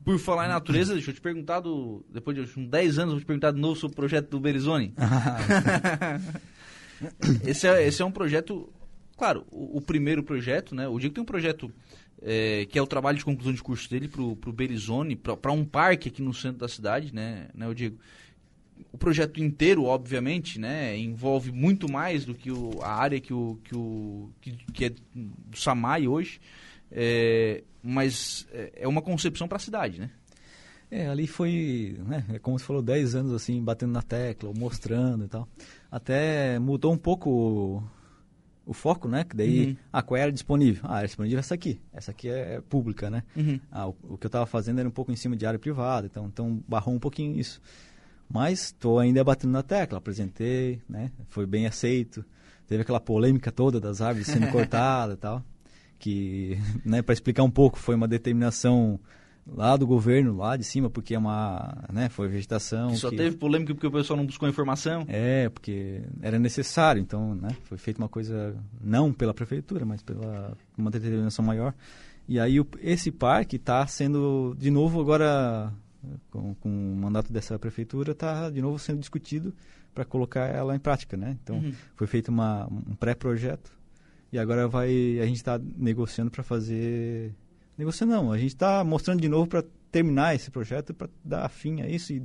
por 0.08 0.18
falar 0.18 0.46
em 0.46 0.48
natureza, 0.48 0.94
deixa 0.94 1.12
eu 1.12 1.14
te 1.14 1.20
perguntar, 1.20 1.60
do, 1.60 2.02
depois 2.10 2.38
de 2.38 2.58
uns 2.58 2.70
10 2.70 2.98
anos, 2.98 3.14
vou 3.16 3.20
te 3.20 3.26
perguntar 3.26 3.52
de 3.52 3.60
novo 3.60 3.78
sobre 3.78 3.92
o 3.92 3.96
projeto 3.98 4.30
do 4.30 4.40
Berizone. 4.40 4.94
esse, 7.44 7.68
é, 7.68 7.86
esse 7.86 8.02
é 8.02 8.06
um 8.06 8.12
projeto, 8.12 8.72
claro, 9.18 9.46
o, 9.52 9.80
o, 9.80 9.82
primeiro 9.82 10.24
projeto, 10.24 10.74
né? 10.74 10.88
O 10.88 10.98
dia 10.98 11.10
que 11.10 11.16
tem 11.16 11.22
um 11.22 11.26
projeto 11.26 11.70
é, 12.22 12.66
que 12.66 12.78
é 12.78 12.82
o 12.82 12.88
trabalho 12.88 13.18
de 13.18 13.26
conclusão 13.26 13.54
de 13.54 13.62
curso 13.62 13.90
dele 13.90 14.08
para 14.08 14.22
o 14.22 14.54
Berizone, 14.54 15.16
para 15.16 15.52
um 15.52 15.64
parque 15.64 16.10
aqui 16.10 16.22
no 16.22 16.34
centro 16.34 16.60
da 16.60 16.68
cidade, 16.68 17.14
né, 17.14 17.48
né, 17.54 17.66
eu 17.66 17.74
digo. 17.74 17.98
O 18.92 18.98
projeto 18.98 19.42
inteiro, 19.42 19.86
obviamente, 19.86 20.60
né, 20.60 20.98
envolve 20.98 21.52
muito 21.52 21.92
mais 21.92 22.26
do 22.26 22.36
que 22.36 22.52
o, 22.52 22.80
a 22.82 22.94
área 22.94 23.20
que, 23.20 23.34
o, 23.34 23.60
que, 23.64 23.76
o, 23.76 24.30
que, 24.40 24.52
que 24.72 24.86
é 24.86 24.90
do 25.14 25.58
SAMAI 25.58 26.08
hoje, 26.08 26.40
é, 26.92 27.64
mas 27.82 28.48
é, 28.52 28.72
é 28.76 28.88
uma 28.88 29.02
concepção 29.02 29.48
para 29.48 29.58
a 29.58 29.60
cidade, 29.60 30.00
né? 30.00 30.12
É, 30.90 31.08
ali 31.10 31.28
foi, 31.28 32.00
né, 32.06 32.24
é 32.34 32.40
como 32.40 32.58
você 32.58 32.64
falou, 32.64 32.82
10 32.82 33.16
anos 33.16 33.34
assim, 33.34 33.62
batendo 33.62 33.92
na 33.92 34.02
tecla, 34.02 34.54
mostrando 34.56 35.26
e 35.26 35.28
tal. 35.28 35.48
Até 35.92 36.58
mudou 36.60 36.94
um 36.94 36.98
pouco 36.98 37.84
o, 38.68 38.74
foco, 38.74 39.08
né? 39.08 39.24
Que 39.24 39.36
daí, 39.36 39.68
uhum. 39.68 39.78
ah, 39.92 40.02
qual 40.02 40.18
era 40.18 40.32
disponível? 40.32 40.84
Ah, 40.86 41.00
era 41.00 41.08
disponível 41.08 41.40
essa 41.40 41.56
aqui. 41.56 41.80
Essa 41.94 42.12
aqui 42.12 42.30
é, 42.30 42.56
é 42.56 42.62
pública, 42.62 43.10
né? 43.10 43.24
Uhum. 43.36 43.60
Ah, 43.72 43.88
o, 43.88 43.96
o, 44.04 44.18
que 44.18 44.26
eu 44.26 44.30
estava 44.30 44.46
fazendo 44.46 44.80
era 44.80 44.88
um 44.88 44.92
pouco 44.92 45.12
em 45.12 45.16
cima 45.16 45.36
de 45.36 45.46
área 45.46 45.60
privada, 45.60 46.08
então, 46.08 46.28
então 46.28 46.64
barrou 46.68 46.94
um 46.94 47.00
pouquinho 47.00 47.40
isso. 47.40 47.62
Mas 48.30 48.66
estou 48.66 49.00
ainda 49.00 49.24
batendo 49.24 49.52
na 49.52 49.64
tecla, 49.64 49.98
apresentei, 49.98 50.82
né? 50.88 51.12
Foi 51.30 51.46
bem 51.46 51.66
aceito. 51.66 52.26
Teve 52.68 52.82
aquela 52.82 53.00
polêmica 53.00 53.52
toda 53.52 53.80
das 53.80 54.02
árvores 54.02 54.28
sendo 54.28 54.48
cortadas 54.52 55.16
e 55.16 55.20
tal. 55.20 55.44
Que, 55.98 56.60
né, 56.86 57.02
para 57.02 57.14
explicar 57.14 57.44
um 57.44 57.50
pouco, 57.50 57.80
foi 57.80 57.96
uma 57.96 58.08
determinação 58.08 59.00
lá 59.48 59.78
do 59.78 59.88
governo, 59.88 60.36
lá 60.36 60.58
de 60.58 60.64
cima, 60.64 60.90
porque 60.90 61.16
é 61.16 61.18
uma, 61.18 61.86
né, 61.92 62.10
foi 62.10 62.28
vegetação. 62.28 62.92
Que 62.92 62.98
só 62.98 63.10
que... 63.10 63.16
teve 63.16 63.38
polêmica 63.38 63.74
porque 63.74 63.88
o 63.88 63.92
pessoal 63.92 64.18
não 64.18 64.26
buscou 64.26 64.48
informação? 64.48 65.06
É, 65.08 65.50
porque 65.50 66.02
era 66.22 66.38
necessário, 66.38 67.02
então, 67.02 67.36
né, 67.36 67.50
foi 67.64 67.78
feita 67.78 68.02
uma 68.02 68.10
coisa 68.10 68.56
não 68.82 69.14
pela 69.14 69.34
prefeitura, 69.34 69.86
mas 69.86 70.02
pela 70.02 70.56
uma 70.78 70.92
determinação 70.92 71.44
maior. 71.44 71.74
E 72.28 72.40
aí 72.40 72.60
o, 72.60 72.68
esse 72.82 73.12
parque 73.12 73.56
está 73.56 73.88
sendo 73.88 74.54
de 74.60 74.70
novo 74.70 75.00
agora 75.00 75.74
com, 76.30 76.54
com, 76.56 76.70
o 76.70 76.96
mandato 76.96 77.32
dessa 77.32 77.58
prefeitura 77.58 78.12
está 78.12 78.50
de 78.50 78.62
novo 78.62 78.78
sendo 78.78 79.00
discutido 79.00 79.54
para 79.94 80.04
colocar 80.04 80.46
ela 80.46 80.76
em 80.76 80.80
prática, 80.80 81.16
né? 81.16 81.38
Então 81.42 81.58
uhum. 81.58 81.74
foi 81.96 82.06
feito 82.06 82.28
uma, 82.28 82.68
um 82.68 82.96
pré-projeto 82.96 83.72
e 84.32 84.38
agora 84.38 84.68
vai 84.68 85.20
a 85.22 85.26
gente 85.26 85.38
está 85.38 85.60
negociando 85.78 86.30
para 86.30 86.44
fazer 86.44 87.34
Negociando 87.78 88.14
não, 88.14 88.32
a 88.32 88.38
gente 88.38 88.54
está 88.54 88.84
mostrando 88.84 89.22
de 89.22 89.30
novo 89.30 89.48
para 89.48 89.64
terminar 89.92 90.36
esse 90.36 90.50
projeto, 90.50 90.94
para 90.94 91.10
dar 91.24 91.48
fim 91.50 91.82
a 91.82 91.88
isso 91.88 92.12
e 92.14 92.24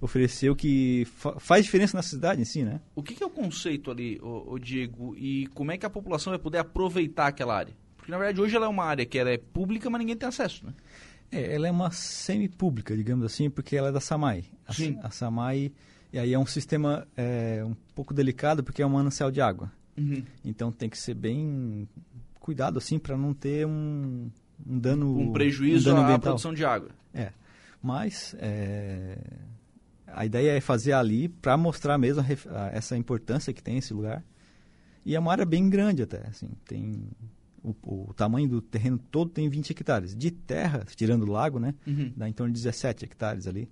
oferecer 0.00 0.50
o 0.50 0.56
que 0.56 1.04
fa 1.06 1.38
faz 1.38 1.64
diferença 1.64 1.96
na 1.96 2.02
cidade 2.02 2.40
em 2.40 2.44
si, 2.44 2.62
né? 2.62 2.80
O 2.94 3.02
que, 3.02 3.14
que 3.14 3.22
é 3.22 3.26
o 3.26 3.30
conceito 3.30 3.90
ali, 3.90 4.18
o, 4.22 4.52
o, 4.52 4.58
Diego, 4.58 5.14
e 5.16 5.46
como 5.48 5.72
é 5.72 5.78
que 5.78 5.84
a 5.84 5.90
população 5.90 6.30
vai 6.30 6.38
poder 6.38 6.58
aproveitar 6.58 7.26
aquela 7.26 7.56
área? 7.56 7.74
Porque, 7.96 8.10
na 8.10 8.18
verdade, 8.18 8.40
hoje 8.40 8.56
ela 8.56 8.66
é 8.66 8.68
uma 8.68 8.84
área 8.84 9.04
que 9.04 9.18
ela 9.18 9.30
é 9.30 9.38
pública, 9.38 9.90
mas 9.90 9.98
ninguém 9.98 10.16
tem 10.16 10.28
acesso, 10.28 10.64
né? 10.66 10.72
É, 11.30 11.54
ela 11.54 11.68
é 11.68 11.70
uma 11.70 11.90
semi-pública, 11.90 12.96
digamos 12.96 13.26
assim, 13.26 13.50
porque 13.50 13.76
ela 13.76 13.88
é 13.88 13.92
da 13.92 14.00
SAMAI. 14.00 14.44
A, 14.66 14.72
Sim. 14.72 14.98
a 15.02 15.10
SAMAI, 15.10 15.72
e 16.12 16.18
aí 16.18 16.32
é 16.32 16.38
um 16.38 16.46
sistema 16.46 17.06
é, 17.16 17.62
um 17.64 17.74
pouco 17.94 18.14
delicado, 18.14 18.64
porque 18.64 18.80
é 18.80 18.86
um 18.86 18.90
manancial 18.90 19.30
de 19.30 19.40
água. 19.40 19.70
Uhum. 19.96 20.22
Então 20.44 20.72
tem 20.72 20.88
que 20.88 20.96
ser 20.96 21.14
bem 21.14 21.88
cuidado, 22.40 22.78
assim, 22.78 22.98
para 22.98 23.16
não 23.16 23.34
ter 23.34 23.66
um 23.66 24.30
um 24.66 24.78
dano 24.78 25.18
um 25.18 25.32
prejuízo 25.32 25.90
um 25.90 25.94
dano 25.94 26.12
à 26.12 26.18
produção 26.18 26.54
de 26.54 26.64
água. 26.64 26.90
É, 27.14 27.32
mas 27.82 28.34
é, 28.38 29.18
a 30.06 30.24
ideia 30.24 30.56
é 30.56 30.60
fazer 30.60 30.92
ali 30.92 31.28
para 31.28 31.56
mostrar 31.56 31.98
mesmo 31.98 32.22
a, 32.22 32.64
a, 32.64 32.68
essa 32.68 32.96
importância 32.96 33.52
que 33.52 33.62
tem 33.62 33.78
esse 33.78 33.92
lugar. 33.92 34.24
E 35.04 35.14
é 35.14 35.18
uma 35.18 35.32
área 35.32 35.46
bem 35.46 35.70
grande 35.70 36.02
até, 36.02 36.26
assim, 36.26 36.50
tem 36.66 37.08
o, 37.62 37.74
o, 37.82 38.14
tamanho 38.14 38.48
do 38.48 38.60
terreno 38.60 38.98
todo 39.10 39.30
tem 39.30 39.48
20 39.48 39.70
hectares. 39.70 40.14
De 40.14 40.30
terra, 40.30 40.84
tirando 40.94 41.22
o 41.22 41.30
lago, 41.30 41.58
né, 41.58 41.74
uhum. 41.86 42.12
dá 42.16 42.28
em 42.28 42.32
torno 42.32 42.52
de 42.52 42.60
17 42.60 43.04
hectares 43.04 43.46
ali. 43.46 43.68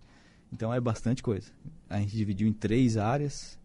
Então 0.53 0.73
é 0.73 0.81
bastante 0.81 1.23
coisa. 1.23 1.51
A 1.89 1.99
gente 1.99 2.17
dividiu 2.17 2.49
em 2.49 2.53
três 2.53 2.97
áreas 2.97 3.59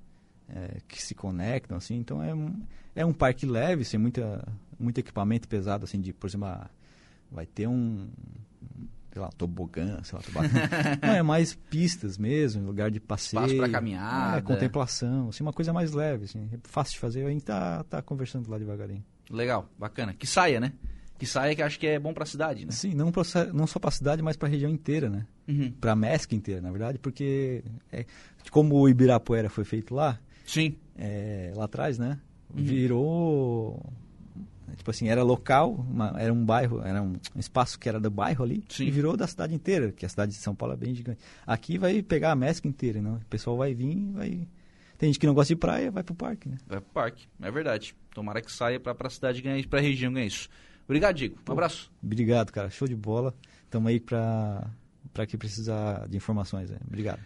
é, 0.50 0.78
que 0.88 1.02
se 1.02 1.16
conectam, 1.16 1.78
assim. 1.78 1.96
Então 1.96 2.22
é 2.22 2.34
um, 2.34 2.62
é 2.96 3.06
um 3.06 3.14
parque 3.14 3.46
leve, 3.46 3.84
sem 3.84 4.00
muita, 4.00 4.48
muito 4.80 4.98
equipamento 4.98 5.48
pesado, 5.48 5.86
assim, 5.86 6.00
de, 6.00 6.14
por 6.14 6.28
exemplo, 6.28 6.50
vai 7.32 7.46
ter 7.46 7.67
um, 7.67 8.10
sei 9.12 9.22
lá, 9.22 9.30
tobogã, 9.30 10.02
sei 10.04 10.17
lá, 10.17 10.24
tobogã. 10.24 10.48
Não, 11.02 11.13
é 11.13 11.24
mais 11.24 11.54
pistas 11.54 12.17
mesmo, 12.17 12.65
lugar 12.65 12.91
de 12.91 13.00
passeio. 13.00 13.44
Espaço 13.44 13.58
para 13.58 13.70
caminhar. 13.70 14.38
É, 14.38 14.41
contemplação, 14.41 15.30
assim, 15.30 15.44
uma 15.44 15.54
coisa 15.54 15.72
mais 15.74 15.91
leve, 15.91 16.26
assim, 16.26 16.50
é 16.52 16.58
fácil 16.63 16.94
de 16.94 17.00
fazer, 17.00 17.26
a 17.26 17.30
gente 17.30 17.44
tá, 17.44 17.84
tá 17.86 18.02
conversando 18.02 18.50
lá 18.50 18.58
devagarinho. 18.58 19.04
Legal, 19.30 19.70
bacana. 19.78 20.13
Que 20.13 20.28
saia, 20.28 20.60
né? 20.60 20.74
Que 21.17 21.26
saia 21.26 21.56
que 21.56 21.62
acho 21.62 21.80
que 21.80 21.86
é 21.86 22.00
bom 22.00 22.13
para 22.13 22.24
a 22.24 22.28
cidade, 22.28 22.65
né? 22.65 22.72
Sim, 22.72 22.94
não, 22.96 23.12
pra, 23.12 23.24
não 23.54 23.67
só 23.67 23.80
para 23.80 23.89
a 23.89 23.94
cidade, 23.94 24.22
mas 24.22 24.36
para 24.36 24.48
a 24.48 24.52
região 24.52 24.72
inteira, 24.72 25.10
né? 25.10 25.26
Uhum. 25.48 25.72
Para 25.72 25.91
a 25.91 25.96
MESC 25.96 26.36
inteira, 26.36 26.62
na 26.62 26.72
verdade, 26.72 26.98
porque 26.98 27.63
é, 27.91 28.06
como 28.50 28.76
o 28.76 28.89
Ibirapuera 28.89 29.50
foi 29.50 29.63
feito 29.63 29.94
lá, 29.94 30.20
Sim. 30.46 30.76
É, 30.98 31.54
lá 31.56 31.65
atrás, 31.65 31.98
né? 31.98 32.20
Uhum. 32.54 32.63
Virou 32.63 33.94
Tipo 34.76 34.92
assim, 34.92 35.08
era 35.10 35.24
local, 35.24 35.74
uma, 35.74 36.14
era 36.18 36.34
um 36.34 36.46
bairro, 36.46 36.82
era 36.82 37.02
um 37.02 37.16
espaço 37.36 37.80
que 37.80 37.88
era 37.88 38.00
do 38.00 38.10
bairro 38.10 38.44
ali 38.44 38.64
Sim. 38.70 38.86
e 38.86 38.92
virou 38.92 39.16
da 39.16 39.28
cidade 39.28 39.54
inteira, 39.54 39.92
que 39.92 40.06
a 40.06 40.10
cidade 40.10 40.32
de 40.32 40.38
São 40.38 40.56
Paulo 40.56 40.74
é 40.74 40.78
bem 40.78 40.94
gigante. 40.94 41.20
Aqui 41.46 41.78
vai 41.78 42.02
pegar 42.02 42.32
a 42.32 42.36
mescla 42.36 42.70
inteira, 42.70 43.02
não? 43.02 43.16
O 43.16 43.26
pessoal 43.26 43.58
vai 43.58 43.74
vir, 43.74 44.12
vai 44.12 44.48
tem 45.02 45.10
gente 45.10 45.20
que 45.20 45.26
não 45.26 45.34
gosta 45.34 45.52
de 45.52 45.60
praia, 45.60 45.90
vai 45.90 46.04
pro 46.04 46.14
parque, 46.14 46.48
né? 46.48 46.58
Vai 46.68 46.80
pro 46.80 46.92
parque, 46.92 47.28
é 47.42 47.50
verdade. 47.50 47.96
Tomara 48.14 48.40
que 48.40 48.52
saia 48.52 48.80
pra, 48.80 48.94
pra 48.94 49.10
cidade 49.10 49.42
ganhar 49.42 49.58
isso, 49.58 49.68
pra 49.68 49.82
região 49.82 50.14
ganhar 50.14 50.28
isso. 50.28 50.48
Obrigado, 50.86 51.16
Diego. 51.16 51.38
Um 51.40 51.44
Pô, 51.44 51.54
abraço. 51.54 51.92
Obrigado, 52.04 52.52
cara. 52.52 52.70
Show 52.70 52.88
de 52.88 52.96
bola. 52.96 53.34
Tamo 53.68 53.88
aí 53.88 54.00
pra, 54.00 54.70
pra 55.12 55.26
que 55.26 55.36
precisar 55.40 56.08
de 56.08 56.18
informações. 56.18 56.70
Né? 56.70 56.78
Obrigado. 56.86 57.20